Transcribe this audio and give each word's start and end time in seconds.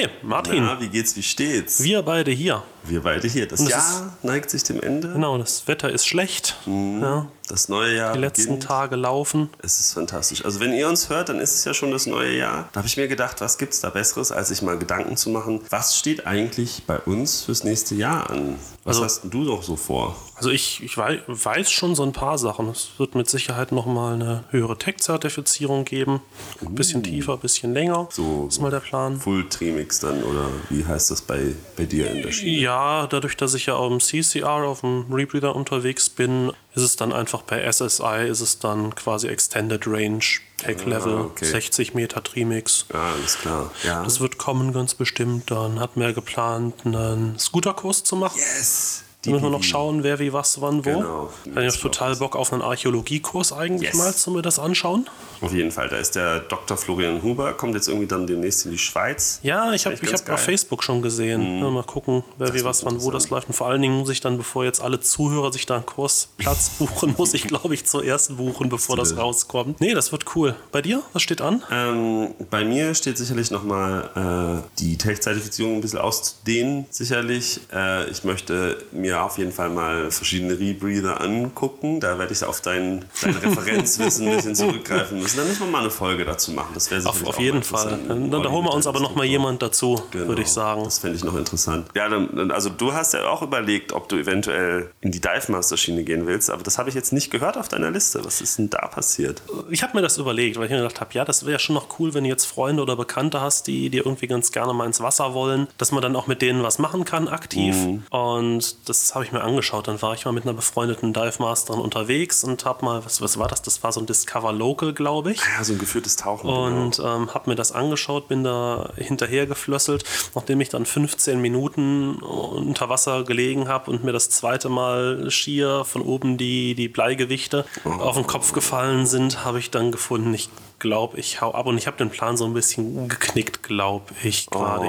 Hi, 0.00 0.08
Martin. 0.22 0.64
Na, 0.64 0.80
wie 0.80 0.88
geht's, 0.88 1.14
wie 1.16 1.22
steht's? 1.22 1.82
Wir 1.82 2.00
beide 2.02 2.30
hier. 2.30 2.62
Wir 2.84 3.02
beide 3.02 3.28
hier. 3.28 3.46
Das, 3.46 3.60
das 3.60 3.68
Jahr 3.68 4.16
neigt 4.22 4.48
sich 4.48 4.62
dem 4.62 4.80
Ende. 4.82 5.12
Genau, 5.12 5.36
das 5.36 5.68
Wetter 5.68 5.90
ist 5.90 6.06
schlecht. 6.06 6.56
Ja, 6.66 7.28
Das 7.46 7.68
neue 7.68 7.94
Jahr 7.96 8.14
die 8.14 8.20
letzten 8.20 8.44
beginnt. 8.44 8.62
Tage 8.62 8.96
laufen. 8.96 9.50
Es 9.62 9.78
ist 9.80 9.92
fantastisch. 9.92 10.42
Also 10.46 10.60
wenn 10.60 10.72
ihr 10.72 10.88
uns 10.88 11.10
hört, 11.10 11.28
dann 11.28 11.38
ist 11.40 11.54
es 11.54 11.64
ja 11.66 11.74
schon 11.74 11.90
das 11.90 12.06
neue 12.06 12.34
Jahr. 12.38 12.70
Da 12.72 12.78
habe 12.78 12.88
ich 12.88 12.96
mir 12.96 13.06
gedacht, 13.08 13.42
was 13.42 13.58
gibt's 13.58 13.80
da 13.80 13.90
Besseres, 13.90 14.32
als 14.32 14.48
sich 14.48 14.62
mal 14.62 14.78
Gedanken 14.78 15.18
zu 15.18 15.28
machen, 15.28 15.60
was 15.68 15.98
steht 15.98 16.26
eigentlich 16.26 16.84
bei 16.86 16.98
uns 17.00 17.42
fürs 17.42 17.64
nächste 17.64 17.94
Jahr 17.94 18.30
an? 18.30 18.56
Was 18.84 18.96
Also- 18.96 19.04
hast 19.04 19.22
denn 19.24 19.30
du 19.30 19.44
doch 19.44 19.62
so 19.62 19.76
vor? 19.76 20.16
Also 20.36 20.48
ich, 20.48 20.82
ich 20.82 20.96
wei- 20.96 21.20
weiß 21.26 21.70
schon 21.70 21.94
so 21.94 22.02
ein 22.02 22.12
paar 22.14 22.38
Sachen. 22.38 22.70
Es 22.70 22.88
wird 22.96 23.14
mit 23.14 23.28
Sicherheit 23.28 23.72
nochmal 23.72 24.14
eine 24.14 24.44
höhere 24.48 24.78
Tech-Zertifizierung 24.78 25.84
geben. 25.84 26.22
Ein 26.62 26.74
bisschen 26.74 27.02
tiefer, 27.02 27.34
ein 27.34 27.40
bisschen 27.40 27.74
länger. 27.74 28.08
So- 28.10 28.46
ist 28.48 28.58
mal 28.62 28.70
der 28.70 28.80
Plan. 28.80 29.20
Full 29.20 29.50
Trimix 29.90 30.00
dann 30.00 30.22
oder 30.22 30.48
wie 30.68 30.84
heißt 30.84 31.10
das 31.10 31.22
bei, 31.22 31.54
bei 31.76 31.84
dir 31.84 32.10
in 32.10 32.22
der 32.22 32.32
Schiene? 32.32 32.60
Ja, 32.60 33.06
dadurch, 33.06 33.36
dass 33.36 33.54
ich 33.54 33.66
ja 33.66 33.74
auf 33.74 33.88
dem 33.88 34.00
CCR, 34.00 34.48
auf 34.64 34.80
dem 34.82 35.12
Rebreather 35.12 35.54
unterwegs 35.56 36.08
bin, 36.08 36.52
ist 36.74 36.82
es 36.82 36.96
dann 36.96 37.12
einfach 37.12 37.42
bei 37.42 37.70
SSI, 37.70 38.28
ist 38.28 38.40
es 38.40 38.58
dann 38.58 38.94
quasi 38.94 39.28
Extended 39.28 39.86
Range, 39.86 40.20
Tech 40.58 40.84
Level, 40.86 41.14
Ah, 41.18 41.20
okay. 41.22 41.44
60 41.46 41.94
Meter 41.94 42.22
Trimix. 42.22 42.86
Ja, 42.92 43.12
alles 43.14 43.38
klar. 43.38 43.70
Ja. 43.84 44.04
Das 44.04 44.20
wird 44.20 44.38
kommen 44.38 44.72
ganz 44.72 44.94
bestimmt. 44.94 45.50
Dann 45.50 45.80
hat 45.80 45.96
mir 45.96 46.12
geplant, 46.12 46.74
einen 46.84 47.38
Scooterkurs 47.38 48.04
zu 48.04 48.16
machen. 48.16 48.38
yes. 48.38 49.02
Da 49.22 49.32
müssen 49.32 49.42
wir 49.42 49.50
noch 49.50 49.58
DPV. 49.60 49.70
schauen, 49.70 50.02
wer 50.02 50.18
wie 50.18 50.32
was 50.32 50.60
wann 50.62 50.78
wo. 50.84 50.90
Genau. 50.90 51.30
Ich 51.46 51.54
habe 51.56 51.78
total 51.78 52.16
Bock 52.16 52.36
auf 52.36 52.52
einen 52.52 52.62
Archäologiekurs 52.62 53.52
eigentlich 53.52 53.90
Yes. 53.90 53.98
mal, 53.98 54.14
zu 54.14 54.30
mir 54.30 54.40
das 54.42 54.58
anschauen. 54.58 55.08
Auf 55.42 55.52
jeden 55.52 55.70
Fall. 55.70 55.88
Da 55.88 55.96
ist 55.96 56.16
der 56.16 56.40
Dr. 56.40 56.76
Florian 56.76 57.22
Huber, 57.22 57.52
kommt 57.54 57.74
jetzt 57.74 57.88
irgendwie 57.88 58.06
dann 58.06 58.26
demnächst 58.26 58.64
in 58.66 58.72
die 58.72 58.78
Schweiz. 58.78 59.40
Ja, 59.42 59.72
ich 59.72 59.84
habe 59.86 59.96
ich 60.00 60.12
hab 60.12 60.28
auf. 60.28 60.40
Mhm. 60.40 60.44
Facebook 60.44 60.82
schon 60.82 61.02
gesehen. 61.02 61.58
Ja, 61.60 61.70
mal 61.70 61.82
gucken, 61.82 62.24
wer 62.38 62.52
wie 62.54 62.64
was 62.64 62.84
wann 62.84 63.02
wo 63.02 63.10
das 63.10 63.30
läuft. 63.30 63.48
Und 63.48 63.54
vor 63.54 63.66
allen 63.68 63.80
Dingen 63.82 63.98
muss 63.98 64.08
ich 64.10 64.20
dann, 64.20 64.36
bevor 64.38 64.64
jetzt 64.64 64.80
alle 64.82 65.00
Zuhörer 65.00 65.52
sich 65.52 65.66
da 65.66 65.76
einen 65.76 65.86
Kursplatz 65.86 66.70
buchen, 66.78 67.14
muss 67.18 67.34
ich, 67.34 67.44
glaube 67.44 67.74
ich, 67.74 67.84
zuerst 67.86 68.36
buchen, 68.36 68.68
bevor 68.68 68.96
das 68.96 69.16
rauskommt. 69.16 69.80
Nee, 69.80 69.94
das 69.94 70.12
wird 70.12 70.24
cool. 70.34 70.54
Bei 70.72 70.82
dir? 70.82 71.02
Was 71.12 71.22
steht 71.22 71.40
an? 71.40 71.62
Ähm, 71.70 72.34
bei 72.50 72.64
mir 72.64 72.94
steht 72.94 73.18
sicherlich 73.18 73.50
nochmal 73.50 74.62
äh, 74.64 74.68
die 74.78 74.96
Tech-Zertifizierung 74.98 75.76
ein 75.76 75.80
bisschen 75.80 75.98
auszudehnen, 75.98 76.86
sicherlich. 76.90 77.60
Äh, 77.72 78.08
ich 78.10 78.24
möchte 78.24 78.78
mir 78.92 79.09
auf 79.14 79.38
jeden 79.38 79.52
Fall 79.52 79.70
mal 79.70 80.10
verschiedene 80.10 80.58
Rebreather 80.58 81.20
angucken. 81.20 82.00
Da 82.00 82.18
werde 82.18 82.32
ich 82.32 82.44
auf 82.44 82.60
dein, 82.60 83.04
dein 83.22 83.34
Referenzwissen 83.42 84.28
ein 84.28 84.36
bisschen 84.36 84.54
zurückgreifen 84.54 85.20
müssen. 85.20 85.38
Dann 85.38 85.48
müssen 85.48 85.60
wir 85.60 85.70
mal 85.70 85.80
eine 85.80 85.90
Folge 85.90 86.24
dazu 86.24 86.52
machen. 86.52 86.70
Das 86.74 86.90
wäre 86.90 87.06
Auf, 87.08 87.24
auf 87.26 87.38
jeden 87.38 87.62
Fall. 87.62 87.98
Dann, 88.08 88.30
dann 88.30 88.50
holen 88.50 88.64
wir 88.64 88.72
uns 88.74 88.86
aber 88.86 89.00
noch 89.00 89.14
mal 89.14 89.24
jemand 89.24 89.62
dazu, 89.62 90.02
Genau, 90.10 90.28
würde 90.28 90.42
ich 90.42 90.48
sagen. 90.48 90.84
Das 90.84 90.98
fände 90.98 91.16
ich 91.16 91.24
noch 91.24 91.36
interessant. 91.36 91.88
Ja, 91.94 92.08
dann, 92.08 92.50
also 92.50 92.70
du 92.70 92.92
hast 92.92 93.14
ja 93.14 93.28
auch 93.28 93.42
überlegt, 93.42 93.92
ob 93.92 94.08
du 94.08 94.16
eventuell 94.16 94.90
in 95.00 95.10
die 95.10 95.20
Dive 95.20 95.50
Master 95.52 95.76
Schiene 95.76 96.04
gehen 96.04 96.26
willst, 96.26 96.50
aber 96.50 96.62
das 96.62 96.78
habe 96.78 96.88
ich 96.88 96.94
jetzt 96.94 97.12
nicht 97.12 97.30
gehört 97.30 97.56
auf 97.56 97.68
deiner 97.68 97.90
Liste. 97.90 98.24
Was 98.24 98.40
ist 98.40 98.58
denn 98.58 98.70
da 98.70 98.86
passiert? 98.88 99.42
Ich 99.70 99.82
habe 99.82 99.96
mir 99.96 100.02
das 100.02 100.18
überlegt, 100.18 100.56
weil 100.56 100.64
ich 100.64 100.70
mir 100.70 100.78
gedacht 100.78 101.00
habe, 101.00 101.12
ja, 101.14 101.24
das 101.24 101.46
wäre 101.46 101.58
schon 101.58 101.74
noch 101.74 101.98
cool, 101.98 102.14
wenn 102.14 102.24
du 102.24 102.30
jetzt 102.30 102.44
Freunde 102.46 102.82
oder 102.82 102.96
Bekannte 102.96 103.40
hast, 103.40 103.66
die 103.66 103.90
dir 103.90 104.04
irgendwie 104.04 104.26
ganz 104.26 104.52
gerne 104.52 104.72
mal 104.72 104.86
ins 104.86 105.00
Wasser 105.00 105.34
wollen, 105.34 105.68
dass 105.78 105.92
man 105.92 106.02
dann 106.02 106.14
auch 106.16 106.26
mit 106.26 106.42
denen 106.42 106.62
was 106.62 106.78
machen 106.78 107.04
kann, 107.04 107.28
aktiv. 107.28 107.74
Und 108.10 108.88
das 108.88 108.99
habe 109.14 109.24
ich 109.24 109.32
mir 109.32 109.42
angeschaut. 109.42 109.88
Dann 109.88 110.00
war 110.02 110.14
ich 110.14 110.24
mal 110.24 110.32
mit 110.32 110.44
einer 110.44 110.52
befreundeten 110.52 111.12
Dive 111.12 111.34
Masterin 111.38 111.80
unterwegs 111.80 112.44
und 112.44 112.64
habe 112.64 112.84
mal, 112.84 113.04
was, 113.04 113.20
was 113.20 113.38
war 113.38 113.48
das? 113.48 113.62
Das 113.62 113.82
war 113.82 113.92
so 113.92 114.00
ein 114.00 114.06
Discover 114.06 114.52
Local, 114.52 114.92
glaube 114.92 115.32
ich. 115.32 115.40
Ja, 115.40 115.64
so 115.64 115.72
ein 115.72 115.78
geführtes 115.78 116.16
Tauchen. 116.16 116.48
genau. 116.48 116.64
Und 116.64 116.98
ähm, 116.98 117.34
habe 117.34 117.50
mir 117.50 117.56
das 117.56 117.72
angeschaut, 117.72 118.28
bin 118.28 118.44
da 118.44 118.90
hinterher 118.96 119.46
geflösselt, 119.46 120.04
nachdem 120.34 120.60
ich 120.60 120.68
dann 120.68 120.86
15 120.86 121.40
Minuten 121.40 122.16
unter 122.16 122.88
Wasser 122.88 123.24
gelegen 123.24 123.68
habe 123.68 123.90
und 123.90 124.04
mir 124.04 124.12
das 124.12 124.30
zweite 124.30 124.68
Mal 124.68 125.30
schier 125.30 125.84
von 125.84 126.02
oben 126.02 126.36
die, 126.36 126.74
die 126.74 126.88
Bleigewichte 126.88 127.64
auf 127.84 128.16
den 128.16 128.26
Kopf 128.26 128.52
gefallen 128.52 129.06
sind, 129.06 129.44
habe 129.44 129.58
ich 129.58 129.70
dann 129.70 129.92
gefunden, 129.92 130.32
ich 130.34 130.48
glaube, 130.80 131.18
ich 131.18 131.40
hau 131.40 131.52
ab 131.52 131.66
und 131.66 131.78
ich 131.78 131.86
habe 131.86 131.96
den 131.96 132.10
Plan 132.10 132.36
so 132.36 132.44
ein 132.44 132.54
bisschen 132.54 133.08
geknickt, 133.08 133.62
glaube 133.62 134.06
ich 134.22 134.46
gerade. 134.46 134.88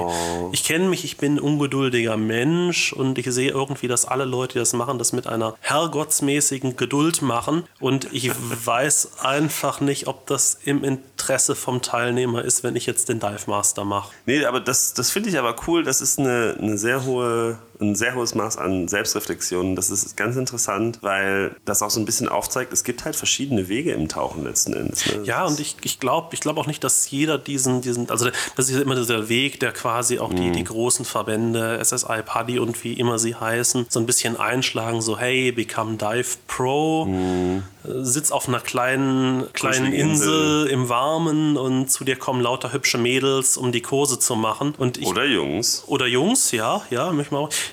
Ich 0.52 0.64
kenne 0.64 0.88
mich, 0.88 1.04
ich 1.04 1.18
bin 1.18 1.36
ein 1.36 1.40
ungeduldiger 1.40 2.16
Mensch 2.16 2.92
und 2.92 3.18
ich 3.18 3.26
sehe 3.26 3.50
irgendwie, 3.50 3.86
dass 3.86 4.04
alle 4.04 4.24
Leute, 4.24 4.54
die 4.54 4.58
das 4.58 4.72
machen, 4.72 4.98
das 4.98 5.12
mit 5.12 5.26
einer 5.26 5.54
herrgottsmäßigen 5.60 6.76
Geduld 6.76 7.22
machen 7.22 7.64
und 7.78 8.08
ich 8.12 8.30
weiß 8.64 9.18
einfach 9.20 9.80
nicht, 9.80 10.08
ob 10.08 10.26
das 10.26 10.58
im 10.64 10.82
Interesse 10.82 11.54
vom 11.54 11.82
Teilnehmer 11.82 12.42
ist, 12.42 12.64
wenn 12.64 12.74
ich 12.74 12.86
jetzt 12.86 13.08
den 13.08 13.20
Dive 13.20 13.42
Master 13.46 13.84
mache. 13.84 14.12
Nee, 14.26 14.44
aber 14.44 14.60
das, 14.60 14.94
das 14.94 15.10
finde 15.10 15.28
ich 15.28 15.38
aber 15.38 15.54
cool. 15.66 15.84
Das 15.84 16.00
ist 16.00 16.18
eine, 16.18 16.56
eine 16.58 16.78
sehr 16.78 17.04
hohe, 17.04 17.58
ein 17.80 17.94
sehr 17.94 18.14
hohes 18.14 18.34
Maß 18.34 18.58
an 18.58 18.88
Selbstreflexion. 18.88 19.76
Das 19.76 19.90
ist 19.90 20.16
ganz 20.16 20.36
interessant, 20.36 20.98
weil 21.02 21.56
das 21.64 21.82
auch 21.82 21.90
so 21.90 22.00
ein 22.00 22.04
bisschen 22.04 22.28
aufzeigt, 22.28 22.72
es 22.72 22.84
gibt 22.84 23.04
halt 23.04 23.16
verschiedene 23.16 23.68
Wege 23.68 23.92
im 23.92 24.08
Tauchen 24.08 24.44
letzten 24.44 24.74
Endes. 24.74 25.06
Ne? 25.06 25.22
Ja, 25.24 25.44
und 25.44 25.60
ich, 25.60 25.76
ich 25.82 26.00
glaube 26.00 26.28
ich 26.32 26.40
glaub 26.40 26.56
auch 26.56 26.66
nicht, 26.66 26.84
dass 26.84 27.10
jeder 27.10 27.38
diesen, 27.38 27.80
diesen, 27.80 28.10
also 28.10 28.28
das 28.56 28.68
ist 28.68 28.80
immer 28.80 28.94
dieser 28.94 29.28
Weg, 29.28 29.60
der 29.60 29.72
quasi 29.72 30.18
auch 30.18 30.32
die, 30.32 30.50
die 30.52 30.64
großen 30.64 31.04
Verbände, 31.04 31.82
SSI, 31.82 32.22
PADI 32.24 32.58
und 32.58 32.82
wie 32.84 32.94
immer 32.94 33.18
sie 33.18 33.34
heißen, 33.34 33.86
so 33.88 34.00
ein 34.00 34.06
bisschen 34.06 34.36
einschlagen, 34.36 35.00
so 35.02 35.18
hey, 35.18 35.52
become 35.52 35.96
Dive 35.96 36.36
Pro, 36.46 37.06
äh, 37.06 37.60
sitz 37.84 38.30
auf 38.30 38.48
einer 38.48 38.60
kleinen, 38.60 39.52
kleinen 39.52 39.92
Insel, 39.92 40.62
Insel. 40.62 40.66
im 40.68 40.88
Warmen 40.88 41.56
und 41.56 41.90
zu 41.90 42.04
dir 42.04 42.16
kommen 42.16 42.40
lauter 42.40 42.72
hübsche 42.72 42.98
Mädels, 42.98 43.56
um 43.56 43.72
die 43.72 43.82
Kurse 43.82 44.18
zu 44.18 44.36
machen. 44.36 44.74
Und 44.78 44.98
ich, 44.98 45.06
Oder 45.06 45.24
Jungs. 45.24 45.84
oder 45.86 46.06
Jungs, 46.06 46.52
ja, 46.52 46.82
ja. 46.90 47.12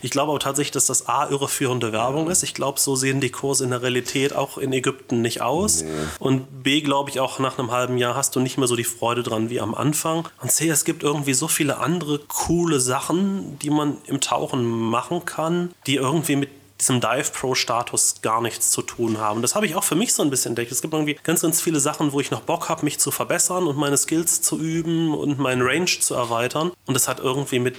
Ich 0.02 0.12
glaube 0.12 0.32
aber 0.32 0.40
tatsächlich, 0.40 0.72
dass 0.72 0.86
das 0.86 1.08
A 1.08 1.30
irreführende 1.30 1.92
Werbung 1.92 2.30
ist. 2.30 2.44
Ich 2.44 2.54
glaube, 2.54 2.80
so 2.80 2.96
sehen 2.96 3.22
die 3.22 3.30
Kurse 3.30 3.64
in 3.64 3.70
der 3.72 3.82
Realität 3.82 4.34
auch 4.36 4.58
in 4.58 4.74
Ägypten 4.74 5.22
nicht 5.22 5.42
aus. 5.42 5.84
Und 6.20 6.64
B, 6.64 6.82
glaube 6.82 7.10
ich, 7.10 7.20
auch 7.20 7.40
nach 7.40 7.58
einem 7.58 7.72
halben 7.72 7.98
Jahr 7.98 8.16
hast 8.16 8.36
du 8.36 8.40
nicht 8.40 8.58
mehr 8.58 8.68
so 8.68 8.76
die 8.76 8.84
Freude 8.84 9.24
dran 9.24 9.50
wie 9.50 9.60
am 9.60 9.74
Anfang. 9.76 10.28
Und 10.42 10.52
C, 10.52 10.70
es 10.70 10.86
gibt 10.86 11.04
irgendwie 11.04 11.34
so 11.34 11.48
viele 11.48 11.78
andere 11.78 12.20
coole 12.28 12.80
Sachen, 12.80 13.58
die 13.60 13.70
man 13.70 13.98
im 14.08 14.22
Tauchen 14.22 14.66
machen 14.66 15.26
kann, 15.26 15.72
die 15.88 15.96
irgendwie 15.96 16.36
mit 16.36 16.50
diesem 16.80 17.02
Dive 17.02 17.32
Pro 17.34 17.56
Status 17.56 18.22
gar 18.22 18.42
nichts 18.42 18.72
zu 18.72 18.82
tun 18.82 19.18
haben. 19.18 19.42
Das 19.42 19.56
habe 19.56 19.66
ich 19.66 19.76
auch 19.76 19.84
für 19.84 19.96
mich 19.96 20.14
so 20.14 20.24
ein 20.24 20.30
bisschen 20.30 20.52
entdeckt. 20.52 20.72
Es 20.72 20.82
gibt 20.82 20.94
irgendwie 20.94 21.18
ganz, 21.24 21.42
ganz 21.42 21.62
viele 21.62 21.80
Sachen, 21.80 22.12
wo 22.12 22.20
ich 22.20 22.32
noch 22.32 22.42
Bock 22.42 22.70
habe, 22.70 22.86
mich 22.86 23.00
zu 23.00 23.12
verbessern 23.12 23.68
und 23.68 23.78
meine 23.78 23.98
Skills 23.98 24.42
zu 24.42 24.58
üben 24.58 25.14
und 25.14 25.40
meinen 25.40 25.62
Range 25.62 25.86
zu 25.86 26.16
erweitern. 26.16 26.72
Und 26.86 26.94
das 26.94 27.08
hat 27.08 27.20
irgendwie 27.20 27.60
mit, 27.60 27.76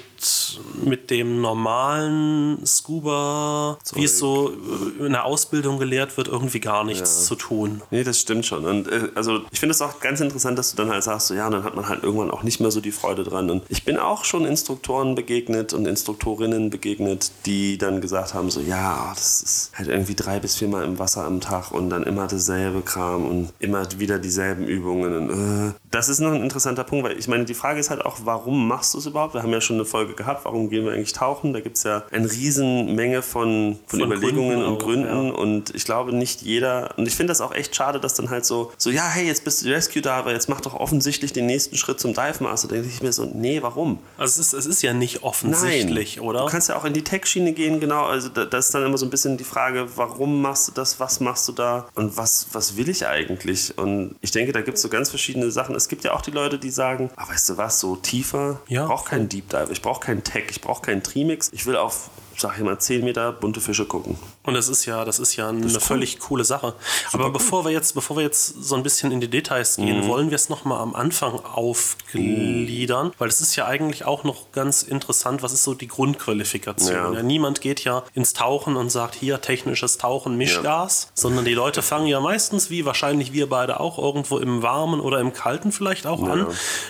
mit 0.85 1.11
dem 1.11 1.41
normalen 1.41 2.65
Scuba, 2.65 3.79
wie 3.95 4.05
es 4.05 4.19
so 4.19 4.53
in 4.99 5.13
der 5.13 5.25
Ausbildung 5.25 5.79
gelehrt 5.79 6.17
wird, 6.17 6.29
irgendwie 6.29 6.61
gar 6.61 6.85
nichts 6.85 7.25
zu 7.27 7.35
tun. 7.35 7.83
Nee, 7.91 8.05
das 8.05 8.21
stimmt 8.21 8.47
schon. 8.47 8.65
Und 8.65 8.89
äh, 8.89 9.09
also 9.15 9.41
ich 9.51 9.61
finde 9.61 9.73
es 9.73 9.83
auch 9.83 10.01
ganz 10.01 10.21
interessant, 10.21 10.59
dass 10.59 10.71
du 10.71 10.77
dann 10.77 10.91
halt 10.91 11.03
sagst, 11.03 11.29
so 11.29 11.35
ja, 11.35 11.49
dann 11.51 11.65
hat 11.65 11.75
man 11.75 11.89
halt 11.89 12.03
irgendwann 12.03 12.31
auch 12.31 12.43
nicht 12.43 12.61
mehr 12.61 12.71
so 12.71 12.81
die 12.81 12.93
Freude 12.93 13.25
dran. 13.25 13.51
Und 13.51 13.63
ich 13.69 13.85
bin 13.85 13.99
auch 13.99 14.25
schon 14.25 14.45
Instruktoren 14.45 15.15
begegnet 15.15 15.73
und 15.73 15.87
Instruktorinnen 15.87 16.71
begegnet, 16.71 17.31
die 17.47 17.79
dann 17.79 18.01
gesagt 18.01 18.35
haben, 18.35 18.51
so 18.51 18.61
ja, 18.61 18.90
das 19.15 19.43
ist 19.43 19.71
halt 19.75 19.89
irgendwie 19.89 20.15
drei 20.15 20.39
bis 20.39 20.57
viermal 20.57 20.85
im 20.85 20.99
Wasser 20.99 21.25
am 21.25 21.41
Tag 21.41 21.71
und 21.73 21.91
dann 21.91 22.03
immer 22.03 22.27
dasselbe 22.27 22.83
Kram 22.83 23.27
und 23.27 23.53
immer 23.59 23.87
wieder 23.99 24.19
dieselben 24.19 24.67
Übungen. 24.67 25.17
Und, 25.17 25.71
äh, 25.71 25.73
das 25.91 26.09
ist 26.09 26.21
noch 26.21 26.33
ein 26.33 26.43
interessanter 26.43 26.85
Punkt, 26.85 27.05
weil 27.05 27.19
ich 27.19 27.29
meine, 27.29 27.45
die 27.45 27.55
Frage 27.55 27.81
ist 27.81 27.91
halt 27.91 28.05
auch, 28.05 28.19
warum 28.25 28.69
machst 28.69 28.95
du 28.95 28.99
es 28.99 29.07
überhaupt? 29.07 29.35
Wir 29.35 29.43
haben 29.43 29.53
ja 29.53 29.61
schon 29.61 29.77
eine 29.77 29.85
Folge 29.85 30.15
gehabt, 30.15 30.45
warum 30.45 30.71
gehen 30.71 30.85
wir 30.85 30.93
eigentlich 30.93 31.13
tauchen? 31.13 31.53
Da 31.53 31.61
gibt 31.61 31.77
es 31.77 31.83
ja 31.83 32.05
eine 32.11 32.31
riesen 32.31 32.95
Menge 32.95 33.23
von, 33.23 33.79
von, 33.87 34.01
Von 34.01 34.07
Überlegungen 34.07 34.51
Gründen 34.51 34.67
und 34.67 34.75
auch, 34.75 34.79
Gründen 34.79 35.27
ja. 35.27 35.33
und 35.35 35.75
ich 35.75 35.85
glaube 35.85 36.15
nicht 36.15 36.43
jeder, 36.43 36.95
und 36.97 37.07
ich 37.07 37.17
finde 37.17 37.31
das 37.31 37.41
auch 37.41 37.53
echt 37.53 37.75
schade, 37.75 38.01
dass 38.01 38.15
dann 38.15 38.31
halt 38.31 38.45
so, 38.45 38.73
so, 38.77 38.91
ja, 38.91 39.09
hey, 39.09 39.27
jetzt 39.27 39.45
bist 39.45 39.65
du 39.65 39.69
Rescue 39.69 40.03
da, 40.03 40.17
aber 40.17 40.33
jetzt 40.33 40.49
mach 40.49 40.61
doch 40.61 40.75
offensichtlich 40.75 41.33
den 41.33 41.47
nächsten 41.47 41.77
Schritt 41.77 42.01
zum 42.01 42.15
Dive 42.15 42.43
Master. 42.43 42.69
Da 42.69 42.75
denke 42.77 42.89
ich 42.89 43.03
mir 43.03 43.13
so, 43.13 43.25
nee, 43.25 43.63
warum? 43.63 43.99
Also 44.17 44.41
es 44.41 44.49
ist, 44.49 44.53
es 44.53 44.67
ist 44.67 44.83
ja 44.83 44.93
nicht 44.93 45.23
offensichtlich, 45.23 46.17
Nein. 46.17 46.27
oder? 46.27 46.41
Du 46.41 46.47
kannst 46.47 46.69
ja 46.69 46.77
auch 46.77 46.85
in 46.85 46.93
die 46.93 47.05
Tech-Schiene 47.05 47.53
gehen, 47.53 47.81
genau. 47.81 48.05
Also 48.05 48.29
da, 48.29 48.45
das 48.45 48.67
ist 48.67 48.75
dann 48.75 48.80
immer 48.87 48.99
so 48.99 49.07
ein 49.07 49.11
bisschen 49.11 49.37
die 49.37 49.45
Frage, 49.45 49.87
warum 49.97 50.43
machst 50.43 50.69
du 50.69 50.73
das, 50.73 51.01
was 51.01 51.21
machst 51.21 51.49
du 51.49 51.53
da 51.53 51.87
und 51.95 52.17
was, 52.17 52.49
was 52.53 52.77
will 52.77 52.89
ich 52.89 53.07
eigentlich? 53.07 53.77
Und 53.79 54.17
ich 54.21 54.31
denke, 54.31 54.53
da 54.53 54.61
gibt 54.61 54.77
es 54.77 54.83
so 54.83 54.89
ganz 54.89 55.11
verschiedene 55.11 55.51
Sachen. 55.51 55.75
Es 55.75 55.89
gibt 55.89 56.05
ja 56.05 56.13
auch 56.13 56.23
die 56.23 56.31
Leute, 56.31 56.59
die 56.59 56.71
sagen, 56.71 57.11
ah, 57.17 57.29
weißt 57.29 57.51
du 57.51 57.57
was, 57.57 57.81
so 57.81 57.97
tiefer, 57.97 58.61
Ja, 58.69 58.83
ich 58.83 58.89
brauche 58.89 59.09
keinen 59.09 59.29
Deep 59.29 59.49
Dive, 59.49 59.69
ich 59.71 59.83
brauche 59.83 60.01
keinen 60.01 60.25
Tech, 60.25 60.45
ich 60.51 60.61
brauche 60.61 60.83
keinen 60.83 61.03
Trimix, 61.03 61.51
ich 61.53 61.67
will 61.67 61.77
auf 61.77 62.11
sag 62.41 62.57
ich 62.57 62.65
mal, 62.65 62.79
10 62.79 63.05
Meter 63.05 63.33
bunte 63.33 63.61
Fische 63.61 63.85
gucken. 63.85 64.19
Und 64.43 64.55
das 64.55 64.69
ist 64.69 64.87
ja, 64.87 65.05
das 65.05 65.19
ist 65.19 65.37
ja 65.37 65.49
eine 65.49 65.67
cool. 65.67 65.81
völlig 65.81 66.19
coole 66.19 66.45
Sache. 66.45 66.75
Aber 67.13 67.27
cool. 67.27 67.33
bevor 67.33 67.65
wir 67.65 67.73
jetzt, 67.73 67.95
bevor 67.95 68.17
wir 68.17 68.23
jetzt 68.25 68.63
so 68.63 68.75
ein 68.75 68.83
bisschen 68.83 69.13
in 69.13 69.21
die 69.21 69.29
Details 69.29 69.77
gehen, 69.77 70.07
wollen 70.07 70.31
wir 70.31 70.37
es 70.37 70.49
nochmal 70.49 70.81
am 70.81 70.95
Anfang 70.95 71.41
aufgliedern, 71.45 73.13
weil 73.19 73.29
es 73.29 73.41
ist 73.41 73.57
ja 73.57 73.67
eigentlich 73.67 74.05
auch 74.05 74.25
noch 74.25 74.53
ganz 74.53 74.83
interessant, 74.83 75.43
was 75.43 75.53
ist 75.53 75.65
so 75.65 75.75
die 75.75 75.89
Grundqualifikation. 75.89 76.95
Ja. 76.95 77.13
Ja. 77.13 77.23
niemand 77.23 77.61
geht 77.61 77.85
ja 77.85 78.03
ins 78.15 78.33
Tauchen 78.33 78.77
und 78.77 78.91
sagt, 78.91 79.15
hier 79.15 79.41
technisches 79.41 79.99
Tauchen, 79.99 80.37
Mischgas, 80.37 81.11
sondern 81.15 81.45
die 81.45 81.55
Leute 81.55 81.83
fangen 81.83 82.07
ja 82.07 82.21
meistens, 82.21 82.71
wie 82.71 82.85
wahrscheinlich 82.85 83.33
wir 83.33 83.49
beide 83.49 83.81
auch, 83.81 83.99
irgendwo 83.99 84.39
im 84.39 84.63
Warmen 84.63 85.01
oder 85.01 85.21
im 85.21 85.33
Kalten 85.33 85.73
vielleicht 85.73 86.07
auch 86.07 86.23
an 86.23 86.47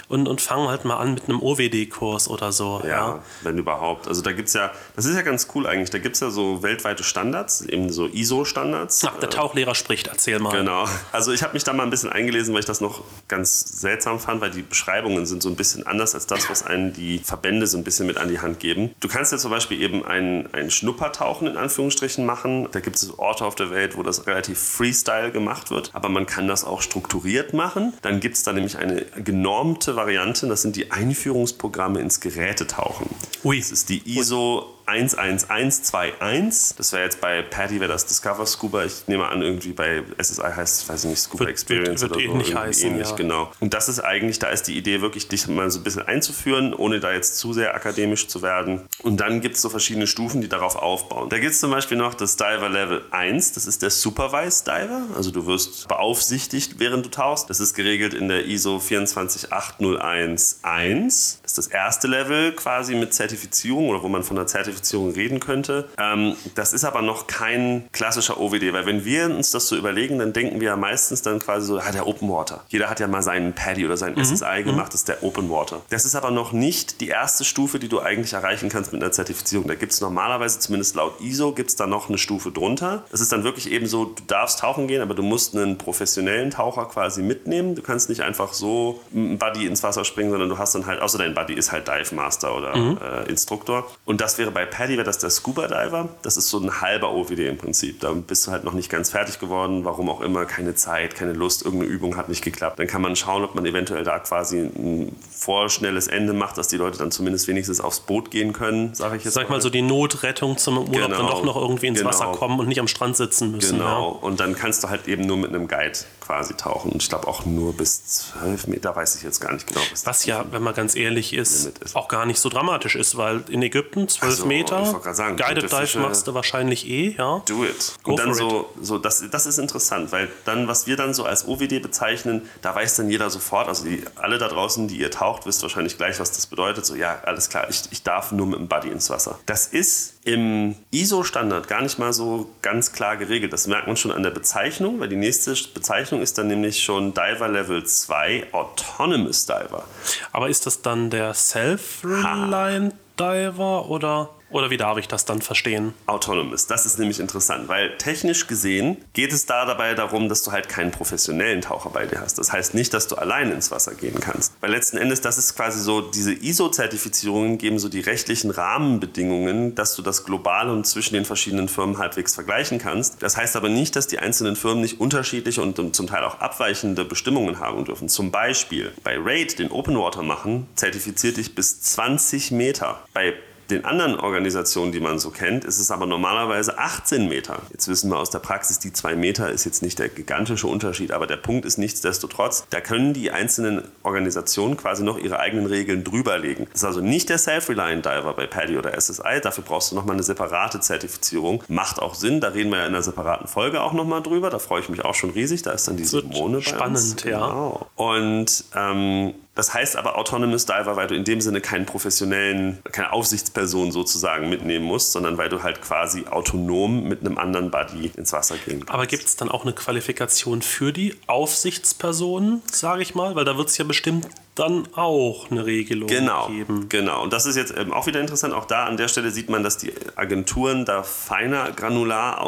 und, 0.08 0.28
und 0.28 0.40
fangen 0.40 0.68
halt 0.68 0.84
mal 0.84 0.96
an 0.96 1.14
mit 1.14 1.24
einem 1.28 1.42
OWD-Kurs 1.42 2.28
oder 2.28 2.52
so. 2.52 2.82
Ja, 2.86 3.22
wenn 3.42 3.58
überhaupt. 3.58 4.08
Also 4.08 4.22
da 4.22 4.32
gibt 4.32 4.48
es 4.48 4.54
ja, 4.54 4.70
das 4.96 5.04
ist 5.04 5.16
ja 5.16 5.22
ganz 5.22 5.39
cool 5.54 5.66
eigentlich, 5.66 5.90
da 5.90 5.98
gibt 5.98 6.14
es 6.16 6.20
ja 6.20 6.30
so 6.30 6.62
weltweite 6.62 7.04
Standards, 7.04 7.62
eben 7.62 7.90
so 7.90 8.06
ISO-Standards. 8.06 9.04
Ach, 9.06 9.18
der 9.18 9.30
Tauchlehrer 9.30 9.74
spricht, 9.74 10.08
erzähl 10.08 10.38
mal. 10.38 10.50
Genau. 10.50 10.86
Also 11.12 11.32
ich 11.32 11.42
habe 11.42 11.54
mich 11.54 11.64
da 11.64 11.72
mal 11.72 11.84
ein 11.84 11.90
bisschen 11.90 12.10
eingelesen, 12.10 12.54
weil 12.54 12.60
ich 12.60 12.66
das 12.66 12.80
noch 12.80 13.02
ganz 13.28 13.80
seltsam 13.80 14.18
fand, 14.20 14.40
weil 14.40 14.50
die 14.50 14.62
Beschreibungen 14.62 15.26
sind 15.26 15.42
so 15.42 15.48
ein 15.48 15.56
bisschen 15.56 15.86
anders 15.86 16.14
als 16.14 16.26
das, 16.26 16.48
was 16.50 16.64
einen 16.64 16.92
die 16.92 17.18
Verbände 17.18 17.66
so 17.66 17.78
ein 17.78 17.84
bisschen 17.84 18.06
mit 18.06 18.16
an 18.16 18.28
die 18.28 18.40
Hand 18.40 18.60
geben. 18.60 18.94
Du 19.00 19.08
kannst 19.08 19.32
ja 19.32 19.38
zum 19.38 19.50
Beispiel 19.50 19.80
eben 19.80 20.04
ein, 20.04 20.52
ein 20.52 20.70
Schnuppertauchen 20.70 21.46
in 21.46 21.56
Anführungsstrichen 21.56 22.24
machen. 22.26 22.68
Da 22.72 22.80
gibt 22.80 22.96
es 22.96 23.18
Orte 23.18 23.44
auf 23.44 23.54
der 23.54 23.70
Welt, 23.70 23.96
wo 23.96 24.02
das 24.02 24.26
relativ 24.26 24.58
Freestyle 24.58 25.30
gemacht 25.30 25.70
wird, 25.70 25.90
aber 25.94 26.08
man 26.08 26.26
kann 26.26 26.48
das 26.48 26.64
auch 26.64 26.82
strukturiert 26.82 27.52
machen. 27.54 27.94
Dann 28.02 28.20
gibt 28.20 28.36
es 28.36 28.42
da 28.42 28.52
nämlich 28.52 28.78
eine 28.78 29.04
genormte 29.24 29.96
Variante, 29.96 30.46
das 30.46 30.62
sind 30.62 30.76
die 30.76 30.90
Einführungsprogramme 30.90 32.00
ins 32.00 32.20
Gerätetauchen. 32.20 33.08
Ui. 33.44 33.58
Das 33.58 33.70
ist 33.70 33.88
die 33.88 34.02
ISO 34.18 34.66
11121. 34.90 36.76
Das 36.76 36.92
wäre 36.92 37.04
jetzt 37.04 37.20
bei 37.20 37.42
Paddy 37.42 37.80
wäre 37.80 37.92
das 37.92 38.06
Discover 38.06 38.46
Scuba. 38.46 38.84
Ich 38.84 39.06
nehme 39.06 39.28
an, 39.28 39.42
irgendwie 39.42 39.72
bei 39.72 40.02
SSI 40.20 40.42
heißt 40.42 40.82
es, 40.82 40.88
weiß 40.88 41.04
ich 41.04 41.10
nicht, 41.10 41.20
Scuba 41.20 41.40
Wird- 41.40 41.50
Experience 41.50 42.02
wird- 42.02 42.10
wird 42.10 42.12
oder 42.12 42.20
so. 42.26 42.32
ähnlich 42.32 42.48
irgendwie 42.50 42.66
heißen, 42.68 42.90
ähnlich, 42.90 43.10
ja. 43.10 43.16
genau. 43.16 43.52
Und 43.60 43.74
das 43.74 43.88
ist 43.88 44.00
eigentlich, 44.00 44.38
da 44.38 44.48
ist 44.48 44.64
die 44.64 44.76
Idee 44.76 45.00
wirklich, 45.00 45.28
dich 45.28 45.46
mal 45.48 45.70
so 45.70 45.80
ein 45.80 45.84
bisschen 45.84 46.02
einzuführen, 46.02 46.74
ohne 46.74 47.00
da 47.00 47.12
jetzt 47.12 47.38
zu 47.38 47.52
sehr 47.52 47.74
akademisch 47.74 48.28
zu 48.28 48.42
werden. 48.42 48.82
Und 49.02 49.18
dann 49.20 49.40
gibt 49.40 49.56
es 49.56 49.62
so 49.62 49.70
verschiedene 49.70 50.06
Stufen, 50.06 50.40
die 50.40 50.48
darauf 50.48 50.76
aufbauen. 50.76 51.28
Da 51.28 51.38
gibt 51.38 51.52
es 51.52 51.60
zum 51.60 51.70
Beispiel 51.70 51.96
noch 51.96 52.14
das 52.14 52.36
Diver 52.36 52.68
Level 52.68 53.02
1, 53.10 53.52
das 53.52 53.66
ist 53.66 53.82
der 53.82 53.90
Supervised 53.90 54.66
Diver. 54.66 55.02
Also 55.16 55.30
du 55.30 55.46
wirst 55.46 55.88
beaufsichtigt, 55.88 56.74
während 56.78 57.06
du 57.06 57.10
tauchst. 57.10 57.50
Das 57.50 57.60
ist 57.60 57.74
geregelt 57.74 58.14
in 58.14 58.28
der 58.28 58.46
ISO 58.46 58.78
24801.1. 58.80 61.38
Das 61.42 61.52
ist 61.52 61.58
das 61.58 61.66
erste 61.68 62.08
Level 62.08 62.52
quasi 62.52 62.94
mit 62.94 63.14
Zertifizierung 63.14 63.88
oder 63.88 64.02
wo 64.02 64.08
man 64.08 64.22
von 64.22 64.36
der 64.36 64.46
Zertifizierung 64.46 64.79
reden 64.92 65.40
könnte. 65.40 65.88
Ähm, 65.98 66.36
das 66.54 66.72
ist 66.72 66.84
aber 66.84 67.02
noch 67.02 67.26
kein 67.26 67.88
klassischer 67.92 68.40
OWD, 68.40 68.72
weil 68.72 68.86
wenn 68.86 69.04
wir 69.04 69.26
uns 69.26 69.50
das 69.50 69.68
so 69.68 69.76
überlegen, 69.76 70.18
dann 70.18 70.32
denken 70.32 70.60
wir 70.60 70.68
ja 70.68 70.76
meistens 70.76 71.22
dann 71.22 71.38
quasi 71.38 71.66
so, 71.66 71.78
ah, 71.78 71.92
der 71.92 72.06
Open 72.06 72.28
Water. 72.28 72.64
Jeder 72.68 72.90
hat 72.90 73.00
ja 73.00 73.08
mal 73.08 73.22
seinen 73.22 73.54
Paddy 73.54 73.84
oder 73.84 73.96
sein 73.96 74.16
SSI 74.16 74.62
gemacht, 74.64 74.92
das 74.92 75.00
ist 75.00 75.08
der 75.08 75.22
Open 75.22 75.50
Water. 75.50 75.82
Das 75.90 76.04
ist 76.04 76.14
aber 76.14 76.30
noch 76.30 76.52
nicht 76.52 77.00
die 77.00 77.08
erste 77.08 77.44
Stufe, 77.44 77.78
die 77.78 77.88
du 77.88 78.00
eigentlich 78.00 78.32
erreichen 78.32 78.68
kannst 78.68 78.92
mit 78.92 79.02
einer 79.02 79.12
Zertifizierung. 79.12 79.66
Da 79.66 79.74
gibt 79.74 79.92
es 79.92 80.00
normalerweise, 80.00 80.58
zumindest 80.58 80.94
laut 80.94 81.20
ISO, 81.20 81.52
gibt 81.52 81.70
es 81.70 81.76
da 81.76 81.86
noch 81.86 82.08
eine 82.08 82.18
Stufe 82.18 82.50
drunter. 82.50 83.04
Das 83.10 83.20
ist 83.20 83.32
dann 83.32 83.44
wirklich 83.44 83.70
eben 83.70 83.86
so, 83.86 84.06
du 84.06 84.22
darfst 84.26 84.60
tauchen 84.60 84.88
gehen, 84.88 85.02
aber 85.02 85.14
du 85.14 85.22
musst 85.22 85.54
einen 85.54 85.78
professionellen 85.78 86.50
Taucher 86.50 86.86
quasi 86.86 87.22
mitnehmen. 87.22 87.74
Du 87.74 87.82
kannst 87.82 88.08
nicht 88.08 88.22
einfach 88.22 88.52
so 88.52 89.00
einem 89.14 89.38
Buddy 89.38 89.66
ins 89.66 89.82
Wasser 89.82 90.04
springen, 90.04 90.30
sondern 90.30 90.48
du 90.48 90.58
hast 90.58 90.74
dann 90.74 90.86
halt, 90.86 91.00
außer 91.00 91.18
dein 91.18 91.34
Buddy 91.34 91.54
ist 91.54 91.72
halt 91.72 91.88
Dive 91.88 92.14
Master 92.14 92.56
oder 92.56 92.74
äh, 92.74 93.28
Instruktor. 93.28 93.86
Und 94.04 94.20
das 94.20 94.38
wäre 94.38 94.50
bei 94.50 94.66
Paddy, 94.70 94.94
wäre 94.94 95.04
das 95.04 95.18
der 95.18 95.30
Scuba 95.30 95.66
Diver. 95.66 96.08
Das 96.22 96.36
ist 96.36 96.48
so 96.48 96.58
ein 96.58 96.80
halber 96.80 97.12
OWD 97.12 97.38
im 97.48 97.58
Prinzip. 97.58 98.00
Da 98.00 98.12
bist 98.12 98.46
du 98.46 98.50
halt 98.50 98.64
noch 98.64 98.72
nicht 98.72 98.88
ganz 98.90 99.10
fertig 99.10 99.38
geworden, 99.38 99.84
warum 99.84 100.08
auch 100.08 100.20
immer, 100.20 100.44
keine 100.46 100.74
Zeit, 100.74 101.14
keine 101.14 101.32
Lust, 101.32 101.64
irgendeine 101.64 101.90
Übung 101.92 102.16
hat 102.16 102.28
nicht 102.28 102.42
geklappt. 102.42 102.78
Dann 102.78 102.86
kann 102.86 103.02
man 103.02 103.16
schauen, 103.16 103.44
ob 103.44 103.54
man 103.54 103.66
eventuell 103.66 104.04
da 104.04 104.18
quasi 104.18 104.58
ein 104.58 105.14
vorschnelles 105.30 106.06
Ende 106.06 106.32
macht, 106.32 106.56
dass 106.58 106.68
die 106.68 106.76
Leute 106.76 106.98
dann 106.98 107.10
zumindest 107.10 107.48
wenigstens 107.48 107.80
aufs 107.80 108.00
Boot 108.00 108.30
gehen 108.30 108.52
können, 108.52 108.94
sage 108.94 109.16
ich 109.16 109.24
jetzt 109.24 109.34
Sag 109.34 109.50
mal 109.50 109.60
so 109.60 109.70
die 109.70 109.82
Notrettung 109.82 110.56
zum 110.58 110.78
Urlaub 110.78 111.10
dann 111.10 111.10
Genau. 111.20 111.28
doch 111.30 111.44
noch 111.44 111.56
irgendwie 111.56 111.88
ins 111.88 111.98
Genau. 111.98 112.10
Wasser 112.10 112.26
kommen 112.32 112.58
und 112.60 112.68
nicht 112.68 112.80
am 112.80 112.88
Strand 112.88 113.16
sitzen 113.16 113.50
müssen. 113.52 113.78
Genau. 113.78 114.10
Und 114.20 114.40
dann 114.40 114.54
kannst 114.54 114.84
du 114.84 114.88
halt 114.88 115.08
eben 115.08 115.26
nur 115.26 115.36
mit 115.36 115.50
einem 115.50 115.66
Guide 115.68 115.98
quasi 116.30 116.54
tauchen. 116.54 116.92
Ich 116.96 117.08
glaube 117.08 117.26
auch 117.26 117.44
nur 117.44 117.72
bis 117.76 118.06
12 118.06 118.68
Meter, 118.68 118.94
weiß 118.94 119.16
ich 119.16 119.22
jetzt 119.22 119.40
gar 119.40 119.52
nicht 119.52 119.66
genau. 119.66 119.80
bis 119.90 120.06
Was 120.06 120.24
ja, 120.26 120.44
wenn 120.52 120.62
man 120.62 120.74
ganz 120.74 120.94
ehrlich 120.94 121.32
ist, 121.34 121.66
ist. 121.80 121.96
auch 121.96 122.06
gar 122.06 122.24
nicht 122.24 122.38
so 122.38 122.48
dramatisch 122.48 122.94
ist, 122.94 123.16
weil 123.16 123.42
in 123.48 123.62
Ägypten 123.62 124.06
12 124.08 124.22
Also, 124.30 124.46
Meter, 124.46 125.00
sagen, 125.12 125.36
Guided 125.36 125.64
Dive 125.64 125.76
Fische- 125.80 125.98
machst 125.98 126.26
du 126.28 126.34
wahrscheinlich 126.34 126.86
eh, 126.88 127.16
ja. 127.18 127.42
Do 127.46 127.64
it. 127.64 127.94
Go 128.04 128.12
und 128.12 128.18
dann 128.20 128.32
so, 128.32 128.70
so 128.80 128.98
das, 128.98 129.24
das 129.28 129.46
ist 129.46 129.58
interessant, 129.58 130.12
weil 130.12 130.28
dann, 130.44 130.68
was 130.68 130.86
wir 130.86 130.96
dann 130.96 131.14
so 131.14 131.24
als 131.24 131.48
OWD 131.48 131.80
bezeichnen, 131.82 132.48
da 132.62 132.74
weiß 132.76 132.94
dann 132.96 133.10
jeder 133.10 133.28
sofort, 133.28 133.66
also 133.66 133.84
die, 133.84 134.04
alle 134.14 134.38
da 134.38 134.46
draußen, 134.46 134.86
die 134.86 134.98
ihr 135.00 135.10
taucht, 135.10 135.46
wisst 135.46 135.62
wahrscheinlich 135.62 135.96
gleich, 135.96 136.20
was 136.20 136.30
das 136.30 136.46
bedeutet. 136.46 136.86
So, 136.86 136.94
ja, 136.94 137.18
alles 137.24 137.48
klar, 137.48 137.66
ich, 137.68 137.82
ich 137.90 138.04
darf 138.04 138.30
nur 138.30 138.46
mit 138.46 138.60
dem 138.60 138.68
Buddy 138.68 138.88
ins 138.88 139.10
Wasser. 139.10 139.40
Das 139.46 139.66
ist 139.66 140.14
im 140.24 140.76
ISO-Standard 140.90 141.66
gar 141.66 141.82
nicht 141.82 141.98
mal 141.98 142.12
so 142.12 142.50
ganz 142.60 142.92
klar 142.92 143.16
geregelt. 143.16 143.52
Das 143.52 143.66
merkt 143.66 143.86
man 143.86 143.96
schon 143.96 144.10
an 144.10 144.22
der 144.22 144.30
Bezeichnung, 144.30 145.00
weil 145.00 145.08
die 145.08 145.16
nächste 145.16 145.54
Bezeichnung 145.72 146.20
ist 146.20 146.36
dann 146.36 146.48
nämlich 146.48 146.82
schon 146.82 147.14
Diver 147.14 147.48
Level 147.48 147.84
2 147.84 148.48
Autonomous 148.52 149.46
Diver. 149.46 149.84
Aber 150.32 150.48
ist 150.48 150.66
das 150.66 150.82
dann 150.82 151.08
der 151.10 151.32
Self-Reliant 151.32 152.94
Diver 153.18 153.88
oder, 153.88 154.30
oder 154.50 154.70
wie 154.70 154.76
darf 154.76 154.98
ich 154.98 155.08
das 155.08 155.24
dann 155.24 155.40
verstehen? 155.42 155.94
Autonomous. 156.06 156.66
Das 156.66 156.86
ist 156.86 156.98
nämlich 156.98 157.20
interessant, 157.20 157.68
weil 157.68 157.96
technisch 157.98 158.46
gesehen 158.46 158.98
geht 159.12 159.32
es 159.32 159.46
da 159.46 159.64
dabei 159.64 159.94
darum, 159.94 160.28
dass 160.28 160.42
du 160.42 160.52
halt 160.52 160.68
keinen 160.68 160.90
professionellen 160.90 161.60
Taucher 161.60 161.90
bei 161.90 162.06
dir 162.06 162.20
hast. 162.20 162.38
Das 162.38 162.52
heißt 162.52 162.74
nicht, 162.74 162.92
dass 162.94 163.08
du 163.08 163.16
allein 163.16 163.52
ins 163.52 163.70
Wasser 163.70 163.94
gehen 163.94 164.20
kannst. 164.20 164.52
Weil 164.60 164.70
letzten 164.70 164.96
Endes, 164.96 165.20
das 165.20 165.38
ist 165.38 165.56
quasi 165.56 165.80
so, 165.80 166.00
diese 166.00 166.32
ISO-Zertifizierungen 166.32 167.58
geben 167.58 167.78
so 167.78 167.88
die 167.88 168.00
rechtlichen 168.00 168.50
Rahmenbedingungen, 168.50 169.74
dass 169.74 169.94
du 169.94 170.02
das 170.02 170.24
global 170.24 170.68
und 170.68 170.86
zwischen 170.86 171.14
den 171.14 171.24
verschiedenen 171.24 171.68
Firmen 171.68 171.98
halbwegs 171.98 172.34
vergleichen 172.34 172.78
kannst. 172.78 173.22
Das 173.22 173.36
heißt 173.36 173.56
aber 173.56 173.68
nicht, 173.68 173.96
dass 173.96 174.06
die 174.06 174.18
einzelnen 174.18 174.56
Firmen 174.56 174.82
nicht 174.82 175.00
unterschiedliche 175.00 175.62
und 175.62 175.94
zum 175.94 176.06
Teil 176.06 176.24
auch 176.24 176.40
abweichende 176.40 177.04
Bestimmungen 177.04 177.60
haben 177.60 177.84
dürfen. 177.84 178.08
Zum 178.08 178.30
Beispiel 178.30 178.92
bei 179.02 179.16
Raid, 179.18 179.58
den 179.58 179.70
Open 179.70 179.96
Water 179.98 180.22
machen, 180.22 180.66
zertifiziert 180.74 181.36
dich 181.36 181.54
bis 181.54 181.80
20 181.80 182.50
Meter. 182.50 183.02
Bei 183.12 183.34
den 183.70 183.84
anderen 183.84 184.18
Organisationen, 184.18 184.92
die 184.92 185.00
man 185.00 185.18
so 185.18 185.30
kennt, 185.30 185.64
ist 185.64 185.78
es 185.78 185.90
aber 185.90 186.06
normalerweise 186.06 186.78
18 186.78 187.28
Meter. 187.28 187.62
Jetzt 187.70 187.88
wissen 187.88 188.10
wir 188.10 188.18
aus 188.18 188.30
der 188.30 188.38
Praxis, 188.40 188.78
die 188.78 188.92
2 188.92 189.16
Meter 189.16 189.50
ist 189.50 189.64
jetzt 189.64 189.82
nicht 189.82 189.98
der 189.98 190.08
gigantische 190.08 190.66
Unterschied, 190.66 191.12
aber 191.12 191.26
der 191.26 191.36
Punkt 191.36 191.64
ist 191.64 191.78
nichtsdestotrotz, 191.78 192.66
da 192.70 192.80
können 192.80 193.12
die 193.12 193.30
einzelnen 193.30 193.82
Organisationen 194.02 194.76
quasi 194.76 195.04
noch 195.04 195.18
ihre 195.18 195.38
eigenen 195.38 195.66
Regeln 195.66 196.04
drüberlegen. 196.04 196.66
Das 196.72 196.82
ist 196.82 196.84
also 196.84 197.00
nicht 197.00 197.28
der 197.28 197.38
Self-Reliant 197.38 198.04
Diver 198.04 198.34
bei 198.34 198.46
Paddy 198.46 198.76
oder 198.78 198.98
SSI, 199.00 199.40
dafür 199.42 199.64
brauchst 199.64 199.92
du 199.92 199.96
nochmal 199.96 200.16
eine 200.16 200.22
separate 200.22 200.80
Zertifizierung. 200.80 201.64
Macht 201.68 202.00
auch 202.00 202.14
Sinn, 202.14 202.40
da 202.40 202.48
reden 202.48 202.70
wir 202.70 202.78
ja 202.78 202.86
in 202.86 202.94
einer 202.94 203.02
separaten 203.02 203.46
Folge 203.46 203.80
auch 203.80 203.92
nochmal 203.92 204.22
drüber, 204.22 204.50
da 204.50 204.58
freue 204.58 204.80
ich 204.80 204.88
mich 204.88 205.04
auch 205.04 205.14
schon 205.14 205.30
riesig, 205.30 205.62
da 205.62 205.72
ist 205.72 205.88
dann 205.88 205.96
die 205.96 206.04
Simone 206.04 206.62
spannend, 206.62 207.24
ja. 207.24 207.38
Genau. 207.38 207.86
Und 207.96 208.64
ähm, 208.74 209.34
das 209.60 209.74
heißt 209.74 209.96
aber 209.96 210.16
Autonomous 210.16 210.64
Diver, 210.64 210.96
weil 210.96 211.06
du 211.06 211.14
in 211.14 211.24
dem 211.24 211.42
Sinne 211.42 211.60
keinen 211.60 211.84
professionellen, 211.84 212.78
keine 212.92 213.12
Aufsichtsperson 213.12 213.92
sozusagen 213.92 214.48
mitnehmen 214.48 214.86
musst, 214.86 215.12
sondern 215.12 215.36
weil 215.36 215.50
du 215.50 215.62
halt 215.62 215.82
quasi 215.82 216.24
autonom 216.30 217.02
mit 217.06 217.20
einem 217.20 217.36
anderen 217.36 217.70
Buddy 217.70 218.10
ins 218.16 218.32
Wasser 218.32 218.56
gehen 218.64 218.78
kannst. 218.80 218.90
Aber 218.90 219.06
gibt 219.06 219.26
es 219.26 219.36
dann 219.36 219.50
auch 219.50 219.64
eine 219.64 219.74
Qualifikation 219.74 220.62
für 220.62 220.94
die 220.94 221.14
Aufsichtspersonen, 221.26 222.62
sage 222.72 223.02
ich 223.02 223.14
mal? 223.14 223.34
Weil 223.34 223.44
da 223.44 223.58
wird 223.58 223.68
es 223.68 223.76
ja 223.76 223.84
bestimmt 223.84 224.28
dann 224.54 224.88
auch 224.94 225.50
eine 225.50 225.66
Regelung 225.66 226.08
Genau, 226.08 226.48
geben. 226.48 226.88
genau. 226.88 227.22
Und 227.22 227.32
das 227.34 227.44
ist 227.44 227.56
jetzt 227.56 227.74
ähm, 227.76 227.92
auch 227.92 228.06
wieder 228.06 228.20
interessant. 228.20 228.54
Auch 228.54 228.64
da 228.64 228.84
an 228.86 228.96
der 228.96 229.08
Stelle 229.08 229.30
sieht 229.30 229.50
man, 229.50 229.62
dass 229.62 229.76
die 229.76 229.92
Agenturen 230.16 230.86
da 230.86 231.02
feiner 231.02 231.70
granular 231.72 232.40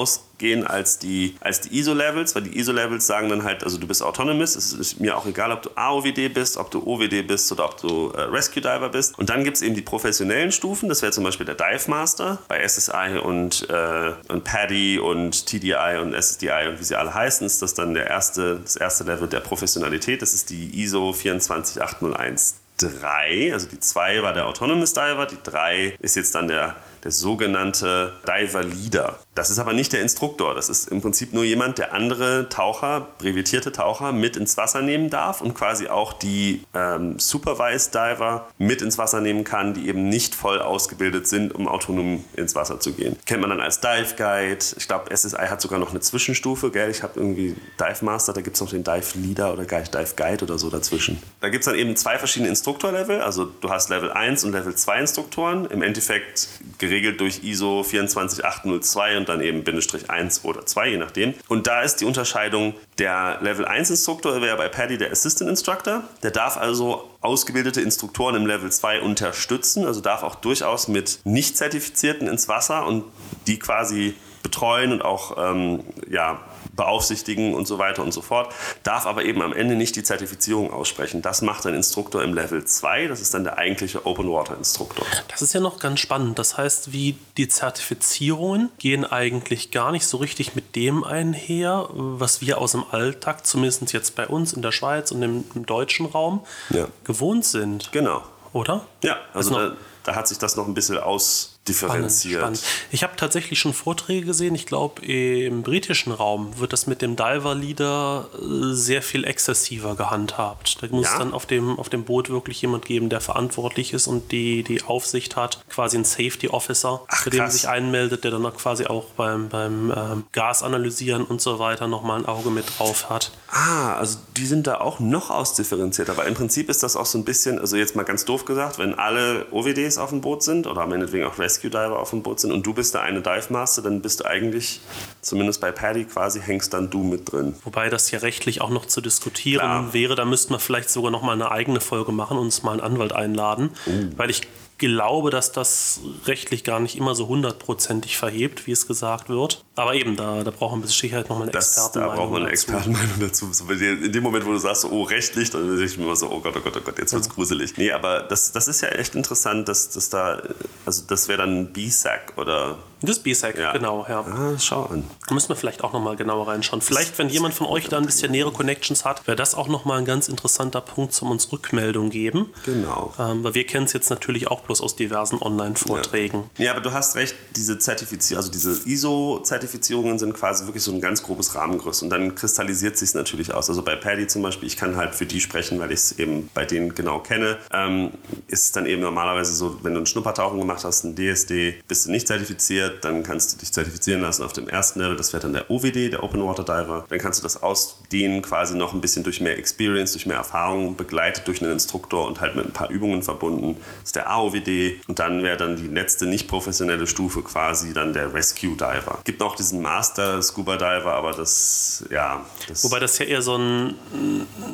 ausgehen 0.42 0.66
als 0.66 0.98
die, 0.98 1.36
als 1.40 1.60
die 1.60 1.78
ISO-Levels, 1.78 2.34
weil 2.34 2.42
die 2.42 2.58
ISO-Levels 2.58 3.06
sagen 3.06 3.28
dann 3.28 3.44
halt, 3.44 3.62
also 3.64 3.78
du 3.78 3.86
bist 3.86 4.02
autonomous, 4.02 4.56
es 4.56 4.72
ist 4.72 5.00
mir 5.00 5.16
auch 5.16 5.26
egal, 5.26 5.52
ob 5.52 5.62
du 5.62 5.70
AOWD 5.74 6.34
bist, 6.34 6.56
ob 6.56 6.70
du 6.70 6.84
OWD 6.84 7.26
bist 7.26 7.50
oder 7.52 7.64
ob 7.64 7.80
du 7.80 8.10
äh, 8.10 8.22
Rescue 8.22 8.60
Diver 8.60 8.88
bist. 8.88 9.18
Und 9.18 9.30
dann 9.30 9.44
gibt 9.44 9.56
es 9.56 9.62
eben 9.62 9.74
die 9.74 9.82
professionellen 9.82 10.52
Stufen, 10.52 10.88
das 10.88 11.02
wäre 11.02 11.12
zum 11.12 11.24
Beispiel 11.24 11.46
der 11.46 11.54
Dive 11.54 11.88
Master 11.88 12.38
bei 12.48 12.66
SSI 12.66 13.18
und, 13.22 13.68
äh, 13.70 14.12
und 14.28 14.44
PADI 14.44 14.98
und 14.98 15.46
TDI 15.46 15.98
und 16.00 16.14
SSDI 16.14 16.68
und 16.68 16.80
wie 16.80 16.84
sie 16.84 16.96
alle 16.96 17.14
heißen, 17.14 17.46
ist 17.46 17.62
das 17.62 17.74
dann 17.74 17.94
der 17.94 18.08
erste, 18.08 18.60
das 18.62 18.76
erste 18.76 19.04
Level 19.04 19.28
der 19.28 19.40
Professionalität. 19.40 20.22
Das 20.22 20.34
ist 20.34 20.50
die 20.50 20.82
ISO 20.82 21.12
24801 21.12 22.56
3, 22.78 23.52
also 23.52 23.68
die 23.68 23.78
2 23.78 24.22
war 24.22 24.32
der 24.32 24.46
Autonomous 24.46 24.92
Diver, 24.92 25.26
die 25.26 25.36
3 25.44 25.96
ist 26.00 26.16
jetzt 26.16 26.34
dann 26.34 26.48
der 26.48 26.74
der 27.04 27.10
sogenannte 27.10 28.12
Diver 28.26 28.62
Leader. 28.62 29.18
Das 29.34 29.50
ist 29.50 29.58
aber 29.58 29.72
nicht 29.72 29.92
der 29.92 30.02
Instruktor. 30.02 30.54
Das 30.54 30.68
ist 30.68 30.88
im 30.88 31.00
Prinzip 31.00 31.32
nur 31.32 31.44
jemand, 31.44 31.78
der 31.78 31.94
andere 31.94 32.48
Taucher, 32.50 33.08
brevetierte 33.18 33.72
Taucher, 33.72 34.12
mit 34.12 34.36
ins 34.36 34.56
Wasser 34.56 34.82
nehmen 34.82 35.08
darf 35.08 35.40
und 35.40 35.54
quasi 35.54 35.88
auch 35.88 36.12
die 36.12 36.64
ähm, 36.74 37.18
Supervised 37.18 37.94
Diver 37.94 38.48
mit 38.58 38.82
ins 38.82 38.98
Wasser 38.98 39.20
nehmen 39.20 39.44
kann, 39.44 39.72
die 39.72 39.88
eben 39.88 40.08
nicht 40.08 40.34
voll 40.34 40.60
ausgebildet 40.60 41.26
sind, 41.26 41.54
um 41.54 41.66
autonom 41.66 42.24
ins 42.36 42.54
Wasser 42.54 42.78
zu 42.78 42.92
gehen. 42.92 43.16
Kennt 43.24 43.40
man 43.40 43.50
dann 43.50 43.60
als 43.60 43.80
Dive 43.80 44.14
Guide. 44.16 44.64
Ich 44.76 44.86
glaube, 44.86 45.14
SSI 45.16 45.48
hat 45.48 45.60
sogar 45.62 45.78
noch 45.78 45.90
eine 45.90 46.00
Zwischenstufe, 46.00 46.70
gell? 46.70 46.90
Ich 46.90 47.02
habe 47.02 47.18
irgendwie 47.18 47.56
Dive 47.80 48.04
Master, 48.04 48.34
da 48.34 48.42
gibt 48.42 48.56
es 48.56 48.60
noch 48.60 48.70
den 48.70 48.84
Dive 48.84 49.18
Leader 49.18 49.52
oder 49.54 49.64
Dive 49.64 50.14
Guide 50.14 50.44
oder 50.44 50.58
so 50.58 50.68
dazwischen. 50.68 51.22
Da 51.40 51.48
gibt 51.48 51.62
es 51.62 51.66
dann 51.66 51.78
eben 51.78 51.96
zwei 51.96 52.18
verschiedene 52.18 52.50
Instruktorlevel. 52.50 53.22
Also 53.22 53.46
du 53.46 53.70
hast 53.70 53.88
Level 53.88 54.12
1 54.12 54.44
und 54.44 54.52
Level 54.52 54.74
2 54.74 55.00
Instruktoren. 55.00 55.66
Im 55.66 55.82
Endeffekt 55.82 56.48
geregelt 56.92 57.20
durch 57.20 57.42
ISO 57.42 57.82
24802 57.82 59.16
und 59.16 59.28
dann 59.28 59.40
eben 59.40 59.64
Bindestrich 59.64 60.10
1 60.10 60.44
oder 60.44 60.66
2, 60.66 60.90
je 60.90 60.96
nachdem. 60.98 61.34
Und 61.48 61.66
da 61.66 61.80
ist 61.80 61.96
die 61.96 62.04
Unterscheidung, 62.04 62.74
der 62.98 63.38
Level 63.40 63.64
1 63.64 63.88
Instruktor 63.88 64.42
wäre 64.42 64.58
bei 64.58 64.68
Paddy 64.68 64.98
der 64.98 65.10
Assistant 65.10 65.48
Instructor. 65.48 66.04
Der 66.22 66.30
darf 66.30 66.58
also 66.58 67.08
ausgebildete 67.22 67.80
Instruktoren 67.80 68.34
im 68.34 68.46
Level 68.46 68.70
2 68.70 69.00
unterstützen, 69.00 69.86
also 69.86 70.02
darf 70.02 70.22
auch 70.22 70.34
durchaus 70.34 70.88
mit 70.88 71.20
Nicht-Zertifizierten 71.24 72.28
ins 72.28 72.48
Wasser 72.48 72.86
und 72.86 73.04
die 73.46 73.58
quasi 73.58 74.14
betreuen 74.42 74.92
und 74.92 75.02
auch 75.02 75.36
ähm, 75.38 75.84
ja, 76.10 76.40
beaufsichtigen 76.72 77.54
und 77.54 77.66
so 77.66 77.78
weiter 77.78 78.02
und 78.02 78.12
so 78.12 78.22
fort, 78.22 78.52
darf 78.82 79.06
aber 79.06 79.24
eben 79.24 79.42
am 79.42 79.52
Ende 79.52 79.74
nicht 79.74 79.96
die 79.96 80.02
Zertifizierung 80.02 80.72
aussprechen. 80.72 81.22
Das 81.22 81.42
macht 81.42 81.66
ein 81.66 81.74
Instruktor 81.74 82.22
im 82.22 82.34
Level 82.34 82.64
2, 82.64 83.08
das 83.08 83.20
ist 83.20 83.34
dann 83.34 83.44
der 83.44 83.58
eigentliche 83.58 84.06
Open 84.06 84.30
Water 84.30 84.56
Instruktor. 84.56 85.04
Das 85.28 85.42
ist 85.42 85.52
ja 85.52 85.60
noch 85.60 85.78
ganz 85.78 86.00
spannend. 86.00 86.38
Das 86.38 86.56
heißt, 86.56 86.92
wie 86.92 87.16
die 87.36 87.48
Zertifizierungen 87.48 88.70
gehen 88.78 89.04
eigentlich 89.04 89.70
gar 89.70 89.92
nicht 89.92 90.06
so 90.06 90.16
richtig 90.16 90.54
mit 90.54 90.76
dem 90.76 91.04
einher, 91.04 91.88
was 91.92 92.40
wir 92.40 92.58
aus 92.58 92.72
dem 92.72 92.84
Alltag, 92.90 93.46
zumindest 93.46 93.92
jetzt 93.92 94.16
bei 94.16 94.26
uns 94.26 94.52
in 94.52 94.62
der 94.62 94.72
Schweiz 94.72 95.12
und 95.12 95.22
im, 95.22 95.44
im 95.54 95.66
deutschen 95.66 96.06
Raum, 96.06 96.44
ja. 96.70 96.88
gewohnt 97.04 97.44
sind. 97.44 97.90
Genau. 97.92 98.22
Oder? 98.52 98.86
Ja, 99.02 99.16
also 99.32 99.54
da, 99.54 99.72
da 100.04 100.14
hat 100.14 100.28
sich 100.28 100.38
das 100.38 100.56
noch 100.56 100.66
ein 100.66 100.74
bisschen 100.74 100.98
aus 100.98 101.51
differenziert. 101.68 102.40
Spannend, 102.40 102.58
spannend. 102.58 102.88
Ich 102.90 103.02
habe 103.02 103.14
tatsächlich 103.16 103.58
schon 103.58 103.72
Vorträge 103.72 104.26
gesehen. 104.26 104.54
Ich 104.54 104.66
glaube, 104.66 105.04
im 105.04 105.62
britischen 105.62 106.12
Raum 106.12 106.58
wird 106.58 106.72
das 106.72 106.86
mit 106.86 107.02
dem 107.02 107.16
Diver-Leader 107.16 108.28
äh, 108.34 108.74
sehr 108.74 109.02
viel 109.02 109.24
exzessiver 109.24 109.94
gehandhabt. 109.94 110.78
Da 110.82 110.88
muss 110.90 111.06
ja? 111.12 111.18
dann 111.18 111.32
auf 111.32 111.46
dem, 111.46 111.78
auf 111.78 111.88
dem 111.88 112.04
Boot 112.04 112.30
wirklich 112.30 112.60
jemand 112.62 112.84
geben, 112.84 113.08
der 113.08 113.20
verantwortlich 113.20 113.92
ist 113.92 114.06
und 114.06 114.32
die, 114.32 114.62
die 114.62 114.82
Aufsicht 114.82 115.36
hat. 115.36 115.64
Quasi 115.68 115.96
ein 115.98 116.04
Safety 116.04 116.48
Officer, 116.48 117.02
Ach, 117.08 117.22
für 117.22 117.30
den 117.30 117.40
man 117.40 117.50
sich 117.50 117.68
einmeldet, 117.68 118.24
der 118.24 118.32
dann 118.32 118.42
quasi 118.56 118.86
auch 118.86 119.06
beim, 119.16 119.48
beim 119.48 119.92
ähm, 119.94 120.24
Gas 120.32 120.62
analysieren 120.62 121.24
und 121.24 121.40
so 121.40 121.58
weiter 121.58 121.86
nochmal 121.86 122.20
ein 122.20 122.26
Auge 122.26 122.50
mit 122.50 122.64
drauf 122.78 123.08
hat. 123.08 123.30
Ah, 123.48 123.94
also 123.94 124.18
die 124.36 124.46
sind 124.46 124.66
da 124.66 124.80
auch 124.80 124.98
noch 124.98 125.30
ausdifferenziert. 125.30 126.10
Aber 126.10 126.26
im 126.26 126.34
Prinzip 126.34 126.68
ist 126.68 126.82
das 126.82 126.96
auch 126.96 127.06
so 127.06 127.18
ein 127.18 127.24
bisschen, 127.24 127.58
also 127.58 127.76
jetzt 127.76 127.94
mal 127.94 128.02
ganz 128.02 128.24
doof 128.24 128.44
gesagt, 128.44 128.78
wenn 128.78 128.94
alle 128.94 129.46
OWDs 129.52 129.98
auf 129.98 130.10
dem 130.10 130.20
Boot 130.20 130.42
sind 130.42 130.66
oder 130.66 130.86
meinetwegen 130.86 131.26
auch 131.26 131.38
Rescue 131.52 131.70
Diver 131.70 131.98
auf 131.98 132.10
dem 132.10 132.22
Boot 132.22 132.40
sind 132.40 132.52
und 132.52 132.64
du 132.66 132.72
bist 132.72 132.94
der 132.94 133.02
eine 133.02 133.20
Dive 133.20 133.52
Master, 133.52 133.82
dann 133.82 134.00
bist 134.00 134.20
du 134.20 134.24
eigentlich, 134.26 134.80
zumindest 135.20 135.60
bei 135.60 135.70
Paddy 135.70 136.04
quasi, 136.04 136.40
hängst 136.40 136.72
dann 136.72 136.90
du 136.90 137.02
mit 137.02 137.30
drin. 137.30 137.54
Wobei 137.64 137.90
das 137.90 138.10
ja 138.10 138.20
rechtlich 138.20 138.60
auch 138.60 138.70
noch 138.70 138.86
zu 138.86 139.00
diskutieren 139.00 139.60
Klar. 139.60 139.92
wäre. 139.92 140.14
Da 140.14 140.24
müssten 140.24 140.54
wir 140.54 140.58
vielleicht 140.58 140.90
sogar 140.90 141.10
noch 141.10 141.22
mal 141.22 141.32
eine 141.32 141.50
eigene 141.50 141.80
Folge 141.80 142.12
machen 142.12 142.38
und 142.38 142.44
uns 142.46 142.62
mal 142.62 142.72
einen 142.72 142.80
Anwalt 142.80 143.12
einladen. 143.12 143.70
Uh. 143.86 144.10
Weil 144.16 144.30
ich 144.30 144.42
glaube, 144.82 145.30
dass 145.30 145.52
das 145.52 146.00
rechtlich 146.26 146.64
gar 146.64 146.80
nicht 146.80 146.96
immer 146.96 147.14
so 147.14 147.28
hundertprozentig 147.28 148.18
verhebt, 148.18 148.66
wie 148.66 148.72
es 148.72 148.88
gesagt 148.88 149.28
wird. 149.28 149.64
Aber 149.76 149.94
eben, 149.94 150.16
da, 150.16 150.42
da 150.42 150.50
braucht 150.50 150.72
man 150.72 150.80
mit 150.80 150.90
Sicherheit 150.90 151.28
nochmal 151.28 151.48
eine 151.48 151.56
Expertenmeinung. 151.56 152.16
Da 152.16 152.20
braucht 152.20 152.32
man 152.32 152.42
eine 152.42 152.50
Expertenmeinung 152.50 153.20
dazu. 153.20 153.50
in 153.70 154.12
dem 154.12 154.22
Moment, 154.24 154.44
wo 154.44 154.50
du 154.50 154.58
sagst, 154.58 154.84
oh, 154.84 155.04
rechtlich, 155.04 155.50
dann 155.50 155.68
denke 155.68 155.84
ich 155.84 155.96
mir 155.96 156.04
immer 156.04 156.16
so, 156.16 156.28
oh 156.30 156.40
Gott, 156.40 156.54
oh 156.56 156.60
Gott, 156.60 156.76
oh 156.76 156.80
Gott, 156.84 156.98
jetzt 156.98 157.12
wird's 157.12 157.28
ja. 157.28 157.32
gruselig. 157.32 157.76
Nee, 157.76 157.92
aber 157.92 158.22
das, 158.22 158.50
das 158.50 158.66
ist 158.66 158.80
ja 158.80 158.88
echt 158.88 159.14
interessant, 159.14 159.68
dass, 159.68 159.88
dass 159.90 160.10
da, 160.10 160.42
also 160.84 161.04
das 161.06 161.28
wäre 161.28 161.38
dann 161.38 161.60
ein 161.60 161.72
B-Sack 161.72 162.32
oder 162.36 162.76
das 163.08 163.20
BSEC, 163.20 163.58
ja. 163.58 163.72
genau, 163.72 164.06
ja. 164.08 164.20
Ah, 164.20 164.58
schau 164.58 164.84
an. 164.84 165.04
Da 165.26 165.34
müssen 165.34 165.48
wir 165.48 165.56
vielleicht 165.56 165.84
auch 165.84 165.92
nochmal 165.92 166.16
genauer 166.16 166.48
reinschauen. 166.48 166.80
Vielleicht, 166.82 167.18
wenn 167.18 167.28
jemand 167.28 167.54
von 167.54 167.66
euch 167.66 167.88
da 167.88 167.98
ein 167.98 168.06
bisschen 168.06 168.32
nähere 168.32 168.52
Connections 168.52 169.04
hat, 169.04 169.26
wäre 169.26 169.36
das 169.36 169.54
auch 169.54 169.68
nochmal 169.68 169.98
ein 169.98 170.04
ganz 170.04 170.28
interessanter 170.28 170.80
Punkt 170.80 171.12
zum 171.12 171.30
uns 171.30 171.50
Rückmeldung 171.52 172.10
geben. 172.10 172.50
Genau. 172.64 173.12
Ähm, 173.18 173.44
weil 173.44 173.54
wir 173.54 173.66
kennen 173.66 173.86
es 173.86 173.92
jetzt 173.92 174.10
natürlich 174.10 174.48
auch 174.48 174.60
bloß 174.60 174.80
aus 174.80 174.96
diversen 174.96 175.40
Online-Vorträgen. 175.40 176.44
Ja. 176.58 176.66
ja. 176.66 176.72
aber 176.72 176.80
du 176.80 176.92
hast 176.92 177.16
recht, 177.16 177.34
diese 177.56 177.78
Zertifizierung, 177.78 178.38
also 178.38 178.50
diese 178.50 178.88
ISO-Zertifizierungen 178.88 180.18
sind 180.18 180.34
quasi 180.34 180.66
wirklich 180.66 180.82
so 180.82 180.92
ein 180.92 181.00
ganz 181.00 181.22
grobes 181.22 181.54
Rahmengerüst 181.54 182.02
und 182.02 182.10
dann 182.10 182.34
kristallisiert 182.34 182.96
sich 182.96 183.14
natürlich 183.14 183.54
aus. 183.54 183.68
Also 183.68 183.82
bei 183.82 183.96
Paddy 183.96 184.26
zum 184.26 184.42
Beispiel, 184.42 184.66
ich 184.66 184.76
kann 184.76 184.96
halt 184.96 185.14
für 185.14 185.26
die 185.26 185.40
sprechen, 185.40 185.80
weil 185.80 185.90
ich 185.92 186.00
es 186.00 186.18
eben 186.18 186.50
bei 186.54 186.64
denen 186.64 186.94
genau 186.94 187.20
kenne, 187.20 187.58
ähm, 187.72 188.12
ist 188.48 188.64
es 188.66 188.72
dann 188.72 188.86
eben 188.86 189.02
normalerweise 189.02 189.54
so, 189.54 189.78
wenn 189.82 189.94
du 189.94 189.98
einen 189.98 190.06
Schnuppertauchen 190.06 190.58
gemacht 190.58 190.84
hast, 190.84 191.04
ein 191.04 191.16
DSD, 191.16 191.82
bist 191.88 192.06
du 192.06 192.10
nicht 192.10 192.26
zertifiziert, 192.26 192.91
dann 193.00 193.22
kannst 193.22 193.52
du 193.52 193.58
dich 193.58 193.72
zertifizieren 193.72 194.22
lassen 194.22 194.42
auf 194.42 194.52
dem 194.52 194.68
ersten 194.68 195.00
Level, 195.00 195.16
das 195.16 195.32
wäre 195.32 195.42
dann 195.42 195.52
der 195.52 195.70
OWD, 195.70 196.12
der 196.12 196.22
Open 196.22 196.44
Water 196.44 196.64
Diver. 196.64 197.04
Dann 197.08 197.18
kannst 197.18 197.40
du 197.40 197.42
das 197.42 197.62
ausdehnen 197.62 198.42
quasi 198.42 198.76
noch 198.76 198.92
ein 198.92 199.00
bisschen 199.00 199.24
durch 199.24 199.40
mehr 199.40 199.58
Experience, 199.58 200.12
durch 200.12 200.26
mehr 200.26 200.36
Erfahrung, 200.36 200.96
begleitet 200.96 201.46
durch 201.46 201.62
einen 201.62 201.72
Instruktor 201.72 202.26
und 202.26 202.40
halt 202.40 202.56
mit 202.56 202.66
ein 202.66 202.72
paar 202.72 202.90
Übungen 202.90 203.22
verbunden. 203.22 203.76
Das 204.00 204.08
ist 204.08 204.16
der 204.16 204.30
AOWD 204.30 205.00
und 205.08 205.18
dann 205.18 205.42
wäre 205.42 205.56
dann 205.56 205.76
die 205.76 205.88
letzte 205.88 206.26
nicht 206.26 206.48
professionelle 206.48 207.06
Stufe 207.06 207.42
quasi 207.42 207.92
dann 207.92 208.12
der 208.12 208.32
Rescue 208.32 208.76
Diver. 208.76 209.18
Gibt 209.24 209.40
noch 209.40 209.56
diesen 209.56 209.82
Master 209.82 210.42
Scuba 210.42 210.76
Diver, 210.76 211.12
aber 211.12 211.32
das, 211.32 212.04
ja. 212.10 212.44
Das 212.68 212.84
Wobei 212.84 212.98
das 212.98 213.18
ja 213.18 213.26
eher 213.26 213.42
so 213.42 213.56
ein, 213.56 213.94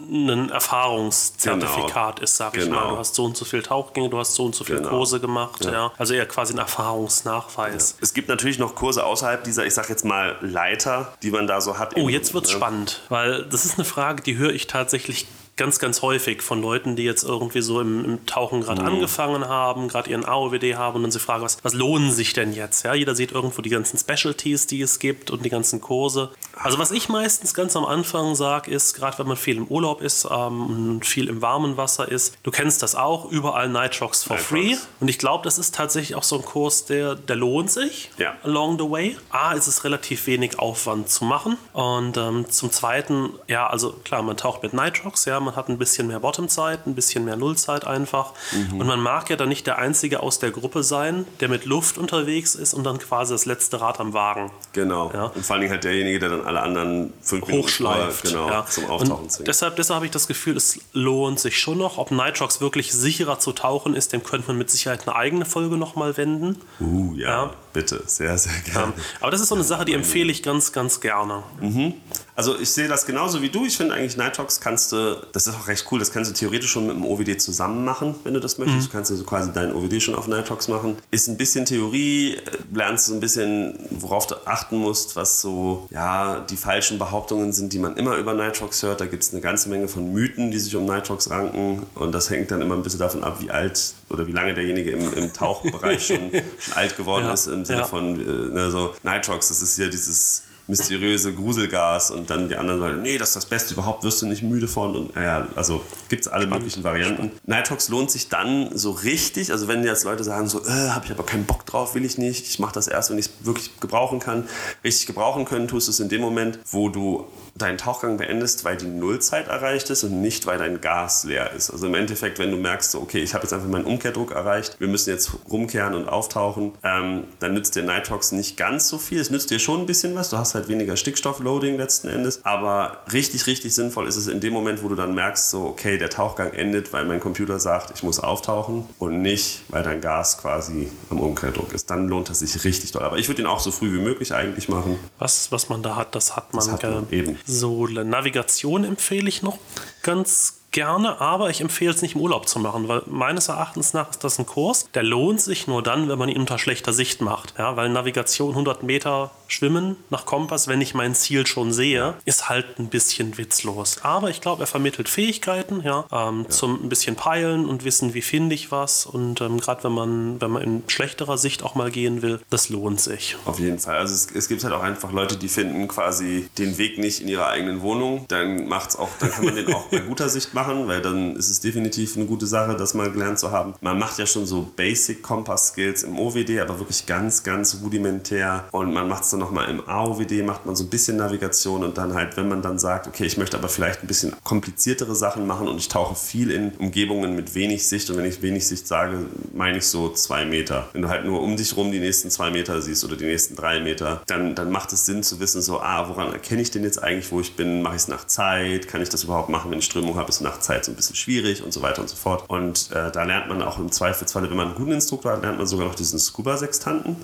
ein 0.08 0.50
Erfahrungszertifikat 0.50 2.16
genau. 2.16 2.25
ist, 2.25 2.37
sag 2.37 2.56
ich 2.56 2.64
genau. 2.64 2.76
mal. 2.76 2.88
Du 2.90 2.98
hast 2.98 3.14
so 3.14 3.25
und 3.25 3.37
so 3.37 3.44
viel 3.44 3.62
Tauchgänge, 3.62 4.08
du 4.08 4.18
hast 4.18 4.34
so 4.34 4.44
und 4.44 4.54
so 4.54 4.64
viel 4.64 4.76
genau. 4.76 4.90
Kurse 4.90 5.20
gemacht, 5.20 5.64
ja. 5.64 5.72
ja. 5.72 5.92
Also 5.98 6.14
eher 6.14 6.26
quasi 6.26 6.54
ein 6.54 6.58
Erfahrungsnachweis. 6.58 7.92
Ja. 7.92 8.02
Es 8.08 8.14
gibt 8.14 8.30
natürlich 8.30 8.58
noch 8.58 8.74
Kurse 8.74 9.04
außerhalb 9.04 9.44
dieser, 9.44 9.66
ich 9.66 9.74
sag 9.74 9.90
jetzt 9.90 10.02
mal, 10.02 10.38
Leiter, 10.40 11.12
die 11.22 11.30
man 11.30 11.46
da 11.46 11.60
so 11.60 11.78
hat. 11.78 11.94
Oh, 11.94 12.08
jetzt 12.08 12.32
wird's 12.32 12.48
ne? 12.48 12.56
spannend, 12.56 13.02
weil 13.10 13.44
das 13.44 13.66
ist 13.66 13.74
eine 13.74 13.84
Frage, 13.84 14.22
die 14.22 14.38
höre 14.38 14.54
ich 14.54 14.66
tatsächlich 14.66 15.26
ganz, 15.58 15.78
ganz 15.78 16.00
häufig 16.00 16.40
von 16.40 16.62
Leuten, 16.62 16.96
die 16.96 17.02
jetzt 17.02 17.22
irgendwie 17.22 17.60
so 17.60 17.82
im, 17.82 18.02
im 18.06 18.24
Tauchen 18.24 18.62
gerade 18.62 18.80
mhm. 18.80 18.88
angefangen 18.88 19.46
haben, 19.46 19.88
gerade 19.88 20.08
ihren 20.08 20.24
AOWD 20.24 20.76
haben 20.76 20.96
und 20.96 21.02
dann 21.02 21.10
sie 21.10 21.18
fragen, 21.18 21.44
was, 21.44 21.62
was 21.62 21.74
lohnen 21.74 22.10
sich 22.10 22.32
denn 22.32 22.54
jetzt? 22.54 22.82
Ja, 22.86 22.94
jeder 22.94 23.14
sieht 23.14 23.32
irgendwo 23.32 23.60
die 23.60 23.68
ganzen 23.68 23.98
Specialties, 23.98 24.66
die 24.66 24.80
es 24.80 25.00
gibt 25.00 25.30
und 25.30 25.44
die 25.44 25.50
ganzen 25.50 25.82
Kurse. 25.82 26.30
Also 26.62 26.78
was 26.78 26.90
ich 26.90 27.08
meistens 27.08 27.54
ganz 27.54 27.76
am 27.76 27.84
Anfang 27.84 28.34
sage, 28.34 28.70
ist, 28.70 28.94
gerade 28.94 29.18
wenn 29.18 29.26
man 29.26 29.36
viel 29.36 29.56
im 29.56 29.66
Urlaub 29.66 30.02
ist 30.02 30.26
ähm, 30.30 30.66
und 30.66 31.06
viel 31.06 31.28
im 31.28 31.42
warmen 31.42 31.76
Wasser 31.76 32.10
ist, 32.10 32.36
du 32.42 32.50
kennst 32.50 32.82
das 32.82 32.94
auch, 32.94 33.30
überall 33.30 33.68
Nitrox 33.68 34.24
for 34.24 34.36
Nitrox. 34.36 34.48
free. 34.48 34.76
Und 35.00 35.08
ich 35.08 35.18
glaube, 35.18 35.44
das 35.44 35.58
ist 35.58 35.74
tatsächlich 35.74 36.16
auch 36.16 36.22
so 36.22 36.36
ein 36.36 36.44
Kurs, 36.44 36.84
der, 36.86 37.14
der 37.14 37.36
lohnt 37.36 37.70
sich 37.70 38.10
ja. 38.18 38.34
along 38.42 38.78
the 38.78 38.90
way. 38.90 39.16
A, 39.30 39.52
ist 39.52 39.66
es 39.66 39.84
relativ 39.84 40.26
wenig 40.26 40.58
Aufwand 40.58 41.08
zu 41.08 41.24
machen. 41.24 41.56
Und 41.72 42.16
ähm, 42.16 42.50
zum 42.50 42.70
Zweiten, 42.70 43.30
ja, 43.46 43.66
also 43.66 43.92
klar, 44.04 44.22
man 44.22 44.36
taucht 44.36 44.62
mit 44.62 44.72
Nitrox, 44.72 45.24
ja, 45.24 45.38
man 45.40 45.56
hat 45.56 45.68
ein 45.68 45.78
bisschen 45.78 46.08
mehr 46.08 46.20
Bottomzeit, 46.20 46.86
ein 46.86 46.94
bisschen 46.94 47.24
mehr 47.24 47.36
Nullzeit 47.36 47.86
einfach. 47.86 48.32
Mhm. 48.52 48.80
Und 48.80 48.86
man 48.86 49.00
mag 49.00 49.30
ja 49.30 49.36
dann 49.36 49.48
nicht 49.48 49.66
der 49.66 49.78
Einzige 49.78 50.22
aus 50.22 50.38
der 50.38 50.50
Gruppe 50.50 50.82
sein, 50.82 51.26
der 51.40 51.48
mit 51.48 51.64
Luft 51.64 51.98
unterwegs 51.98 52.54
ist 52.54 52.74
und 52.74 52.84
dann 52.84 52.98
quasi 52.98 53.32
das 53.32 53.46
letzte 53.46 53.80
Rad 53.80 54.00
am 54.00 54.12
Wagen. 54.12 54.50
Genau. 54.72 55.10
Ja. 55.12 55.26
Und 55.26 55.44
vor 55.44 55.54
allen 55.54 55.62
Dingen 55.62 55.72
halt 55.72 55.84
derjenige, 55.84 56.18
der 56.18 56.30
dann 56.30 56.47
alle 56.48 56.62
anderen 56.62 57.12
fünf 57.20 57.46
Minuten 57.46 57.64
hochschleift. 57.64 58.24
Genau, 58.24 58.48
ja. 58.48 58.66
zum 58.66 58.86
Auftauchen 58.86 59.30
zwingt. 59.30 59.48
Deshalb, 59.48 59.76
deshalb 59.76 59.96
habe 59.96 60.06
ich 60.06 60.12
das 60.12 60.26
Gefühl, 60.26 60.56
es 60.56 60.80
lohnt 60.92 61.38
sich 61.38 61.58
schon 61.58 61.78
noch. 61.78 61.98
Ob 61.98 62.10
Nitrox 62.10 62.60
wirklich 62.60 62.92
sicherer 62.92 63.38
zu 63.38 63.52
tauchen 63.52 63.94
ist, 63.94 64.12
dem 64.12 64.24
könnte 64.24 64.48
man 64.48 64.58
mit 64.58 64.70
Sicherheit 64.70 65.06
eine 65.06 65.16
eigene 65.16 65.44
Folge 65.44 65.76
nochmal 65.76 66.16
wenden. 66.16 66.60
Uh, 66.80 67.14
ja, 67.14 67.28
ja, 67.28 67.50
bitte. 67.72 68.02
Sehr, 68.06 68.36
sehr 68.38 68.60
gerne. 68.72 68.92
aber 69.20 69.30
das 69.30 69.40
ist 69.40 69.48
so 69.48 69.54
eine 69.54 69.64
Sache, 69.64 69.84
die 69.84 69.92
empfehle 69.92 70.32
ich 70.32 70.42
ganz, 70.42 70.72
ganz 70.72 71.00
gerne. 71.00 71.42
Mhm. 71.60 71.94
Also 72.38 72.57
ich 72.57 72.71
sehe 72.71 72.87
das 72.87 73.04
genauso 73.04 73.42
wie 73.42 73.49
du. 73.49 73.66
Ich 73.66 73.76
finde 73.76 73.95
eigentlich 73.95 74.16
Nitrox 74.16 74.61
kannst 74.61 74.92
du, 74.92 75.21
das 75.33 75.49
ist 75.49 75.57
auch 75.57 75.66
recht 75.66 75.85
cool, 75.90 75.99
das 75.99 76.12
kannst 76.12 76.30
du 76.30 76.35
theoretisch 76.35 76.71
schon 76.71 76.87
mit 76.87 76.95
dem 76.95 77.04
OWD 77.04 77.40
zusammen 77.40 77.85
machen, 77.85 78.14
wenn 78.23 78.33
du 78.33 78.38
das 78.38 78.59
möchtest. 78.59 78.78
Mhm. 78.78 78.85
Du 78.85 78.92
kannst 78.92 79.11
also 79.11 79.25
quasi 79.25 79.52
deinen 79.52 79.75
OWD 79.75 80.00
schon 80.00 80.14
auf 80.14 80.28
Nitrox 80.28 80.68
machen. 80.68 80.97
Ist 81.11 81.26
ein 81.26 81.37
bisschen 81.37 81.64
Theorie, 81.64 82.37
lernst 82.73 83.09
du 83.09 83.14
ein 83.14 83.18
bisschen, 83.18 83.76
worauf 83.90 84.28
du 84.28 84.37
achten 84.47 84.76
musst, 84.76 85.16
was 85.16 85.40
so, 85.40 85.88
ja, 85.90 86.38
die 86.38 86.57
falschen 86.57 87.00
Behauptungen 87.00 87.52
sind, 87.52 87.73
die 87.73 87.80
man 87.80 87.97
immer 87.97 88.14
über 88.14 88.35
Nitrox 88.35 88.85
hört. 88.85 89.00
Da 89.00 89.07
gibt 89.07 89.25
es 89.25 89.33
eine 89.33 89.40
ganze 89.40 89.68
Menge 89.68 89.88
von 89.88 90.12
Mythen, 90.12 90.52
die 90.52 90.61
sich 90.61 90.76
um 90.76 90.85
Nitrox 90.85 91.30
ranken. 91.30 91.87
Und 91.97 92.12
das 92.12 92.30
hängt 92.30 92.52
dann 92.52 92.62
immer 92.62 92.76
ein 92.76 92.85
bisschen 92.85 93.00
davon 93.00 93.25
ab, 93.25 93.38
wie 93.40 93.50
alt 93.50 93.95
oder 94.11 94.28
wie 94.28 94.33
lange 94.33 94.54
derjenige 94.54 94.92
im, 94.92 95.12
im 95.12 95.33
Tauchbereich 95.33 96.07
schon, 96.07 96.30
schon, 96.61 96.75
alt 96.75 96.97
geworden 96.97 97.25
ja. 97.25 97.33
ist, 97.33 97.49
im 97.49 97.64
Sinne 97.64 97.80
ja. 97.80 97.85
von, 97.85 98.14
äh, 98.14 98.54
ne, 98.54 98.71
so 98.71 98.95
Nitrox, 99.02 99.49
das 99.49 99.61
ist 99.61 99.76
ja 99.76 99.88
dieses 99.88 100.45
mysteriöse 100.68 101.34
Gruselgas 101.34 102.10
und 102.10 102.30
dann 102.30 102.48
die 102.48 102.56
anderen 102.56 102.80
sagen, 102.80 103.02
nee, 103.02 103.18
das 103.18 103.30
ist 103.30 103.37
das 103.37 103.46
Beste 103.46 103.75
überhaupt, 103.75 104.04
wirst 104.04 104.22
du 104.22 104.26
nicht 104.26 104.42
müde 104.42 104.68
von 104.68 104.94
und 104.94 105.16
naja, 105.16 105.48
also 105.56 105.82
gibt 106.08 106.26
es 106.26 106.28
alle 106.28 106.46
möglichen 106.46 106.84
Varianten. 106.84 107.30
Nitrox 107.46 107.88
lohnt 107.88 108.10
sich 108.10 108.28
dann 108.28 108.76
so 108.76 108.90
richtig, 108.90 109.50
also 109.50 109.66
wenn 109.66 109.82
jetzt 109.82 110.04
Leute 110.04 110.25
sagen 110.25 110.48
so, 110.48 110.64
äh, 110.64 110.90
habe 110.90 111.06
ich 111.06 111.10
aber 111.10 111.25
keinen 111.25 111.46
Bock 111.46 111.64
drauf, 111.66 111.94
will 111.94 112.04
ich 112.04 112.18
nicht, 112.18 112.46
ich 112.46 112.58
mache 112.58 112.75
das 112.75 112.87
erst, 112.87 113.10
wenn 113.10 113.18
ich 113.18 113.26
es 113.26 113.32
wirklich 113.40 113.80
gebrauchen 113.80 114.20
kann. 114.20 114.46
Richtig 114.84 115.06
gebrauchen 115.06 115.46
können 115.46 115.68
tust 115.68 115.88
du 115.88 115.90
es 115.90 116.00
in 116.00 116.08
dem 116.08 116.20
Moment, 116.20 116.58
wo 116.70 116.90
du 116.90 117.26
deinen 117.58 117.78
Tauchgang 117.78 118.16
beendest, 118.16 118.64
weil 118.64 118.76
die 118.76 118.86
Nullzeit 118.86 119.48
erreicht 119.48 119.90
ist 119.90 120.04
und 120.04 120.20
nicht, 120.20 120.46
weil 120.46 120.58
dein 120.58 120.80
Gas 120.80 121.24
leer 121.24 121.52
ist. 121.52 121.70
Also 121.70 121.86
im 121.86 121.94
Endeffekt, 121.94 122.38
wenn 122.38 122.50
du 122.50 122.56
merkst, 122.56 122.92
so, 122.92 123.00
okay, 123.00 123.20
ich 123.20 123.34
habe 123.34 123.44
jetzt 123.44 123.52
einfach 123.52 123.68
meinen 123.68 123.84
Umkehrdruck 123.84 124.32
erreicht, 124.32 124.76
wir 124.78 124.88
müssen 124.88 125.10
jetzt 125.10 125.30
rumkehren 125.50 125.94
und 125.94 126.08
auftauchen, 126.08 126.72
ähm, 126.82 127.24
dann 127.40 127.54
nützt 127.54 127.74
dir 127.76 127.82
Nitrox 127.82 128.32
nicht 128.32 128.56
ganz 128.56 128.88
so 128.88 128.98
viel. 128.98 129.20
Es 129.20 129.30
nützt 129.30 129.50
dir 129.50 129.58
schon 129.58 129.80
ein 129.80 129.86
bisschen 129.86 130.14
was, 130.14 130.30
du 130.30 130.38
hast 130.38 130.54
halt 130.54 130.68
weniger 130.68 130.96
Stickstoffloading 130.96 131.76
letzten 131.76 132.08
Endes, 132.08 132.44
aber 132.44 133.02
richtig, 133.12 133.46
richtig 133.46 133.74
sinnvoll 133.74 134.06
ist 134.06 134.16
es 134.16 134.26
in 134.28 134.40
dem 134.40 134.52
Moment, 134.52 134.82
wo 134.82 134.88
du 134.88 134.94
dann 134.94 135.14
merkst, 135.14 135.50
so, 135.50 135.66
okay, 135.66 135.98
der 135.98 136.10
Tauchgang 136.10 136.52
endet, 136.52 136.92
weil 136.92 137.04
mein 137.04 137.20
Computer 137.20 137.58
sagt, 137.58 137.92
ich 137.94 138.02
muss 138.02 138.20
auftauchen 138.20 138.86
und 138.98 139.22
nicht, 139.22 139.62
weil 139.68 139.82
dein 139.82 140.00
Gas 140.00 140.38
quasi 140.38 140.90
am 141.10 141.20
Umkehrdruck 141.20 141.72
ist. 141.72 141.90
Dann 141.90 142.08
lohnt 142.08 142.30
es 142.30 142.38
sich 142.40 142.64
richtig 142.64 142.92
doll. 142.92 143.02
Aber 143.02 143.18
ich 143.18 143.28
würde 143.28 143.42
ihn 143.42 143.46
auch 143.46 143.60
so 143.60 143.70
früh 143.70 143.92
wie 143.92 144.00
möglich 144.00 144.34
eigentlich 144.34 144.68
machen. 144.68 144.98
Was, 145.18 145.50
was 145.50 145.68
man 145.68 145.82
da 145.82 145.96
hat, 145.96 146.14
das 146.14 146.36
hat 146.36 146.52
man, 146.54 146.64
Das 146.64 146.72
hat 146.72 146.82
man 146.82 147.06
eben. 147.10 147.36
So, 147.50 147.86
Navigation 147.86 148.84
empfehle 148.84 149.26
ich 149.26 149.42
noch 149.42 149.56
ganz 150.02 150.60
gerne, 150.70 151.18
aber 151.18 151.48
ich 151.48 151.62
empfehle 151.62 151.92
es 151.92 152.02
nicht 152.02 152.14
im 152.14 152.20
Urlaub 152.20 152.46
zu 152.46 152.58
machen, 152.58 152.88
weil 152.88 153.02
meines 153.06 153.48
Erachtens 153.48 153.94
nach 153.94 154.10
ist 154.10 154.22
das 154.22 154.38
ein 154.38 154.44
Kurs, 154.44 154.86
der 154.92 155.02
lohnt 155.02 155.40
sich 155.40 155.66
nur 155.66 155.82
dann, 155.82 156.10
wenn 156.10 156.18
man 156.18 156.28
ihn 156.28 156.38
unter 156.38 156.58
schlechter 156.58 156.92
Sicht 156.92 157.22
macht. 157.22 157.54
Ja, 157.56 157.74
weil 157.74 157.88
Navigation 157.88 158.50
100 158.50 158.82
Meter 158.82 159.30
schwimmen 159.48 159.96
nach 160.10 160.26
Kompass, 160.26 160.68
wenn 160.68 160.80
ich 160.80 160.94
mein 160.94 161.14
Ziel 161.14 161.46
schon 161.46 161.72
sehe, 161.72 162.14
ist 162.24 162.48
halt 162.48 162.78
ein 162.78 162.88
bisschen 162.88 163.38
witzlos. 163.38 163.98
Aber 164.02 164.30
ich 164.30 164.40
glaube, 164.40 164.62
er 164.62 164.66
vermittelt 164.66 165.08
Fähigkeiten, 165.08 165.82
ja, 165.82 166.04
ähm, 166.12 166.46
zum 166.48 166.84
ein 166.84 166.88
bisschen 166.88 167.16
peilen 167.16 167.66
und 167.66 167.84
wissen, 167.84 168.14
wie 168.14 168.22
finde 168.22 168.54
ich 168.54 168.70
was. 168.70 169.06
Und 169.06 169.40
ähm, 169.40 169.58
gerade 169.58 169.84
wenn 169.84 169.92
man, 169.92 170.40
wenn 170.40 170.50
man 170.50 170.62
in 170.62 170.82
schlechterer 170.86 171.38
Sicht 171.38 171.62
auch 171.62 171.74
mal 171.74 171.90
gehen 171.90 172.22
will, 172.22 172.40
das 172.50 172.68
lohnt 172.68 173.00
sich. 173.00 173.36
Auf 173.44 173.58
jeden 173.58 173.78
Fall. 173.78 173.96
Also 173.96 174.14
es, 174.14 174.28
es 174.34 174.48
gibt 174.48 174.62
halt 174.64 174.74
auch 174.74 174.82
einfach 174.82 175.12
Leute, 175.12 175.36
die 175.36 175.48
finden 175.48 175.88
quasi 175.88 176.48
den 176.58 176.78
Weg 176.78 176.98
nicht 176.98 177.20
in 177.20 177.28
ihrer 177.28 177.48
eigenen 177.48 177.80
Wohnung. 177.80 178.26
Dann 178.28 178.68
macht's 178.68 178.96
auch, 178.96 179.08
dann 179.18 179.30
kann 179.30 179.44
man 179.46 179.56
den 179.56 179.72
auch 179.72 179.86
bei 179.86 179.98
guter 179.98 180.28
Sicht 180.28 180.54
machen, 180.54 180.88
weil 180.88 181.00
dann 181.00 181.36
ist 181.36 181.48
es 181.48 181.60
definitiv 181.60 182.16
eine 182.16 182.26
gute 182.26 182.46
Sache, 182.46 182.76
das 182.76 182.94
mal 182.94 183.10
gelernt 183.10 183.38
zu 183.38 183.50
haben. 183.50 183.74
Man 183.80 183.98
macht 183.98 184.18
ja 184.18 184.26
schon 184.26 184.46
so 184.46 184.70
Basic 184.76 185.22
Kompass 185.22 185.68
Skills 185.68 186.02
im 186.02 186.18
OWD, 186.18 186.60
aber 186.60 186.78
wirklich 186.78 187.06
ganz, 187.06 187.42
ganz 187.42 187.78
rudimentär. 187.82 188.64
Und 188.72 188.92
man 188.92 189.08
macht 189.08 189.24
es 189.24 189.30
dann 189.30 189.38
nochmal 189.38 189.71
im 189.71 189.88
AOWD, 189.88 190.45
macht 190.45 190.66
man 190.66 190.76
so 190.76 190.85
ein 190.85 190.90
bisschen 190.90 191.16
Navigation 191.16 191.85
und 191.85 191.99
dann 191.99 192.14
halt, 192.14 192.37
wenn 192.37 192.49
man 192.49 192.62
dann 192.62 192.78
sagt, 192.78 193.07
okay, 193.07 193.25
ich 193.25 193.37
möchte 193.38 193.57
aber 193.57 193.68
vielleicht 193.68 194.02
ein 194.02 194.07
bisschen 194.07 194.35
kompliziertere 194.45 195.14
Sachen 195.14 195.47
machen 195.47 195.68
und 195.68 195.78
ich 195.78 195.88
tauche 195.88 196.14
viel 196.14 196.50
in 196.50 196.73
Umgebungen 196.73 197.35
mit 197.35 197.54
wenig 197.54 197.87
Sicht. 197.87 198.11
Und 198.11 198.16
wenn 198.16 198.25
ich 198.25 198.42
wenig 198.42 198.66
Sicht 198.66 198.87
sage, 198.87 199.26
meine 199.52 199.78
ich 199.78 199.87
so 199.87 200.11
zwei 200.11 200.45
Meter. 200.45 200.88
Wenn 200.92 201.02
du 201.02 201.09
halt 201.09 201.25
nur 201.25 201.40
um 201.40 201.57
dich 201.57 201.76
rum 201.76 201.90
die 201.90 202.00
nächsten 202.00 202.30
zwei 202.30 202.50
Meter 202.50 202.80
siehst 202.83 203.04
oder 203.04 203.16
die 203.16 203.25
nächsten 203.25 203.57
drei 203.57 203.80
Meter, 203.80 204.23
dann, 204.26 204.54
dann 204.54 204.71
macht 204.71 204.92
es 204.92 205.07
Sinn 205.07 205.23
zu 205.23 205.40
wissen, 205.40 205.62
so, 205.62 205.80
ah, 205.80 206.09
woran 206.09 206.33
erkenne 206.33 206.62
ich 206.62 206.71
denn 206.71 206.83
jetzt 206.83 207.02
eigentlich, 207.02 207.30
wo 207.33 207.40
ich 207.40 207.57
bin? 207.57 207.83
Mache 207.83 207.97
ich 207.97 208.02
es 208.02 208.09
nach 208.09 208.26
Zeit? 208.26 208.88
Kann 208.88 209.00
ich 209.02 209.09
das 209.09 209.25
überhaupt 209.25 209.49
machen, 209.49 209.71
wenn 209.71 209.78
ich 209.78 209.85
Strömung 209.85 210.16
habe? 210.16 210.28
Ist 210.28 210.40
nach 210.40 210.61
Zeit 210.61 210.85
so 210.85 210.92
ein 210.92 210.97
bisschen 210.97 211.16
schwierig 211.16 211.62
und 211.62 211.73
so 211.73 211.83
weiter 211.83 212.02
und 212.02 212.09
so 212.09 212.16
fort. 212.16 212.45
Und 212.49 212.90
äh, 212.92 213.11
da 213.11 213.25
lernt 213.25 213.49
man 213.49 213.62
auch 213.62 213.78
im 213.78 213.90
Zweifelsfall, 213.90 214.49
wenn 214.49 214.57
man 214.57 214.68
einen 214.68 214.76
guten 214.76 214.92
Instruktor 214.92 215.33
hat, 215.33 215.42
lernt 215.42 215.59
man 215.59 215.66
sogar 215.66 215.87
noch 215.87 215.95
diesen 215.95 216.18
Scuba-Sextanten. 216.18 217.16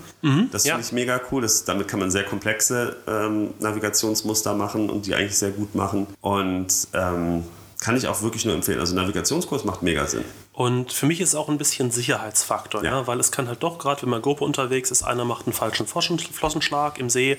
das 0.51 0.65
ja. 0.65 0.75
finde 0.75 0.87
ich 0.87 0.93
mega 0.93 1.21
cool. 1.31 1.41
Das, 1.41 1.65
damit 1.65 1.87
kann 1.87 1.99
man 1.99 2.04
sehr 2.11 2.23
komplexe 2.23 2.95
ähm, 3.07 3.53
Navigationsmuster 3.59 4.53
machen 4.53 4.89
und 4.89 5.05
die 5.05 5.15
eigentlich 5.15 5.37
sehr 5.37 5.51
gut 5.51 5.75
machen. 5.75 6.07
Und 6.21 6.67
ähm, 6.93 7.43
kann 7.81 7.97
ich 7.97 8.07
auch 8.07 8.21
wirklich 8.21 8.45
nur 8.45 8.55
empfehlen. 8.55 8.79
Also 8.79 8.95
Navigationskurs 8.95 9.63
macht 9.65 9.83
mega 9.83 10.05
Sinn. 10.07 10.23
Und 10.53 10.93
für 10.93 11.05
mich 11.05 11.19
ist 11.19 11.29
es 11.29 11.35
auch 11.35 11.49
ein 11.49 11.57
bisschen 11.57 11.91
Sicherheitsfaktor, 11.91 12.81
ja. 12.85 12.91
Ja. 13.01 13.07
weil 13.07 13.19
es 13.19 13.29
kann 13.33 13.49
halt 13.49 13.61
doch, 13.61 13.77
gerade 13.77 14.03
wenn 14.03 14.09
man 14.09 14.21
GoPro 14.21 14.45
unterwegs 14.45 14.89
ist, 14.89 15.03
einer 15.03 15.25
macht 15.25 15.45
einen 15.45 15.53
falschen 15.53 15.85
Flossen- 15.85 16.17
Flossenschlag 16.17 16.97
im 16.97 17.09
See, 17.09 17.37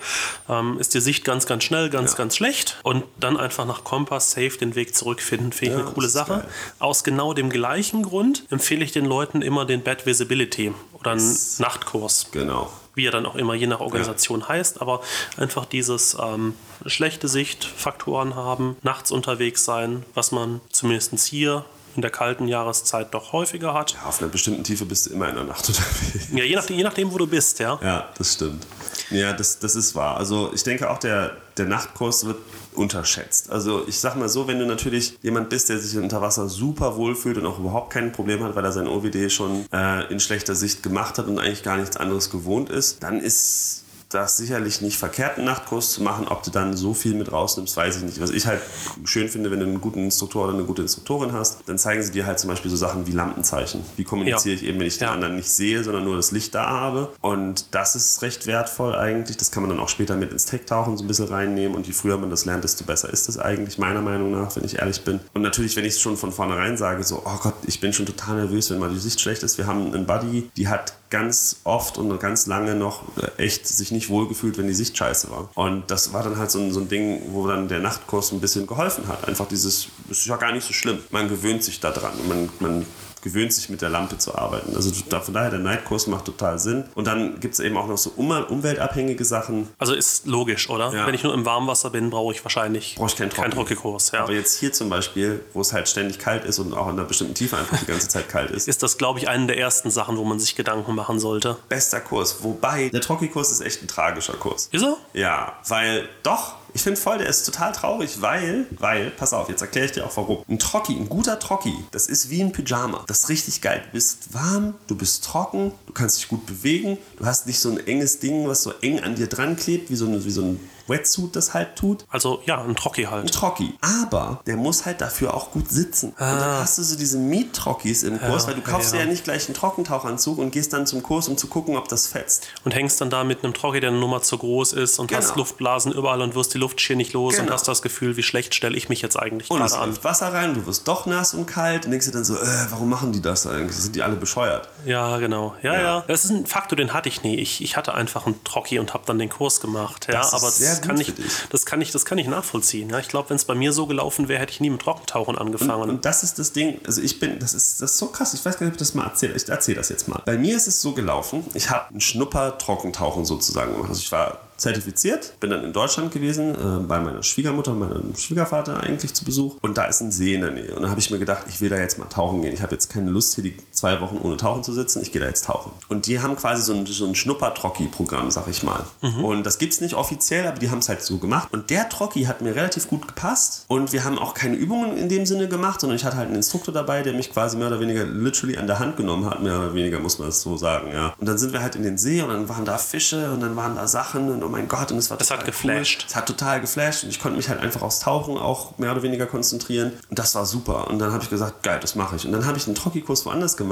ähm, 0.50 0.78
ist 0.78 0.92
die 0.92 1.00
Sicht 1.00 1.24
ganz, 1.24 1.46
ganz 1.46 1.64
schnell, 1.64 1.88
ganz, 1.88 2.12
Ja. 2.12 2.18
ganz 2.18 2.36
schlecht. 2.36 2.78
Und 2.82 3.04
dann 3.18 3.38
einfach 3.38 3.64
nach 3.64 3.84
Kompass 3.84 4.32
safe 4.32 4.58
den 4.58 4.74
Weg 4.74 4.94
zurückfinden, 4.94 5.52
finde 5.52 5.76
ich 5.76 5.80
eine 5.82 5.90
coole 5.90 6.10
Sache. 6.10 6.32
geil. 6.40 6.48
Aus 6.78 7.02
genau 7.04 7.32
dem 7.32 7.48
gleichen 7.48 8.02
Grund 8.02 8.44
empfehle 8.50 8.84
ich 8.84 8.92
den 8.92 9.06
Leuten 9.06 9.40
immer 9.40 9.64
den 9.64 9.82
Bad 9.82 10.04
Visibility 10.04 10.74
oder 10.92 11.12
einen 11.12 11.26
Das- 11.26 11.58
Nachtkurs 11.58 12.26
Genau. 12.32 12.70
Wie 12.96 13.06
er 13.06 13.12
dann 13.12 13.26
auch 13.26 13.36
immer 13.36 13.54
je 13.54 13.68
nach 13.68 13.80
Organisation 13.80 14.48
heißt, 14.48 14.80
aber 14.82 15.00
einfach 15.36 15.66
dieses 15.66 16.16
ähm, 16.20 16.54
schlechte 16.86 17.28
Sichtfaktoren 17.28 18.34
haben, 18.34 18.76
nachts 18.82 19.12
unterwegs 19.12 19.64
sein, 19.64 20.04
was 20.14 20.32
man 20.32 20.60
zumindest 20.72 21.24
hier 21.26 21.64
in 21.94 22.02
der 22.02 22.10
kalten 22.10 22.48
Jahreszeit 22.48 23.12
doch 23.14 23.32
häufiger 23.32 23.72
hat. 23.74 23.92
Ja, 23.92 24.08
auf 24.08 24.20
einer 24.20 24.30
bestimmten 24.30 24.64
Tiefe 24.64 24.84
bist 24.84 25.06
du 25.06 25.10
immer 25.12 25.28
in 25.28 25.34
der 25.34 25.44
Nacht 25.44 25.68
unterwegs. 25.68 26.28
Ja, 26.32 26.44
je 26.44 26.54
nachdem, 26.54 26.76
je 26.76 26.84
nachdem 26.84 27.12
wo 27.12 27.18
du 27.18 27.26
bist, 27.26 27.58
ja. 27.58 27.78
Ja, 27.82 28.08
das 28.16 28.34
stimmt. 28.34 28.66
Ja, 29.10 29.32
das, 29.32 29.58
das 29.58 29.76
ist 29.76 29.94
wahr. 29.94 30.16
Also 30.16 30.50
ich 30.54 30.62
denke 30.62 30.90
auch, 30.90 30.98
der, 30.98 31.36
der 31.56 31.66
Nachtkurs 31.66 32.26
wird 32.26 32.38
unterschätzt. 32.76 33.50
Also 33.50 33.82
ich 33.86 33.98
sag 33.98 34.16
mal 34.16 34.28
so, 34.28 34.46
wenn 34.48 34.58
du 34.58 34.66
natürlich 34.66 35.18
jemand 35.22 35.48
bist, 35.48 35.68
der 35.68 35.78
sich 35.78 35.98
unter 35.98 36.20
Wasser 36.20 36.48
super 36.48 36.96
wohlfühlt 36.96 37.38
und 37.38 37.46
auch 37.46 37.58
überhaupt 37.58 37.92
kein 37.92 38.12
Problem 38.12 38.42
hat, 38.42 38.54
weil 38.54 38.64
er 38.64 38.72
sein 38.72 38.86
OWD 38.86 39.30
schon 39.30 39.64
äh, 39.72 40.10
in 40.12 40.20
schlechter 40.20 40.54
Sicht 40.54 40.82
gemacht 40.82 41.18
hat 41.18 41.26
und 41.26 41.38
eigentlich 41.38 41.62
gar 41.62 41.76
nichts 41.76 41.96
anderes 41.96 42.30
gewohnt 42.30 42.70
ist, 42.70 43.02
dann 43.02 43.20
ist 43.20 43.85
das 44.08 44.36
sicherlich 44.36 44.80
nicht 44.82 44.96
verkehrt, 44.98 45.36
einen 45.36 45.46
Nachtkurs 45.46 45.92
zu 45.92 46.02
machen. 46.02 46.28
Ob 46.28 46.42
du 46.44 46.50
dann 46.50 46.76
so 46.76 46.94
viel 46.94 47.14
mit 47.14 47.32
rausnimmst, 47.32 47.76
weiß 47.76 47.96
ich 47.96 48.02
nicht. 48.04 48.20
Was 48.20 48.30
ich 48.30 48.46
halt 48.46 48.60
schön 49.04 49.28
finde, 49.28 49.50
wenn 49.50 49.58
du 49.60 49.66
einen 49.66 49.80
guten 49.80 50.04
Instruktor 50.04 50.44
oder 50.44 50.54
eine 50.54 50.64
gute 50.64 50.82
Instruktorin 50.82 51.32
hast, 51.32 51.58
dann 51.66 51.76
zeigen 51.78 52.02
sie 52.02 52.12
dir 52.12 52.24
halt 52.26 52.38
zum 52.38 52.48
Beispiel 52.50 52.70
so 52.70 52.76
Sachen 52.76 53.06
wie 53.06 53.12
Lampenzeichen. 53.12 53.84
Wie 53.96 54.04
kommuniziere 54.04 54.54
Ja. 54.54 54.60
ich 54.62 54.66
eben, 54.68 54.78
wenn 54.78 54.86
ich 54.86 54.98
den 54.98 55.06
Ja. 55.08 55.12
anderen 55.12 55.36
nicht 55.36 55.50
sehe, 55.50 55.82
sondern 55.82 56.04
nur 56.04 56.16
das 56.16 56.30
Licht 56.30 56.54
da 56.54 56.68
habe. 56.68 57.10
Und 57.20 57.66
das 57.74 57.96
ist 57.96 58.22
recht 58.22 58.46
wertvoll 58.46 58.94
eigentlich. 58.94 59.36
Das 59.36 59.50
kann 59.50 59.62
man 59.64 59.70
dann 59.70 59.80
auch 59.80 59.88
später 59.88 60.16
mit 60.16 60.30
ins 60.30 60.44
Tech-Tauchen 60.44 60.96
so 60.96 61.04
ein 61.04 61.08
bisschen 61.08 61.26
reinnehmen. 61.26 61.76
Und 61.76 61.86
je 61.86 61.92
früher 61.92 62.16
man 62.16 62.30
das 62.30 62.44
lernt, 62.44 62.62
desto 62.64 62.84
besser 62.84 63.10
ist 63.12 63.28
es 63.28 63.38
eigentlich, 63.38 63.78
meiner 63.78 64.02
Meinung 64.02 64.30
nach, 64.30 64.54
wenn 64.56 64.64
ich 64.64 64.78
ehrlich 64.78 65.02
bin. 65.02 65.18
Und 65.34 65.42
natürlich, 65.42 65.74
wenn 65.76 65.84
ich 65.84 65.94
es 65.94 66.00
schon 66.00 66.16
von 66.16 66.30
vornherein 66.32 66.76
sage, 66.76 67.02
so, 67.02 67.22
oh 67.24 67.38
Gott, 67.42 67.54
ich 67.66 67.80
bin 67.80 67.92
schon 67.92 68.06
total 68.06 68.36
nervös, 68.36 68.70
wenn 68.70 68.78
mal 68.78 68.90
die 68.90 68.98
Sicht 68.98 69.20
schlecht 69.20 69.42
ist. 69.42 69.58
Wir 69.58 69.66
haben 69.66 69.92
einen 69.92 70.06
Buddy, 70.06 70.48
die 70.56 70.68
hat 70.68 70.94
ganz 71.10 71.60
oft 71.64 71.98
und 71.98 72.18
ganz 72.18 72.46
lange 72.46 72.74
noch 72.74 73.02
echt 73.36 73.66
sich 73.66 73.92
nicht 73.92 74.08
wohlgefühlt, 74.08 74.58
wenn 74.58 74.66
die 74.66 74.74
Sicht 74.74 74.96
scheiße 74.96 75.30
war. 75.30 75.48
Und 75.54 75.90
das 75.90 76.12
war 76.12 76.22
dann 76.22 76.36
halt 76.36 76.50
so 76.50 76.58
ein, 76.58 76.72
so 76.72 76.80
ein 76.80 76.88
Ding, 76.88 77.22
wo 77.30 77.46
dann 77.46 77.68
der 77.68 77.80
Nachtkurs 77.80 78.32
ein 78.32 78.40
bisschen 78.40 78.66
geholfen 78.66 79.06
hat. 79.08 79.26
Einfach 79.28 79.46
dieses, 79.46 79.88
das 80.08 80.18
ist 80.18 80.26
ja 80.26 80.36
gar 80.36 80.52
nicht 80.52 80.66
so 80.66 80.72
schlimm. 80.72 80.98
Man 81.10 81.28
gewöhnt 81.28 81.62
sich 81.62 81.80
da 81.80 81.90
dran. 81.90 82.12
Man, 82.28 82.48
man 82.60 82.86
gewöhnt 83.22 83.52
sich 83.52 83.68
mit 83.68 83.82
der 83.82 83.88
Lampe 83.88 84.18
zu 84.18 84.34
arbeiten. 84.36 84.74
Also 84.76 84.92
da, 85.08 85.20
von 85.20 85.34
daher, 85.34 85.50
der 85.50 85.58
Nightkurs 85.58 86.06
macht 86.06 86.24
total 86.26 86.58
Sinn. 86.58 86.84
Und 86.94 87.06
dann 87.06 87.40
gibt 87.40 87.54
es 87.54 87.60
eben 87.60 87.76
auch 87.76 87.86
noch 87.88 87.98
so 87.98 88.12
um, 88.16 88.30
umweltabhängige 88.30 89.24
Sachen. 89.24 89.68
Also 89.78 89.94
ist 89.94 90.26
logisch, 90.26 90.70
oder? 90.70 90.92
Ja. 90.92 91.06
Wenn 91.06 91.14
ich 91.14 91.22
nur 91.22 91.34
im 91.34 91.44
Warmwasser 91.44 91.90
bin, 91.90 92.10
brauche 92.10 92.32
ich 92.34 92.44
wahrscheinlich 92.44 92.94
Brauche 92.96 93.08
ich 93.08 93.16
keinen 93.16 93.30
keinen 93.30 93.50
Trocken. 93.50 93.66
Trockenkurs. 93.74 94.12
Ja. 94.12 94.22
Aber 94.22 94.32
jetzt 94.32 94.58
hier 94.58 94.72
zum 94.72 94.88
Beispiel, 94.88 95.44
wo 95.52 95.60
es 95.60 95.72
halt 95.72 95.88
ständig 95.88 96.18
kalt 96.18 96.44
ist 96.44 96.58
und 96.58 96.72
auch 96.74 96.86
in 96.86 96.92
einer 96.92 97.04
bestimmten 97.04 97.34
Tiefe 97.34 97.56
einfach 97.56 97.78
die 97.78 97.86
ganze 97.86 98.08
Zeit 98.08 98.28
kalt 98.28 98.50
ist, 98.50 98.68
Ist 98.76 98.82
das, 98.82 98.98
glaube 98.98 99.18
ich, 99.18 99.28
eine 99.28 99.46
der 99.46 99.58
ersten 99.58 99.90
Sachen, 99.90 100.16
wo 100.16 100.24
man 100.24 100.38
sich 100.38 100.54
Gedanken 100.54 100.94
machen 100.94 101.18
sollte. 101.18 101.56
bester 101.68 102.00
Kurs. 102.00 102.42
Wobei, 102.42 102.88
der 102.90 103.00
Trocki-Kurs 103.00 103.50
ist 103.50 103.60
echt 103.60 103.82
ein 103.82 103.88
tragischer 103.88 104.34
Kurs. 104.34 104.68
Ist 104.72 104.82
er? 104.82 104.96
Ja, 105.14 105.54
weil 105.68 106.08
doch, 106.22 106.54
ich 106.76 106.82
finde 106.82 107.00
voll, 107.00 107.16
der 107.18 107.26
ist 107.26 107.44
total 107.44 107.72
traurig, 107.72 108.20
weil, 108.20 108.66
weil, 108.78 109.10
pass 109.10 109.32
auf, 109.32 109.48
jetzt 109.48 109.62
erkläre 109.62 109.86
ich 109.86 109.92
dir 109.92 110.04
auch 110.06 110.14
warum. 110.16 110.44
Ein 110.46 110.58
Trocki, 110.58 110.92
ein 110.94 111.08
guter 111.08 111.38
Trocki, 111.38 111.72
das 111.90 112.06
ist 112.06 112.28
wie 112.28 112.42
ein 112.42 112.52
Pyjama. 112.52 113.02
Das 113.06 113.20
ist 113.20 113.28
richtig 113.30 113.62
geil. 113.62 113.82
Du 113.86 113.92
bist 113.92 114.34
warm, 114.34 114.74
du 114.86 114.94
bist 114.94 115.24
trocken, 115.24 115.72
du 115.86 115.92
kannst 115.94 116.18
dich 116.18 116.28
gut 116.28 116.44
bewegen, 116.44 116.98
du 117.18 117.24
hast 117.24 117.46
nicht 117.46 117.58
so 117.60 117.70
ein 117.70 117.84
enges 117.86 118.18
Ding, 118.18 118.46
was 118.46 118.62
so 118.62 118.72
eng 118.82 119.00
an 119.00 119.14
dir 119.14 119.26
dran 119.26 119.56
klebt, 119.56 119.88
wie 119.90 119.96
so, 119.96 120.04
ein- 120.06 120.22
wie 120.24 120.30
so 120.30 120.42
ein 120.42 120.60
Wetsuit 120.88 121.34
das 121.36 121.54
halt 121.54 121.76
tut. 121.76 122.04
Also 122.10 122.40
ja, 122.46 122.62
ein 122.62 122.76
Trocki 122.76 123.04
Ein 123.06 123.10
halt. 123.10 123.32
Trocki. 123.34 123.74
Aber 123.80 124.40
der 124.46 124.56
muss 124.56 124.84
halt 124.86 125.00
dafür 125.00 125.34
auch 125.34 125.50
gut 125.50 125.70
sitzen. 125.70 126.10
Und 126.10 126.20
dann 126.20 126.60
hast 126.62 126.78
du 126.78 126.82
so 126.82 126.96
diese 126.96 127.18
Miet-Trockis 127.18 128.02
im 128.02 128.20
Kurs, 128.20 128.46
weil 128.46 128.54
du 128.54 128.60
kaufst 128.62 128.94
ja. 128.94 129.00
ja. 129.00 129.06
nicht 129.06 129.24
gleich 129.24 129.46
einen 129.46 129.54
Trockentauchanzug 129.54 130.38
und 130.38 130.50
gehst 130.50 130.72
dann 130.72 130.86
zum 130.86 131.02
Kurs, 131.02 131.28
um 131.28 131.36
zu 131.36 131.46
gucken, 131.48 131.76
ob 131.76 131.88
das 131.88 132.06
fetzt. 132.06 132.46
Und 132.64 132.74
hängst 132.74 133.00
dann 133.00 133.10
da 133.10 133.24
mit 133.24 133.44
einem 133.44 133.54
Trocki, 133.54 133.80
der 133.80 133.90
eine 133.90 133.98
Nummer 133.98 134.22
zu 134.22 134.38
groß 134.38 134.72
ist 134.74 134.98
und 134.98 135.08
Genau. 135.08 135.20
hast 135.20 135.36
Luftblasen 135.36 135.92
überall 135.92 136.20
und 136.22 136.34
wirst 136.34 136.54
die 136.54 136.58
Luftschiene 136.58 136.96
nicht 136.98 137.12
los 137.12 137.34
und 137.34 137.42
Genau. 137.42 137.54
hast 137.54 137.68
das 137.68 137.82
Gefühl, 137.82 138.16
wie 138.16 138.22
schlecht 138.22 138.54
stelle 138.54 138.76
ich 138.76 138.88
mich 138.88 139.02
jetzt 139.02 139.16
eigentlich 139.18 139.50
Und 139.50 139.58
gerade 139.58 139.76
an. 139.78 139.90
läuft 139.90 140.04
Wasser 140.04 140.32
rein, 140.32 140.54
du 140.54 140.66
wirst 140.66 140.86
doch 140.88 141.06
nass 141.06 141.34
und 141.34 141.46
kalt 141.46 141.84
und 141.84 141.90
denkst 141.90 142.06
dir 142.06 142.12
dann 142.12 142.24
so, 142.24 142.34
äh, 142.36 142.66
warum 142.70 142.88
machen 142.88 143.12
die 143.12 143.20
das 143.22 143.46
eigentlich? 143.46 143.76
Sind 143.76 143.94
die 143.96 144.02
alle 144.02 144.16
bescheuert? 144.16 144.68
Ja, 144.84 145.18
genau. 145.18 145.54
Ja, 145.62 145.74
ja, 145.74 145.80
Ja. 145.80 146.04
Das 146.06 146.24
ist 146.24 146.30
ein 146.30 146.46
Faktor, 146.46 146.76
den 146.76 146.92
hatte 146.92 147.08
ich 147.08 147.22
nie. 147.22 147.36
Ich, 147.36 147.62
ich 147.62 147.76
hatte 147.76 147.94
einfach 147.94 148.26
einen 148.26 148.42
Trocki 148.44 148.78
und 148.78 148.94
habe 148.94 149.04
dann 149.06 149.18
den 149.18 149.28
Kurs 149.28 149.60
gemacht. 149.60 150.06
Ja, 150.08 150.14
Das 150.18 150.28
ist 150.28 150.34
aber 150.34 150.50
sehr 150.50 150.75
das 150.80 150.86
kann, 150.86 151.00
ich, 151.00 151.12
das, 151.50 151.66
kann 151.66 151.80
ich, 151.80 151.90
das 151.90 152.04
kann 152.04 152.18
ich 152.18 152.26
nachvollziehen. 152.26 152.90
Ja, 152.90 152.98
ich 152.98 153.08
glaube, 153.08 153.30
wenn 153.30 153.36
es 153.36 153.44
bei 153.44 153.54
mir 153.54 153.72
so 153.72 153.86
gelaufen 153.86 154.28
wäre, 154.28 154.40
hätte 154.40 154.52
ich 154.52 154.60
nie 154.60 154.70
mit 154.70 154.82
Trockentauchen 154.82 155.36
angefangen. 155.36 155.90
Und 155.90 156.04
das 156.04 156.22
ist 156.22 156.38
das 156.38 156.52
Ding, 156.52 156.80
also 156.86 157.02
ich 157.02 157.20
bin, 157.20 157.38
das 157.38 157.54
ist, 157.54 157.80
das 157.82 157.92
ist 157.92 157.98
so 157.98 158.06
krass, 158.06 158.34
ich 158.34 158.44
weiß 158.44 158.58
gar 158.58 158.66
nicht, 158.66 158.74
ob 158.74 158.80
ich 158.80 158.86
das 158.86 158.94
mal 158.94 159.04
erzähle. 159.04 159.34
Ich 159.34 159.48
erzähle 159.48 159.76
das 159.76 159.88
jetzt 159.88 160.08
mal. 160.08 160.22
Bei 160.24 160.38
mir 160.38 160.56
ist 160.56 160.66
es 160.66 160.80
so 160.80 160.92
gelaufen, 160.92 161.44
ich 161.54 161.70
habe 161.70 161.90
einen 161.90 162.00
Schnupper-Trockentauchen 162.00 163.24
sozusagen 163.24 163.72
gemacht. 163.72 163.90
Also 163.90 164.00
ich 164.00 164.12
war 164.12 164.40
zertifiziert, 164.56 165.38
bin 165.40 165.50
dann 165.50 165.64
in 165.64 165.72
Deutschland 165.72 166.12
gewesen, 166.12 166.54
äh, 166.54 166.86
bei 166.86 166.98
meiner 166.98 167.22
Schwiegermutter 167.22 167.72
und 167.72 167.78
meinem 167.80 168.16
Schwiegervater 168.16 168.80
eigentlich 168.80 169.12
zu 169.14 169.24
Besuch. 169.24 169.56
Und 169.60 169.76
da 169.76 169.84
ist 169.84 170.00
ein 170.00 170.10
See 170.10 170.34
in 170.34 170.40
der 170.40 170.50
Nähe. 170.50 170.74
Und 170.74 170.82
dann 170.82 170.90
habe 170.90 171.00
ich 171.00 171.10
mir 171.10 171.18
gedacht, 171.18 171.44
ich 171.48 171.60
will 171.60 171.68
da 171.68 171.76
jetzt 171.76 171.98
mal 171.98 172.06
tauchen 172.06 172.42
gehen. 172.42 172.54
Ich 172.54 172.62
habe 172.62 172.72
jetzt 172.72 172.88
keine 172.88 173.10
Lust, 173.10 173.34
hier 173.34 173.44
die 173.44 173.56
zwei 173.76 174.00
Wochen 174.00 174.18
ohne 174.22 174.38
Tauchen 174.38 174.64
zu 174.64 174.72
sitzen. 174.72 175.02
Ich 175.02 175.12
gehe 175.12 175.20
da 175.20 175.28
jetzt 175.28 175.44
tauchen. 175.44 175.70
Und 175.88 176.06
die 176.06 176.20
haben 176.20 176.34
quasi 176.34 176.62
so 176.62 176.72
ein, 176.72 176.86
so 176.86 177.04
ein 177.04 177.14
Schnupper-Trocki-Programm, 177.14 178.30
sag 178.30 178.48
ich 178.48 178.62
mal. 178.62 178.84
Mhm. 179.02 179.24
Und 179.24 179.42
das 179.44 179.58
gibt 179.58 179.74
es 179.74 179.82
nicht 179.82 179.94
offiziell, 179.94 180.46
aber 180.46 180.58
die 180.58 180.70
haben 180.70 180.78
es 180.78 180.88
halt 180.88 181.02
so 181.02 181.18
gemacht. 181.18 181.48
Und 181.52 181.68
der 181.68 181.88
Trocki 181.90 182.24
hat 182.24 182.40
mir 182.40 182.56
relativ 182.56 182.88
gut 182.88 183.06
gepasst. 183.06 183.66
Und 183.68 183.92
wir 183.92 184.04
haben 184.04 184.18
auch 184.18 184.32
keine 184.32 184.56
Übungen 184.56 184.96
in 184.96 185.10
dem 185.10 185.26
Sinne 185.26 185.46
gemacht, 185.46 185.80
sondern 185.80 185.96
ich 185.96 186.06
hatte 186.06 186.16
halt 186.16 186.28
einen 186.28 186.36
Instruktor 186.36 186.72
dabei, 186.72 187.02
der 187.02 187.12
mich 187.12 187.30
quasi 187.30 187.58
mehr 187.58 187.68
oder 187.68 187.78
weniger 187.78 188.04
literally 188.04 188.56
an 188.56 188.66
der 188.66 188.78
Hand 188.78 188.96
genommen 188.96 189.26
hat. 189.26 189.42
Mehr 189.42 189.58
oder 189.58 189.74
weniger 189.74 190.00
muss 190.00 190.18
man 190.18 190.28
das 190.28 190.40
so 190.40 190.56
sagen, 190.56 190.90
ja. 190.92 191.14
Und 191.18 191.28
dann 191.28 191.36
sind 191.36 191.52
wir 191.52 191.60
halt 191.60 191.76
in 191.76 191.82
den 191.82 191.98
See 191.98 192.22
und 192.22 192.30
dann 192.30 192.48
waren 192.48 192.64
da 192.64 192.78
Fische 192.78 193.30
und 193.30 193.40
dann 193.40 193.56
waren 193.56 193.76
da 193.76 193.86
Sachen 193.86 194.30
und 194.30 194.42
oh 194.42 194.48
mein 194.48 194.68
Gott, 194.68 194.90
und 194.90 194.98
es 194.98 195.10
war 195.10 195.18
das 195.18 195.30
hat 195.30 195.44
geflasht. 195.44 196.06
Es 196.08 196.16
hat 196.16 196.24
total 196.26 196.62
geflasht 196.62 197.04
und 197.04 197.10
ich 197.10 197.20
konnte 197.20 197.36
mich 197.36 197.50
halt 197.50 197.60
einfach 197.60 197.82
aufs 197.82 198.00
Tauchen 198.00 198.38
auch 198.38 198.78
mehr 198.78 198.92
oder 198.92 199.02
weniger 199.02 199.26
konzentrieren. 199.26 199.92
Und 200.08 200.18
das 200.18 200.34
war 200.34 200.46
super. 200.46 200.88
Und 200.88 200.98
dann 200.98 201.12
habe 201.12 201.22
ich 201.22 201.28
gesagt, 201.28 201.62
geil, 201.62 201.78
das 201.82 201.94
mache 201.94 202.16
ich. 202.16 202.24
Und 202.24 202.32
dann 202.32 202.46
habe 202.46 202.56
ich 202.56 202.66
einen 202.66 202.74
Trocki-Kurs 202.74 203.26
woanders 203.26 203.58
gemacht 203.58 203.65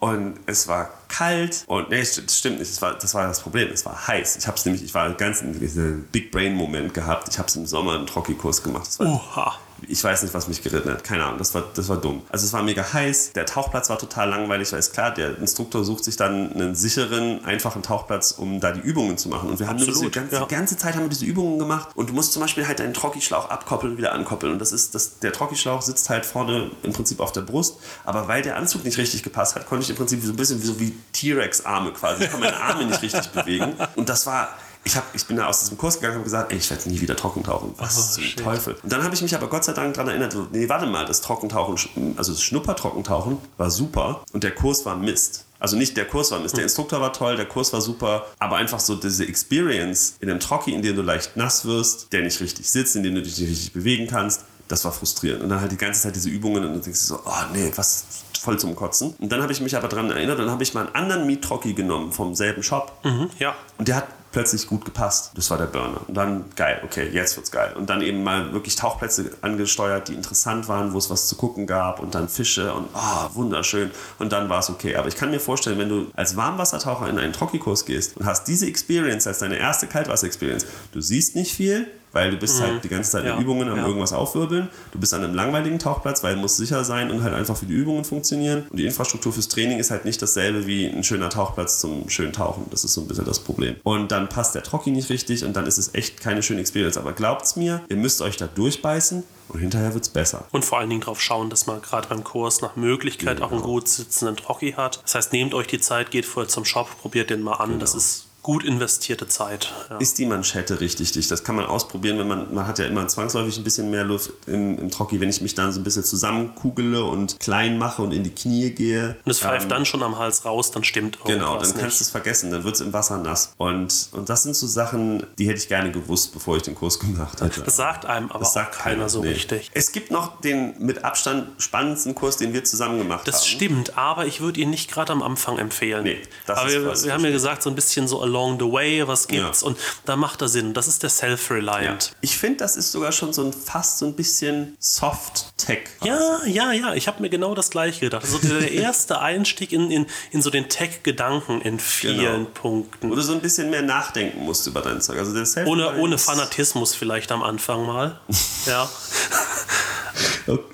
und 0.00 0.34
es 0.46 0.68
war 0.68 0.90
kalt 1.08 1.64
und 1.66 1.90
nee, 1.90 2.00
das 2.00 2.36
stimmt 2.36 2.58
nicht, 2.58 2.70
das 2.70 2.82
war, 2.82 2.94
das 2.94 3.14
war 3.14 3.26
das 3.26 3.40
Problem, 3.40 3.70
es 3.72 3.84
war 3.86 4.06
heiß. 4.06 4.36
Ich 4.36 4.46
habe 4.46 4.56
es 4.56 4.64
nämlich, 4.64 4.84
ich 4.84 4.94
war 4.94 5.10
ganz 5.14 5.42
in 5.42 5.58
diesem 5.58 6.04
Big 6.12 6.30
Brain 6.30 6.54
Moment 6.54 6.94
gehabt. 6.94 7.28
Ich 7.28 7.38
habe 7.38 7.48
es 7.48 7.56
im 7.56 7.66
Sommer 7.66 7.94
einen 7.94 8.06
Trocki-Kurs 8.06 8.62
gemacht. 8.62 8.88
Oha 8.98 9.56
ich 9.86 10.02
weiß 10.02 10.22
nicht, 10.22 10.34
was 10.34 10.48
mich 10.48 10.62
geritten 10.62 10.90
hat. 10.90 11.04
Keine 11.04 11.24
Ahnung, 11.24 11.38
das 11.38 11.54
war, 11.54 11.64
das 11.74 11.88
war 11.88 11.96
dumm. 11.96 12.22
Also 12.30 12.46
es 12.46 12.52
war 12.52 12.62
mega 12.62 12.92
heiß, 12.92 13.32
der 13.32 13.46
Tauchplatz 13.46 13.90
war 13.90 13.98
total 13.98 14.30
langweilig, 14.30 14.72
weil 14.72 14.78
es 14.78 14.92
klar, 14.92 15.12
der 15.12 15.38
Instruktor 15.38 15.84
sucht 15.84 16.04
sich 16.04 16.16
dann 16.16 16.52
einen 16.52 16.74
sicheren, 16.74 17.44
einfachen 17.44 17.82
Tauchplatz, 17.82 18.32
um 18.32 18.60
da 18.60 18.72
die 18.72 18.80
Übungen 18.80 19.18
zu 19.18 19.28
machen. 19.28 19.50
Und 19.50 19.60
wir 19.60 19.68
haben 19.68 19.76
Absolut, 19.76 20.00
diese 20.00 20.10
ganze, 20.10 20.36
ja. 20.36 20.44
die 20.44 20.54
ganze 20.54 20.76
Zeit 20.76 20.94
haben 20.94 21.02
wir 21.02 21.08
diese 21.08 21.24
Übungen 21.24 21.58
gemacht 21.58 21.90
und 21.94 22.10
du 22.10 22.14
musst 22.14 22.32
zum 22.32 22.42
Beispiel 22.42 22.66
halt 22.66 22.78
deinen 22.80 22.94
Trockischlauch 22.94 23.50
abkoppeln 23.50 23.92
und 23.92 23.98
wieder 23.98 24.12
ankoppeln. 24.12 24.52
Und 24.52 24.58
das 24.58 24.72
ist, 24.72 24.94
das, 24.94 25.18
der 25.18 25.32
Trockischlauch 25.32 25.82
sitzt 25.82 26.08
halt 26.10 26.26
vorne 26.26 26.70
im 26.82 26.92
Prinzip 26.92 27.20
auf 27.20 27.32
der 27.32 27.42
Brust, 27.42 27.76
aber 28.04 28.28
weil 28.28 28.42
der 28.42 28.56
Anzug 28.56 28.84
nicht 28.84 28.98
richtig 28.98 29.22
gepasst 29.22 29.54
hat, 29.54 29.66
konnte 29.66 29.84
ich 29.84 29.90
im 29.90 29.96
Prinzip 29.96 30.22
so 30.22 30.30
ein 30.30 30.36
bisschen 30.36 30.62
wie, 30.62 30.66
so 30.66 30.80
wie 30.80 30.96
T-Rex-Arme 31.12 31.92
quasi. 31.92 32.24
Ich 32.24 32.30
konnte 32.30 32.46
meine 32.46 32.60
Arme 32.60 32.86
nicht 32.86 33.02
richtig 33.02 33.28
bewegen. 33.28 33.74
Und 33.94 34.08
das 34.08 34.26
war 34.26 34.48
ich, 34.86 34.96
hab, 34.96 35.12
ich 35.14 35.26
bin 35.26 35.36
da 35.36 35.48
aus 35.48 35.60
diesem 35.60 35.76
Kurs 35.76 35.96
gegangen 35.96 36.18
und 36.18 36.24
gesagt, 36.24 36.52
ey, 36.52 36.58
ich 36.58 36.70
werde 36.70 36.88
nie 36.88 37.00
wieder 37.00 37.16
Trockentauchen. 37.16 37.74
Was 37.76 37.98
oh, 37.98 38.14
zum 38.14 38.22
shit. 38.22 38.38
Teufel? 38.38 38.76
Und 38.80 38.92
dann 38.92 39.02
habe 39.02 39.14
ich 39.14 39.20
mich 39.20 39.34
aber 39.34 39.48
Gott 39.48 39.64
sei 39.64 39.72
Dank 39.72 39.94
daran 39.94 40.10
erinnert, 40.10 40.36
nee, 40.52 40.68
warte 40.68 40.86
mal, 40.86 41.04
das 41.04 41.20
Trockentauchen, 41.20 42.14
also 42.16 42.32
das 42.32 42.42
Schnuppertrockentauchen 42.42 43.38
war 43.56 43.70
super 43.70 44.22
und 44.32 44.44
der 44.44 44.52
Kurs 44.52 44.86
war 44.86 44.96
Mist. 44.96 45.44
Also 45.58 45.76
nicht 45.76 45.96
der 45.96 46.06
Kurs 46.06 46.30
war 46.30 46.38
Mist, 46.38 46.54
der 46.54 46.62
hm. 46.62 46.66
Instruktor 46.66 47.00
war 47.00 47.12
toll, 47.12 47.36
der 47.36 47.46
Kurs 47.46 47.72
war 47.72 47.80
super, 47.80 48.26
aber 48.38 48.56
einfach 48.56 48.78
so 48.78 48.94
diese 48.94 49.26
Experience 49.26 50.14
in 50.20 50.30
einem 50.30 50.38
Trocki, 50.38 50.72
in 50.72 50.82
dem 50.82 50.94
du 50.94 51.02
leicht 51.02 51.36
nass 51.36 51.64
wirst, 51.64 52.12
der 52.12 52.22
nicht 52.22 52.40
richtig 52.40 52.70
sitzt, 52.70 52.94
in 52.94 53.02
dem 53.02 53.16
du 53.16 53.22
dich 53.22 53.38
nicht 53.38 53.50
richtig 53.50 53.72
bewegen 53.72 54.06
kannst, 54.06 54.42
das 54.68 54.84
war 54.84 54.92
frustrierend. 54.92 55.42
Und 55.42 55.48
dann 55.48 55.60
halt 55.60 55.72
die 55.72 55.76
ganze 55.76 56.02
Zeit 56.02 56.14
diese 56.14 56.28
Übungen 56.28 56.64
und 56.64 56.72
dann 56.74 56.80
denkst 56.82 57.00
du 57.00 57.06
so, 57.06 57.20
oh 57.24 57.44
nee, 57.52 57.72
was 57.74 58.04
voll 58.40 58.58
zum 58.58 58.76
Kotzen. 58.76 59.14
Und 59.18 59.32
dann 59.32 59.42
habe 59.42 59.52
ich 59.52 59.60
mich 59.60 59.76
aber 59.76 59.88
daran 59.88 60.10
erinnert, 60.10 60.38
dann 60.38 60.50
habe 60.50 60.62
ich 60.62 60.74
mal 60.74 60.86
einen 60.86 60.94
anderen 60.94 61.26
Miet-Trocki 61.26 61.72
genommen 61.74 62.12
vom 62.12 62.34
selben 62.34 62.62
Shop. 62.62 62.92
Mhm, 63.04 63.30
ja. 63.38 63.56
Und 63.78 63.88
der 63.88 63.96
hat 63.96 64.06
plötzlich 64.36 64.66
gut 64.66 64.84
gepasst. 64.84 65.30
Das 65.34 65.50
war 65.50 65.56
der 65.56 65.64
Burner. 65.64 66.02
Und 66.06 66.14
dann 66.14 66.44
geil, 66.56 66.82
okay, 66.84 67.08
jetzt 67.10 67.38
wird's 67.38 67.50
geil. 67.50 67.72
Und 67.74 67.88
dann 67.88 68.02
eben 68.02 68.22
mal 68.22 68.52
wirklich 68.52 68.76
Tauchplätze 68.76 69.30
angesteuert, 69.40 70.08
die 70.08 70.12
interessant 70.12 70.68
waren, 70.68 70.92
wo 70.92 70.98
es 70.98 71.08
was 71.08 71.26
zu 71.26 71.36
gucken 71.36 71.66
gab 71.66 72.00
und 72.00 72.14
dann 72.14 72.28
Fische 72.28 72.74
und 72.74 72.86
oh, 72.92 73.28
wunderschön. 73.32 73.90
Und 74.18 74.32
dann 74.32 74.50
war 74.50 74.58
es 74.58 74.68
okay. 74.68 74.94
Aber 74.96 75.08
ich 75.08 75.16
kann 75.16 75.30
mir 75.30 75.40
vorstellen, 75.40 75.78
wenn 75.78 75.88
du 75.88 76.08
als 76.14 76.36
Warmwassertaucher 76.36 77.08
in 77.08 77.18
einen 77.18 77.32
Trockikurs 77.32 77.86
gehst 77.86 78.18
und 78.18 78.26
hast 78.26 78.44
diese 78.46 78.66
Experience 78.66 79.26
als 79.26 79.38
deine 79.38 79.56
erste 79.56 79.86
Kaltwasser-Experience, 79.86 80.66
du 80.92 81.00
siehst 81.00 81.34
nicht 81.34 81.54
viel, 81.54 81.86
weil 82.12 82.30
du 82.30 82.36
bist 82.36 82.58
mhm. 82.58 82.64
halt 82.64 82.84
die 82.84 82.88
ganze 82.88 83.10
Zeit 83.10 83.24
in 83.24 83.30
ja. 83.30 83.38
Übungen 83.38 83.68
am 83.68 83.78
ja. 83.78 83.86
irgendwas 83.86 84.12
aufwirbeln. 84.12 84.68
Du 84.92 84.98
bist 84.98 85.12
an 85.14 85.22
einem 85.22 85.34
langweiligen 85.34 85.78
Tauchplatz, 85.78 86.22
weil 86.22 86.36
muss 86.36 86.56
sicher 86.56 86.84
sein 86.84 87.10
und 87.10 87.22
halt 87.22 87.34
einfach 87.34 87.56
für 87.56 87.66
die 87.66 87.74
Übungen 87.74 88.04
funktionieren. 88.04 88.66
Und 88.70 88.78
die 88.78 88.86
Infrastruktur 88.86 89.32
fürs 89.32 89.48
Training 89.48 89.78
ist 89.78 89.90
halt 89.90 90.04
nicht 90.04 90.20
dasselbe 90.22 90.66
wie 90.66 90.86
ein 90.86 91.04
schöner 91.04 91.30
Tauchplatz 91.30 91.80
zum 91.80 92.08
schönen 92.08 92.32
Tauchen. 92.32 92.66
Das 92.70 92.84
ist 92.84 92.94
so 92.94 93.02
ein 93.02 93.08
bisschen 93.08 93.24
das 93.24 93.40
Problem. 93.40 93.76
Und 93.82 94.12
dann 94.12 94.28
passt 94.28 94.54
der 94.54 94.62
Trocki 94.62 94.90
nicht 94.90 95.10
richtig 95.10 95.44
und 95.44 95.54
dann 95.54 95.66
ist 95.66 95.78
es 95.78 95.94
echt 95.94 96.20
keine 96.20 96.42
schöne 96.42 96.60
Experience. 96.60 96.96
Aber 96.96 97.12
glaubt's 97.12 97.56
mir, 97.56 97.82
ihr 97.88 97.96
müsst 97.96 98.22
euch 98.22 98.36
da 98.36 98.46
durchbeißen 98.46 99.24
und 99.48 99.60
hinterher 99.60 99.94
wird 99.94 100.04
es 100.04 100.10
besser. 100.10 100.46
Und 100.52 100.64
vor 100.64 100.78
allen 100.78 100.90
Dingen 100.90 101.02
darauf 101.02 101.20
schauen, 101.20 101.50
dass 101.50 101.66
man 101.66 101.80
gerade 101.80 102.08
beim 102.08 102.24
Kurs 102.24 102.62
nach 102.62 102.76
Möglichkeit 102.76 103.36
genau. 103.36 103.46
auch 103.46 103.52
einen 103.52 103.62
gut 103.62 103.88
sitzenden 103.88 104.36
Trocki 104.36 104.72
hat. 104.72 105.00
Das 105.04 105.14
heißt, 105.14 105.32
nehmt 105.32 105.54
euch 105.54 105.66
die 105.66 105.80
Zeit, 105.80 106.10
geht 106.10 106.24
vorher 106.24 106.48
zum 106.48 106.64
Shop, 106.64 106.88
probiert 107.00 107.30
den 107.30 107.42
mal 107.42 107.54
an. 107.54 107.68
Genau. 107.70 107.80
Das 107.80 107.94
ist 107.94 108.26
gut 108.46 108.62
investierte 108.62 109.26
Zeit. 109.26 109.72
Ja. 109.90 109.96
Ist 109.96 110.18
die 110.18 110.24
Manschette 110.24 110.78
richtig 110.78 111.10
dicht? 111.10 111.28
Das 111.32 111.42
kann 111.42 111.56
man 111.56 111.66
ausprobieren, 111.66 112.16
wenn 112.20 112.28
man, 112.28 112.54
man 112.54 112.68
hat 112.68 112.78
ja 112.78 112.84
immer 112.84 113.08
zwangsläufig 113.08 113.58
ein 113.58 113.64
bisschen 113.64 113.90
mehr 113.90 114.04
Luft 114.04 114.30
im, 114.46 114.78
im 114.78 114.88
Trocki, 114.88 115.20
wenn 115.20 115.28
ich 115.28 115.40
mich 115.40 115.56
dann 115.56 115.72
so 115.72 115.80
ein 115.80 115.82
bisschen 115.82 116.04
zusammenkugele 116.04 117.02
und 117.02 117.40
klein 117.40 117.76
mache 117.76 118.02
und 118.02 118.12
in 118.12 118.22
die 118.22 118.30
Knie 118.30 118.70
gehe. 118.70 119.16
Und 119.24 119.32
es 119.32 119.40
pfeift 119.40 119.64
ähm, 119.64 119.70
dann 119.70 119.84
schon 119.84 120.00
am 120.04 120.16
Hals 120.16 120.44
raus, 120.44 120.70
dann 120.70 120.84
stimmt 120.84 121.16
irgendwas 121.16 121.34
Genau, 121.34 121.58
dann 121.58 121.74
kannst 121.76 121.98
du 121.98 122.04
es 122.04 122.10
vergessen, 122.10 122.52
dann 122.52 122.62
wird 122.62 122.76
es 122.76 122.82
im 122.82 122.92
Wasser 122.92 123.18
nass. 123.18 123.52
Und, 123.56 124.10
und 124.12 124.28
das 124.28 124.44
sind 124.44 124.54
so 124.54 124.68
Sachen, 124.68 125.26
die 125.38 125.48
hätte 125.48 125.58
ich 125.58 125.66
gerne 125.66 125.90
gewusst, 125.90 126.32
bevor 126.32 126.56
ich 126.56 126.62
den 126.62 126.76
Kurs 126.76 127.00
gemacht 127.00 127.40
hätte. 127.40 127.62
Das 127.62 127.74
sagt 127.74 128.06
einem 128.06 128.30
aber 128.30 128.38
das 128.38 128.52
sagt 128.52 128.76
keiner, 128.76 128.94
keiner 128.94 129.08
so 129.08 129.22
nee. 129.22 129.30
richtig. 129.30 129.72
Es 129.74 129.90
gibt 129.90 130.12
noch 130.12 130.40
den 130.40 130.74
mit 130.78 131.04
Abstand 131.04 131.48
spannendsten 131.60 132.14
Kurs, 132.14 132.36
den 132.36 132.52
wir 132.52 132.62
zusammen 132.62 132.98
gemacht 132.98 133.26
das 133.26 133.34
haben. 133.34 133.42
Das 133.42 133.48
stimmt, 133.48 133.98
aber 133.98 134.26
ich 134.26 134.40
würde 134.40 134.60
ihn 134.60 134.70
nicht 134.70 134.88
gerade 134.88 135.12
am 135.12 135.24
Anfang 135.24 135.58
empfehlen. 135.58 136.04
Nee, 136.04 136.22
das 136.46 136.58
aber 136.58 136.68
ist 136.68 136.74
wir, 136.74 137.08
wir 137.08 137.12
haben 137.12 137.24
ja 137.24 137.32
gesagt, 137.32 137.64
so 137.64 137.70
ein 137.70 137.74
bisschen 137.74 138.06
so 138.06 138.22
along 138.36 138.58
the 138.58 138.70
way, 138.70 139.06
was 139.06 139.26
gibt's 139.26 139.62
ja. 139.62 139.68
und 139.68 139.78
da 140.04 140.16
macht 140.16 140.42
er 140.42 140.48
Sinn. 140.48 140.74
Das 140.74 140.88
ist 140.88 141.02
der 141.02 141.10
Self-Reliant. 141.10 142.04
Ja. 142.04 142.16
Ich 142.20 142.36
finde, 142.36 142.58
das 142.58 142.76
ist 142.76 142.92
sogar 142.92 143.12
schon 143.12 143.32
so 143.32 143.42
ein 143.44 143.52
fast 143.52 143.98
so 143.98 144.06
ein 144.06 144.14
bisschen 144.14 144.76
Soft-Tech. 144.78 145.88
Ja, 146.02 146.44
ja, 146.46 146.72
ja. 146.72 146.94
Ich 146.94 147.08
habe 147.08 147.22
mir 147.22 147.30
genau 147.30 147.54
das 147.54 147.70
gleiche 147.70 148.00
gedacht. 148.00 148.24
Also 148.24 148.38
der 148.38 148.70
erste 148.72 149.20
Einstieg 149.20 149.72
in, 149.72 149.90
in, 149.90 150.06
in 150.30 150.42
so 150.42 150.50
den 150.50 150.68
Tech-Gedanken 150.68 151.60
in 151.62 151.78
vielen 151.78 152.18
genau. 152.18 152.50
Punkten. 152.54 153.10
Wo 153.10 153.14
du 153.14 153.22
so 153.22 153.32
ein 153.32 153.40
bisschen 153.40 153.70
mehr 153.70 153.82
nachdenken 153.82 154.44
musst 154.44 154.66
über 154.66 154.82
dein 154.82 155.00
Zeug. 155.00 155.18
Also 155.18 155.32
der 155.32 155.66
ohne, 155.66 155.96
ohne 155.96 156.18
Fanatismus 156.18 156.94
vielleicht 156.94 157.32
am 157.32 157.42
Anfang 157.42 157.86
mal. 157.86 158.20
ja. 158.66 158.88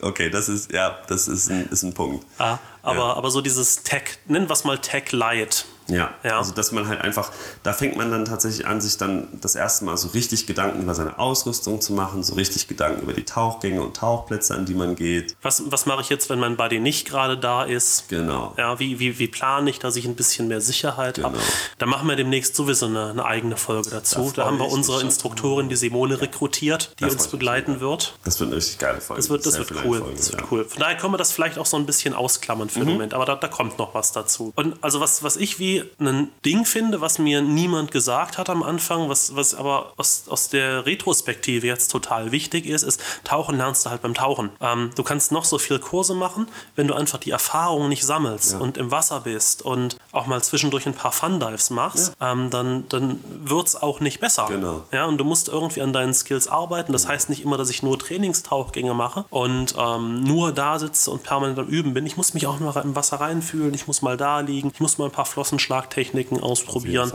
Okay, 0.02 0.30
das 0.30 0.48
ist, 0.48 0.72
ja, 0.72 0.98
das 1.08 1.28
ist 1.28 1.50
ein, 1.50 1.66
ist 1.70 1.82
ein 1.82 1.94
Punkt. 1.94 2.26
Ah, 2.38 2.58
aber, 2.82 2.98
ja. 2.98 3.14
aber 3.14 3.30
so 3.30 3.40
dieses 3.40 3.82
Tech, 3.82 4.02
nennen 4.26 4.48
wir 4.48 4.52
es 4.52 4.64
mal 4.64 4.78
Tech 4.78 5.12
Light. 5.12 5.64
Ja, 5.92 6.14
ja, 6.22 6.38
also 6.38 6.52
dass 6.52 6.72
man 6.72 6.88
halt 6.88 7.00
einfach, 7.00 7.30
da 7.62 7.72
fängt 7.72 7.96
man 7.96 8.10
dann 8.10 8.24
tatsächlich 8.24 8.66
an, 8.66 8.80
sich 8.80 8.96
dann 8.96 9.28
das 9.40 9.54
erste 9.54 9.84
Mal 9.84 9.96
so 9.96 10.08
richtig 10.08 10.46
Gedanken 10.46 10.82
über 10.82 10.94
seine 10.94 11.18
Ausrüstung 11.18 11.80
zu 11.80 11.92
machen, 11.92 12.22
so 12.22 12.34
richtig 12.34 12.68
Gedanken 12.68 13.02
über 13.02 13.12
die 13.12 13.24
Tauchgänge 13.24 13.82
und 13.82 13.96
Tauchplätze, 13.96 14.54
an 14.54 14.64
die 14.64 14.74
man 14.74 14.96
geht. 14.96 15.36
Was, 15.42 15.70
was 15.70 15.86
mache 15.86 16.00
ich 16.00 16.08
jetzt, 16.08 16.30
wenn 16.30 16.38
mein 16.38 16.56
Buddy 16.56 16.80
nicht 16.80 17.06
gerade 17.06 17.36
da 17.36 17.64
ist? 17.64 18.08
Genau. 18.08 18.54
Ja, 18.56 18.78
wie, 18.78 18.98
wie, 18.98 19.18
wie 19.18 19.28
plane 19.28 19.68
ich, 19.70 19.78
dass 19.78 19.96
ich 19.96 20.06
ein 20.06 20.14
bisschen 20.14 20.48
mehr 20.48 20.60
Sicherheit 20.60 21.16
genau. 21.16 21.28
habe? 21.28 21.38
Da 21.78 21.86
machen 21.86 22.08
wir 22.08 22.16
demnächst 22.16 22.56
sowieso 22.56 22.86
eine, 22.86 23.10
eine 23.10 23.24
eigene 23.24 23.56
Folge 23.56 23.90
dazu. 23.90 24.32
Da, 24.34 24.46
haben 24.46 24.58
wir 24.58 24.70
unsere 24.70 25.00
Instruktorin, 25.00 25.68
die 25.68 25.76
Simone, 25.76 26.20
rekrutiert, 26.20 26.94
die 27.00 27.04
uns 27.04 27.28
begleiten 27.28 27.80
wird. 27.80 28.14
Das 28.24 28.40
wird 28.40 28.48
eine 28.48 28.56
richtig 28.56 28.78
geile 28.78 29.00
Folge. 29.00 29.20
Das 29.20 29.30
wird, 29.30 29.46
das 29.46 29.58
wird 29.58 29.72
cool. 29.84 29.98
Folge, 29.98 30.16
das 30.16 30.32
wird 30.32 30.40
ja. 30.40 30.48
cool. 30.50 30.64
Von 30.64 30.80
daher 30.80 30.96
können 30.96 31.12
wir 31.12 31.18
das 31.18 31.32
vielleicht 31.32 31.58
auch 31.58 31.66
so 31.66 31.76
ein 31.76 31.86
bisschen 31.86 32.14
ausklammern 32.14 32.68
für 32.70 32.80
mhm. 32.80 32.86
den 32.86 32.92
Moment, 32.94 33.14
aber 33.14 33.24
da, 33.24 33.34
da 33.34 33.48
kommt 33.48 33.78
noch 33.78 33.94
was 33.94 34.12
dazu. 34.12 34.52
Und 34.56 34.76
also 34.82 35.00
was, 35.00 35.22
was 35.22 35.36
ich 35.36 35.58
wie 35.58 35.81
ein 36.00 36.28
Ding 36.44 36.64
finde, 36.64 37.00
was 37.00 37.18
mir 37.18 37.42
niemand 37.42 37.90
gesagt 37.90 38.38
hat 38.38 38.50
am 38.50 38.62
Anfang, 38.62 39.08
was, 39.08 39.36
was 39.36 39.54
aber 39.54 39.92
aus, 39.96 40.24
aus 40.28 40.48
der 40.48 40.86
Retrospektive 40.86 41.66
jetzt 41.66 41.90
total 41.90 42.32
wichtig 42.32 42.66
ist, 42.66 42.82
ist, 42.82 43.00
Tauchen 43.24 43.56
lernst 43.56 43.86
du 43.86 43.90
halt 43.90 44.02
beim 44.02 44.14
Tauchen. 44.14 44.50
Ähm, 44.60 44.90
du 44.94 45.02
kannst 45.02 45.32
noch 45.32 45.44
so 45.44 45.58
viele 45.58 45.78
Kurse 45.78 46.14
machen, 46.14 46.48
wenn 46.76 46.88
du 46.88 46.94
einfach 46.94 47.18
die 47.18 47.30
Erfahrung 47.30 47.88
nicht 47.88 48.04
sammelst 48.04 48.52
ja. 48.52 48.58
und 48.58 48.76
im 48.78 48.90
Wasser 48.90 49.20
bist 49.20 49.62
und 49.62 49.96
auch 50.12 50.26
mal 50.26 50.42
zwischendurch 50.42 50.86
ein 50.86 50.94
paar 50.94 51.12
Fun-Dives 51.12 51.70
machst, 51.70 52.14
ja. 52.20 52.32
ähm, 52.32 52.50
dann, 52.50 52.88
dann 52.88 53.20
wird 53.44 53.68
es 53.68 53.80
auch 53.80 54.00
nicht 54.00 54.20
besser. 54.20 54.46
Genau. 54.48 54.84
Ja, 54.92 55.06
und 55.06 55.18
du 55.18 55.24
musst 55.24 55.48
irgendwie 55.48 55.82
an 55.82 55.92
deinen 55.92 56.14
Skills 56.14 56.48
arbeiten. 56.48 56.92
Das 56.92 57.08
heißt 57.08 57.28
nicht 57.30 57.42
immer, 57.42 57.56
dass 57.56 57.70
ich 57.70 57.82
nur 57.82 57.98
Trainingstauchgänge 57.98 58.94
mache 58.94 59.24
und 59.30 59.74
ähm, 59.78 60.22
nur 60.22 60.52
da 60.52 60.78
sitze 60.78 61.10
und 61.10 61.22
permanent 61.22 61.58
am 61.58 61.66
Üben 61.66 61.94
bin. 61.94 62.06
Ich 62.06 62.16
muss 62.16 62.34
mich 62.34 62.46
auch 62.46 62.58
mal 62.60 62.74
im 62.82 62.96
Wasser 62.96 63.20
reinfühlen, 63.20 63.74
ich 63.74 63.86
muss 63.86 64.02
mal 64.02 64.16
da 64.16 64.40
liegen, 64.40 64.70
ich 64.72 64.80
muss 64.80 64.98
mal 64.98 65.06
ein 65.06 65.10
paar 65.10 65.26
Flossenschlagtechniken 65.26 65.71
ausprobieren 65.72 66.42
ausprobieren. 66.42 67.12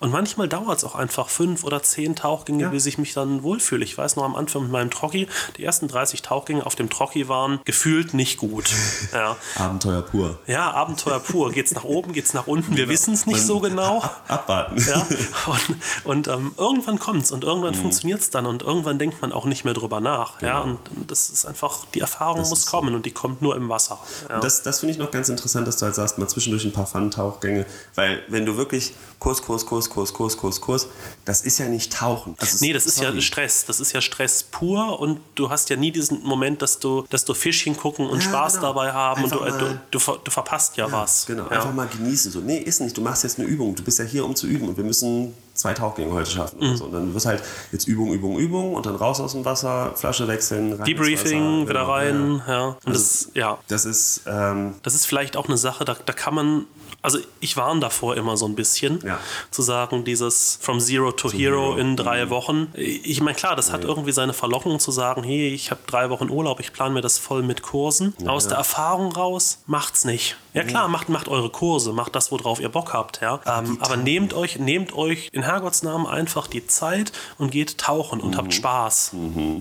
Und 0.00 0.10
manchmal 0.10 0.48
dauert 0.48 0.78
es 0.78 0.84
auch 0.84 0.94
einfach 0.94 1.28
fünf 1.28 1.64
oder 1.64 1.82
zehn 1.82 2.16
Tauchgänge, 2.16 2.64
ja. 2.64 2.68
bis 2.70 2.86
ich 2.86 2.98
mich 2.98 3.14
dann 3.14 3.42
wohlfühle. 3.42 3.84
Ich 3.84 3.96
weiß 3.96 4.16
noch 4.16 4.24
am 4.24 4.36
Anfang 4.36 4.62
mit 4.62 4.72
meinem 4.72 4.90
Trocki, 4.90 5.28
die 5.56 5.64
ersten 5.64 5.88
30 5.88 6.22
Tauchgänge 6.22 6.64
auf 6.64 6.74
dem 6.74 6.90
Trocki 6.90 7.28
waren 7.28 7.60
gefühlt 7.64 8.14
nicht 8.14 8.38
gut. 8.38 8.70
Ja. 9.12 9.36
Abenteuer 9.56 10.02
pur. 10.02 10.38
Ja, 10.46 10.70
Abenteuer 10.70 11.18
pur. 11.18 11.50
Geht 11.50 11.66
es 11.66 11.74
nach 11.74 11.84
oben, 11.84 12.12
geht 12.12 12.26
es 12.26 12.34
nach 12.34 12.46
unten? 12.46 12.72
Wir 12.72 12.84
genau. 12.84 12.92
wissen 12.92 13.14
es 13.14 13.26
nicht 13.26 13.38
Man 13.38 13.46
so 13.46 13.60
genau. 13.60 14.02
Abwarten. 14.28 14.76
Ja. 14.86 15.06
Und, 15.46 15.76
und 16.04 16.28
ähm, 16.28 16.52
irgendwann 16.56 16.98
kommt 16.98 17.24
es 17.24 17.32
und 17.32 17.42
irgendwann 17.42 17.74
mhm. 17.74 17.80
funktioniert 17.80 18.20
es 18.20 18.30
dann 18.30 18.46
und 18.46 18.62
irgendwann 18.62 18.98
denkt 18.98 19.20
man 19.22 19.32
auch 19.32 19.46
nicht 19.46 19.64
mehr 19.64 19.74
drüber 19.74 20.00
nach. 20.00 20.38
Genau. 20.38 20.52
Ja. 20.52 20.60
Und 20.60 20.78
das 21.06 21.30
ist 21.30 21.46
einfach, 21.46 21.86
die 21.94 22.00
Erfahrung 22.00 22.40
das 22.40 22.50
muss 22.50 22.66
kommen 22.66 22.94
und 22.94 23.06
die 23.06 23.12
kommt 23.12 23.40
nur 23.40 23.56
im 23.56 23.68
Wasser. 23.68 23.98
Ja. 24.28 24.40
Das, 24.40 24.62
das 24.62 24.80
finde 24.80 24.92
ich 24.92 24.98
noch 24.98 25.10
ganz 25.10 25.28
interessant, 25.28 25.66
dass 25.66 25.78
du 25.78 25.86
halt 25.86 25.94
sagst, 25.94 26.18
mal 26.18 26.28
zwischendurch 26.28 26.64
ein 26.64 26.72
paar 26.72 26.86
Fun-Tauchgänge, 26.86 27.66
Weil 27.98 28.22
wenn 28.28 28.46
du 28.46 28.56
wirklich 28.56 28.92
Kurs, 29.18 29.42
Kurs, 29.42 29.66
Kurs, 29.66 29.90
Kurs, 29.90 30.14
Kurs, 30.14 30.36
Kurs, 30.36 30.60
Kurs, 30.60 30.86
das 31.24 31.40
ist 31.40 31.58
ja 31.58 31.66
nicht 31.66 31.92
Tauchen. 31.92 32.36
Also 32.38 32.64
Nee, 32.64 32.72
das 32.72 32.86
ist 32.86 32.98
sorry. 32.98 33.16
ja 33.16 33.20
Stress. 33.20 33.64
Das 33.66 33.80
ist 33.80 33.92
ja 33.92 34.00
Stress 34.00 34.44
pur 34.44 35.00
und 35.00 35.18
du 35.34 35.50
hast 35.50 35.68
ja 35.70 35.74
nie 35.74 35.90
diesen 35.90 36.22
Moment, 36.22 36.62
dass 36.62 36.78
du, 36.78 37.04
dass 37.10 37.24
du 37.24 37.34
Fischchen 37.34 37.76
gucken 37.76 38.08
und 38.08 38.22
Ja, 38.22 38.28
Spaß 38.28 38.54
genau. 38.54 38.68
dabei 38.68 38.92
haben 38.92 39.24
Einfach 39.24 39.40
und 39.40 39.60
du, 39.60 39.66
äh, 39.66 39.76
du, 39.90 39.98
du, 39.98 40.16
du 40.22 40.30
verpasst 40.30 40.76
ja, 40.76 40.92
was. 40.92 41.26
Genau, 41.26 41.46
ja. 41.46 41.50
einfach 41.50 41.74
mal 41.74 41.88
genießen. 41.88 42.30
So, 42.30 42.38
nee, 42.38 42.58
ist 42.58 42.80
nicht. 42.80 42.96
Du 42.96 43.00
machst 43.00 43.24
jetzt 43.24 43.40
eine 43.40 43.48
Übung. 43.48 43.74
Du 43.74 43.82
bist 43.82 43.98
ja 43.98 44.04
hier, 44.04 44.24
um 44.24 44.36
zu 44.36 44.46
üben. 44.46 44.68
Und 44.68 44.76
wir 44.76 44.84
müssen 44.84 45.34
zwei 45.54 45.74
Tauchgänge 45.74 46.12
heute 46.12 46.30
schaffen. 46.30 46.58
Mhm. 46.60 46.66
Oder 46.68 46.76
so. 46.76 46.84
Und 46.84 46.92
dann 46.92 47.14
wirst 47.14 47.26
halt 47.26 47.42
jetzt 47.72 47.88
Übung, 47.88 48.12
Übung, 48.12 48.38
Übung 48.38 48.74
und 48.74 48.86
dann 48.86 48.94
raus 48.94 49.18
aus 49.18 49.32
dem 49.32 49.44
Wasser, 49.44 49.92
Flasche 49.96 50.28
wechseln, 50.28 50.74
rein 50.74 50.84
Debriefing, 50.84 51.62
wieder 51.68 51.80
Genau, 51.80 51.92
rein, 51.92 52.42
ja. 52.46 52.52
ja. 52.52 52.66
Und 52.84 52.94
das, 52.94 53.30
ja, 53.34 53.58
Das 53.66 53.84
ist, 53.84 54.20
ähm, 54.26 54.74
das 54.84 54.94
ist 54.94 55.06
vielleicht 55.06 55.36
auch 55.36 55.46
eine 55.48 55.58
Sache, 55.58 55.84
da, 55.84 55.96
da 56.06 56.12
kann 56.12 56.34
man, 56.36 56.66
also 57.02 57.18
ich 57.40 57.56
warne 57.56 57.80
davor 57.80 58.16
immer 58.16 58.36
so 58.36 58.46
ein 58.46 58.54
bisschen, 58.54 59.00
Ja. 59.04 59.18
zu 59.50 59.62
sagen, 59.62 60.04
dieses 60.04 60.58
From 60.60 60.80
Zero 60.80 61.12
to 61.12 61.30
Hero, 61.30 61.74
Hero. 61.74 61.76
in 61.76 61.96
drei 61.96 62.28
Wochen. 62.30 62.68
Ich 62.74 63.20
meine, 63.20 63.36
klar, 63.36 63.54
das 63.56 63.70
hat 63.72 63.84
irgendwie 63.84 64.12
seine 64.12 64.32
Verlockung 64.32 64.78
zu 64.80 64.90
sagen, 64.90 65.22
hey, 65.22 65.48
ich 65.48 65.70
habe 65.70 65.80
drei 65.86 66.10
Wochen 66.10 66.28
Urlaub, 66.30 66.60
ich 66.60 66.72
plane 66.72 66.94
mir 66.94 67.00
das 67.00 67.18
voll 67.18 67.42
mit 67.42 67.62
Kursen. 67.62 68.14
Aus 68.26 68.48
der 68.48 68.58
Erfahrung 68.58 69.12
raus, 69.12 69.58
macht's 69.66 70.04
nicht. 70.04 70.36
Ja 70.54 70.64
klar, 70.64 70.88
macht, 70.88 71.08
macht 71.08 71.28
eure 71.28 71.50
Kurse, 71.50 71.92
macht 71.92 72.16
das, 72.16 72.32
worauf 72.32 72.58
ihr 72.58 72.68
Bock 72.68 72.92
habt, 72.92 73.20
ja. 73.20 73.40
Ähm, 73.46 73.78
aber 73.80 73.96
nehmt 73.96 74.34
euch, 74.34 74.58
nehmt 74.58 74.92
euch 74.92 75.28
in 75.32 75.42
Herrgottsnamen 75.42 76.06
einfach 76.06 76.48
die 76.48 76.66
Zeit 76.66 77.12
und 77.38 77.50
geht 77.52 77.78
tauchen 77.78 78.20
und 78.20 78.32
Mhm. 78.32 78.36
habt 78.38 78.54
Spaß. 78.54 79.12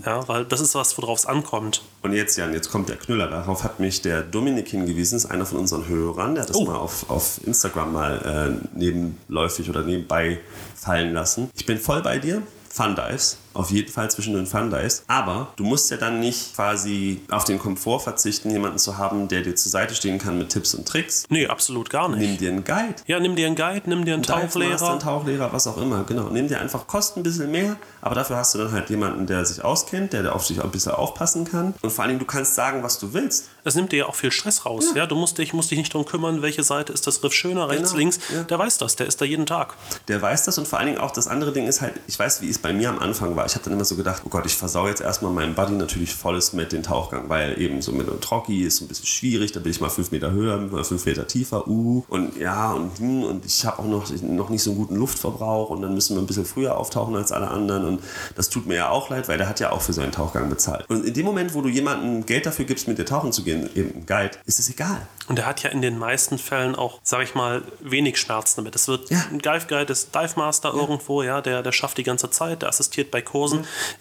Ja, 0.05 0.27
weil 0.27 0.45
das 0.45 0.59
ist 0.59 0.73
was, 0.73 0.97
worauf 0.97 1.19
es 1.19 1.25
ankommt. 1.27 1.83
Und 2.01 2.13
jetzt, 2.13 2.35
Jan, 2.37 2.53
jetzt 2.53 2.71
kommt 2.71 2.89
der 2.89 2.95
Knüller. 2.95 3.27
Darauf 3.27 3.63
hat 3.63 3.79
mich 3.79 4.01
der 4.01 4.21
Dominik 4.23 4.69
hingewiesen, 4.69 5.17
ist 5.17 5.25
einer 5.27 5.45
von 5.45 5.59
unseren 5.59 5.87
Hörern. 5.87 6.33
Der 6.33 6.43
hat 6.43 6.49
das 6.49 6.57
Oh. 6.57 6.65
mal 6.65 6.75
auf, 6.77 7.09
auf 7.09 7.26
Instagram 7.39 7.93
mal 7.93 8.59
äh, 8.73 8.77
nebenläufig 8.77 9.69
oder 9.69 9.83
nebenbei 9.83 10.39
fallen 10.75 11.13
lassen. 11.13 11.49
Ich 11.55 11.65
bin 11.65 11.77
voll 11.77 12.01
bei 12.01 12.19
dir. 12.19 12.41
Fun 12.69 12.95
Dives. 12.95 13.37
Auf 13.57 13.71
jeden 13.71 13.91
Fall 13.91 14.09
zwischen 14.11 14.33
den 14.35 14.45
Fun 14.45 14.69
Dives. 14.69 15.03
Aber 15.07 15.47
du 15.55 15.63
musst 15.63 15.89
ja 15.89 15.97
dann 15.97 16.19
nicht 16.19 16.55
quasi 16.55 17.21
auf 17.31 17.43
den 17.43 17.57
Komfort 17.59 18.01
verzichten, 18.01 18.51
jemanden 18.51 18.77
zu 18.77 18.97
haben, 18.97 19.27
der 19.27 19.41
dir 19.41 19.55
zur 19.55 19.71
Seite 19.71 19.95
stehen 19.95 20.19
kann 20.19 20.37
mit 20.37 20.49
Tipps 20.49 20.75
und 20.75 20.87
Tricks. 20.87 21.25
Nee, 21.29 21.47
absolut 21.47 21.89
gar 21.89 22.07
nicht. 22.09 22.19
Nimm 22.19 22.37
dir 22.37 22.51
einen 22.51 22.63
Guide. 22.63 22.95
Ja, 23.07 23.19
nimm 23.19 23.35
dir 23.35 23.47
einen 23.47 23.55
Guide, 23.55 23.83
nimm 23.89 24.05
dir 24.05 24.13
einen 24.13 24.23
Tauchlehrer. 24.23 24.89
einen 24.91 24.99
Tauchlehrer, 24.99 25.51
was 25.51 25.65
auch 25.67 25.77
immer, 25.77 26.03
genau. 26.03 26.29
Nimm 26.29 26.47
dir 26.47 26.61
einfach, 26.61 26.85
kostet 26.87 27.17
ein 27.17 27.23
bisschen 27.23 27.49
mehr, 27.51 27.77
aber 28.01 28.15
dafür 28.15 28.37
hast 28.37 28.53
du 28.53 28.59
dann 28.59 28.71
halt 28.71 28.89
jemanden, 28.89 29.25
der 29.25 29.43
sich 29.45 29.63
auskennt, 29.63 30.13
der 30.13 30.35
auf 30.35 30.45
dich 30.45 30.59
auch 30.59 30.65
ein 30.65 30.71
bisschen 30.71 30.91
aufpassen 30.91 31.43
kann. 31.45 31.73
Und 31.81 31.89
vor 31.91 32.03
allen 32.03 32.09
Dingen, 32.09 32.19
du 32.19 32.25
kannst 32.25 32.53
sagen, 32.55 32.83
was 32.83 32.99
du 32.99 33.13
willst. 33.13 33.49
Es 33.63 33.75
nimmt 33.75 33.91
dir 33.91 33.97
ja 33.97 34.05
auch 34.05 34.15
viel 34.15 34.31
Stress 34.31 34.65
raus. 34.65 34.85
Ja. 34.95 35.07
du 35.07 35.15
musst 35.15 35.37
dich, 35.39 35.53
musst 35.53 35.71
dich 35.71 35.77
nicht 35.79 35.93
darum 35.93 36.05
kümmern, 36.07 36.41
welche 36.41 36.63
Seite 36.63 36.93
ist 36.93 37.07
das 37.07 37.23
Riff 37.23 37.33
schöner, 37.33 37.67
rechts, 37.69 37.89
Genau, 37.89 37.97
links. 37.99 38.19
ja. 38.33 38.43
Der 38.43 38.59
weiß 38.59 38.77
das, 38.77 38.95
der 38.95 39.07
ist 39.07 39.19
da 39.19 39.25
jeden 39.25 39.45
Tag. 39.45 39.73
Der 40.07 40.21
weiß 40.21 40.45
das 40.45 40.57
und 40.57 40.67
vor 40.67 40.77
allen 40.79 40.87
Dingen 40.89 40.99
auch 40.99 41.11
das 41.11 41.27
andere 41.27 41.51
Ding 41.51 41.67
ist 41.67 41.81
halt, 41.81 41.93
ich 42.07 42.17
weiß, 42.17 42.41
wie 42.41 42.49
es 42.49 42.59
bei 42.59 42.71
mir 42.71 42.89
am 42.89 42.99
Anfang 42.99 43.35
war. 43.35 43.46
Ich 43.47 43.55
habe 43.55 43.63
dann 43.63 43.73
immer 43.73 43.85
so 43.85 43.95
gedacht, 43.95 44.21
oh 44.25 44.29
Gott, 44.29 44.45
ich 44.45 44.55
versau 44.55 44.87
jetzt 44.87 45.01
erstmal 45.01 45.31
meinem 45.31 45.55
Buddy 45.55 45.73
natürlich 45.73 46.13
volles 46.13 46.53
mit 46.53 46.71
den 46.71 46.83
Tauchgang, 46.83 47.29
weil 47.29 47.59
eben 47.59 47.81
so 47.81 47.91
mit 47.91 48.07
einem 48.07 48.21
Trocki 48.21 48.63
ist 48.63 48.81
ein 48.81 48.87
bisschen 48.87 49.05
schwierig, 49.05 49.51
da 49.53 49.59
bin 49.59 49.71
ich 49.71 49.81
mal 49.81 49.89
fünf 49.89 50.11
Meter 50.11 50.31
höher, 50.31 50.57
mal 50.57 50.83
fünf 50.83 51.05
Meter 51.05 51.27
tiefer, 51.27 51.67
uh, 51.67 52.03
und 52.09 52.37
ja, 52.37 52.73
und 52.73 52.97
hm, 52.99 53.23
und 53.23 53.45
ich 53.45 53.65
habe 53.65 53.79
auch 53.79 53.85
noch, 53.85 54.09
noch 54.21 54.49
nicht 54.49 54.63
so 54.63 54.71
einen 54.71 54.79
guten 54.79 54.95
Luftverbrauch 54.95 55.69
und 55.69 55.81
dann 55.81 55.93
müssen 55.93 56.15
wir 56.15 56.21
ein 56.21 56.27
bisschen 56.27 56.45
früher 56.45 56.77
auftauchen 56.77 57.15
als 57.15 57.31
alle 57.31 57.47
anderen 57.47 57.85
und 57.85 58.03
das 58.35 58.49
tut 58.49 58.67
mir 58.67 58.75
ja 58.75 58.89
auch 58.89 59.09
leid, 59.09 59.27
weil 59.27 59.37
der 59.37 59.47
hat 59.47 59.59
ja 59.59 59.71
auch 59.71 59.81
für 59.81 59.93
seinen 59.93 60.11
Tauchgang 60.11 60.49
bezahlt. 60.49 60.89
Und 60.89 61.05
in 61.05 61.13
dem 61.13 61.25
Moment, 61.25 61.53
wo 61.53 61.61
du 61.61 61.69
jemandem 61.69 62.25
Geld 62.25 62.45
dafür 62.45 62.65
gibst, 62.65 62.87
mit 62.87 62.97
dir 62.97 63.05
tauchen 63.05 63.31
zu 63.31 63.43
gehen, 63.43 63.69
eben 63.75 63.95
ein 63.95 64.05
Guide, 64.05 64.31
ist 64.45 64.59
es 64.59 64.69
egal. 64.69 65.07
Und 65.27 65.39
er 65.39 65.45
hat 65.45 65.61
ja 65.63 65.69
in 65.69 65.81
den 65.81 65.97
meisten 65.97 66.37
Fällen 66.37 66.75
auch, 66.75 66.99
sag 67.03 67.21
ich 67.23 67.35
mal, 67.35 67.61
wenig 67.81 68.17
Schmerzen 68.17 68.61
damit. 68.61 68.75
Es 68.75 68.87
wird 68.87 69.09
Ja. 69.09 69.25
ein 69.31 69.39
Dive 69.39 69.65
Guide, 69.67 69.91
ist 69.91 70.15
Dive 70.15 70.33
Master 70.37 70.73
irgendwo, 70.73 71.21
ja, 71.21 71.41
der, 71.41 71.63
der 71.63 71.71
schafft 71.71 71.97
die 71.97 72.03
ganze 72.03 72.29
Zeit, 72.29 72.61
der 72.61 72.69
assistiert 72.69 73.11
bei 73.11 73.21
Kursen. 73.21 73.36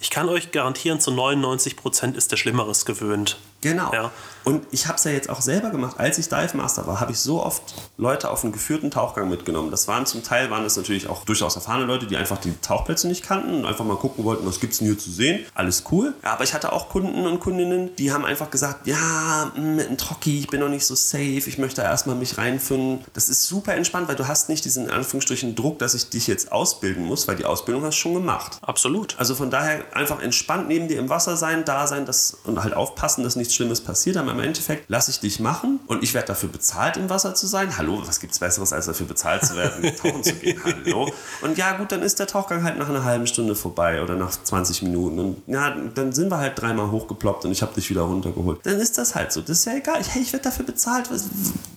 Ich 0.01 0.11
kann 0.11 0.29
euch 0.29 0.53
garantieren, 0.53 1.01
zu 1.01 1.11
99 1.11 1.77
Prozent 1.77 2.17
ist 2.17 2.33
der 2.33 2.37
Schlimmeres 2.37 2.85
gewöhnt. 2.85 3.39
Genau. 3.61 3.93
Ja. 3.93 4.11
Und 4.45 4.65
ich 4.71 4.87
habe 4.87 4.97
es 4.97 5.03
ja 5.03 5.11
jetzt 5.11 5.29
auch 5.29 5.41
selber 5.41 5.71
gemacht. 5.71 5.99
Als 5.99 6.19
ich 6.19 6.29
Dive 6.29 6.57
Master 6.57 6.87
war, 6.87 7.01
habe 7.01 7.11
ich 7.11 7.19
so 7.19 7.43
oft 7.43 7.75
Leute 7.97 8.31
auf 8.31 8.45
einen 8.45 8.53
geführten 8.53 8.93
Tauchgang 8.93 9.29
mitgenommen. 9.29 9.73
Das 9.73 9.89
waren 9.89 10.07
zum 10.07 10.23
Teil 10.23 10.51
waren 10.51 10.63
das 10.63 10.77
natürlich 10.77 11.09
auch 11.09 11.25
durchaus 11.25 11.57
erfahrene 11.57 11.85
Leute, 11.85 12.07
die 12.07 12.17
einfach 12.17 12.39
die 12.39 12.55
Tauchplätze 12.61 13.09
nicht 13.09 13.25
kannten 13.25 13.55
und 13.57 13.67
einfach 13.67 13.85
mal 13.85 13.97
gucken 13.97 14.25
wollten, 14.25 14.47
was 14.47 14.61
gibt's 14.61 14.79
denn 14.79 14.87
hier 14.87 14.99
zu 14.99 15.11
sehen. 15.11 15.45
Alles 15.55 15.83
cool. 15.91 16.15
Ja, 16.23 16.35
aber 16.35 16.45
ich 16.45 16.55
hatte 16.55 16.73
auch 16.73 16.89
Kunden 16.91 17.27
und 17.27 17.41
Kundinnen, 17.41 17.97
die 17.97 18.13
haben 18.13 18.25
einfach 18.25 18.49
gesagt, 18.49 18.87
ja, 18.87 19.51
mit 19.57 19.89
einem 19.89 19.99
Trocki, 19.99 20.39
ich 20.39 20.47
bin 20.47 20.61
noch 20.61 20.69
nicht 20.69 20.87
so 20.87 20.95
safe, 20.95 21.43
ich 21.45 21.59
möchte 21.59 21.83
erstmal 21.83 22.15
mich 22.15 22.39
reinfinden. 22.39 23.05
Das 23.15 23.29
ist 23.29 23.43
super 23.43 23.75
entspannt, 23.75 24.07
weil 24.07 24.17
du 24.17 24.29
hast 24.29 24.49
nicht 24.49 24.65
diesen 24.65 24.85
in 24.85 24.93
Anführungsstrichen 24.93 25.57
Druck, 25.57 25.81
dass 25.81 25.95
ich 25.95 26.09
dich 26.09 26.29
jetzt 26.29 26.53
ausbilden 26.53 27.05
muss, 27.05 27.27
weil 27.27 27.35
die 27.35 27.47
Ausbildung 27.47 27.83
hast 27.83 27.97
du 27.97 28.01
schon 28.01 28.15
gemacht. 28.15 28.59
Absolut. 28.63 29.19
Also 29.19 29.35
von 29.35 29.51
daher 29.51 29.83
einfach 29.93 30.23
entspannt 30.23 30.69
neben 30.69 30.87
dir 30.87 31.01
im 31.01 31.09
Wasser 31.09 31.37
sein, 31.37 31.65
da 31.65 31.89
sein 31.89 32.07
das, 32.07 32.37
und 32.45 32.63
halt 32.63 32.75
aufpassen, 32.75 33.25
dass 33.25 33.35
nichts 33.47 33.55
Schlimmes 33.55 33.81
passiert. 33.81 34.17
Aber 34.17 34.33
im 34.33 34.41
Endeffekt 34.41 34.91
lasse 34.91 35.11
ich 35.11 35.21
dich 35.21 35.41
machen 35.41 35.81
und 35.87 36.03
ich 36.03 36.15
werde 36.15 36.29
dafür 36.29 36.49
bezahlt, 36.49 36.97
im 36.97 37.09
Wasser 37.09 37.35
zu 37.35 37.47
sein. 37.47 37.77
Hallo, 37.79 38.03
was 38.05 38.21
gibt's 38.21 38.39
Besseres, 38.39 38.73
als 38.73 38.87
dafür 38.87 39.07
bezahlt 39.07 39.45
zu 39.45 39.57
werden, 39.57 39.95
tauchen 40.03 40.23
zu 40.23 40.35
gehen? 40.35 40.61
Hallo. 40.65 41.11
Und 41.43 41.57
ja, 41.57 41.77
gut, 41.77 41.93
dann 41.93 42.03
ist 42.03 42.19
der 42.19 42.27
Tauchgang 42.27 42.65
halt 42.65 42.79
nach 42.79 42.89
einer 42.89 43.05
halben 43.05 43.27
Stunde 43.27 43.55
vorbei 43.55 44.03
oder 44.03 44.17
nach 44.17 44.31
20 44.31 44.83
Minuten. 44.83 45.19
Und 45.19 45.43
ja, 45.47 45.75
dann 45.95 46.13
sind 46.13 46.31
wir 46.31 46.39
halt 46.39 46.61
dreimal 46.61 46.91
hochgeploppt 46.91 47.45
und 47.45 47.53
ich 47.53 47.63
habe 47.63 47.75
dich 47.75 47.89
wieder 47.89 48.03
runtergeholt. 48.03 48.61
Dann 48.65 48.79
ist 48.81 48.99
das 48.99 49.15
halt 49.15 49.33
so. 49.33 49.41
Das 49.41 49.59
ist 49.59 49.65
ja 49.65 49.75
egal. 49.75 50.01
Ich, 50.01 50.15
hey, 50.15 50.23
ich 50.23 50.33
werde 50.33 50.45
dafür 50.45 50.65
bezahlt. 50.65 51.11
Was, 51.11 51.27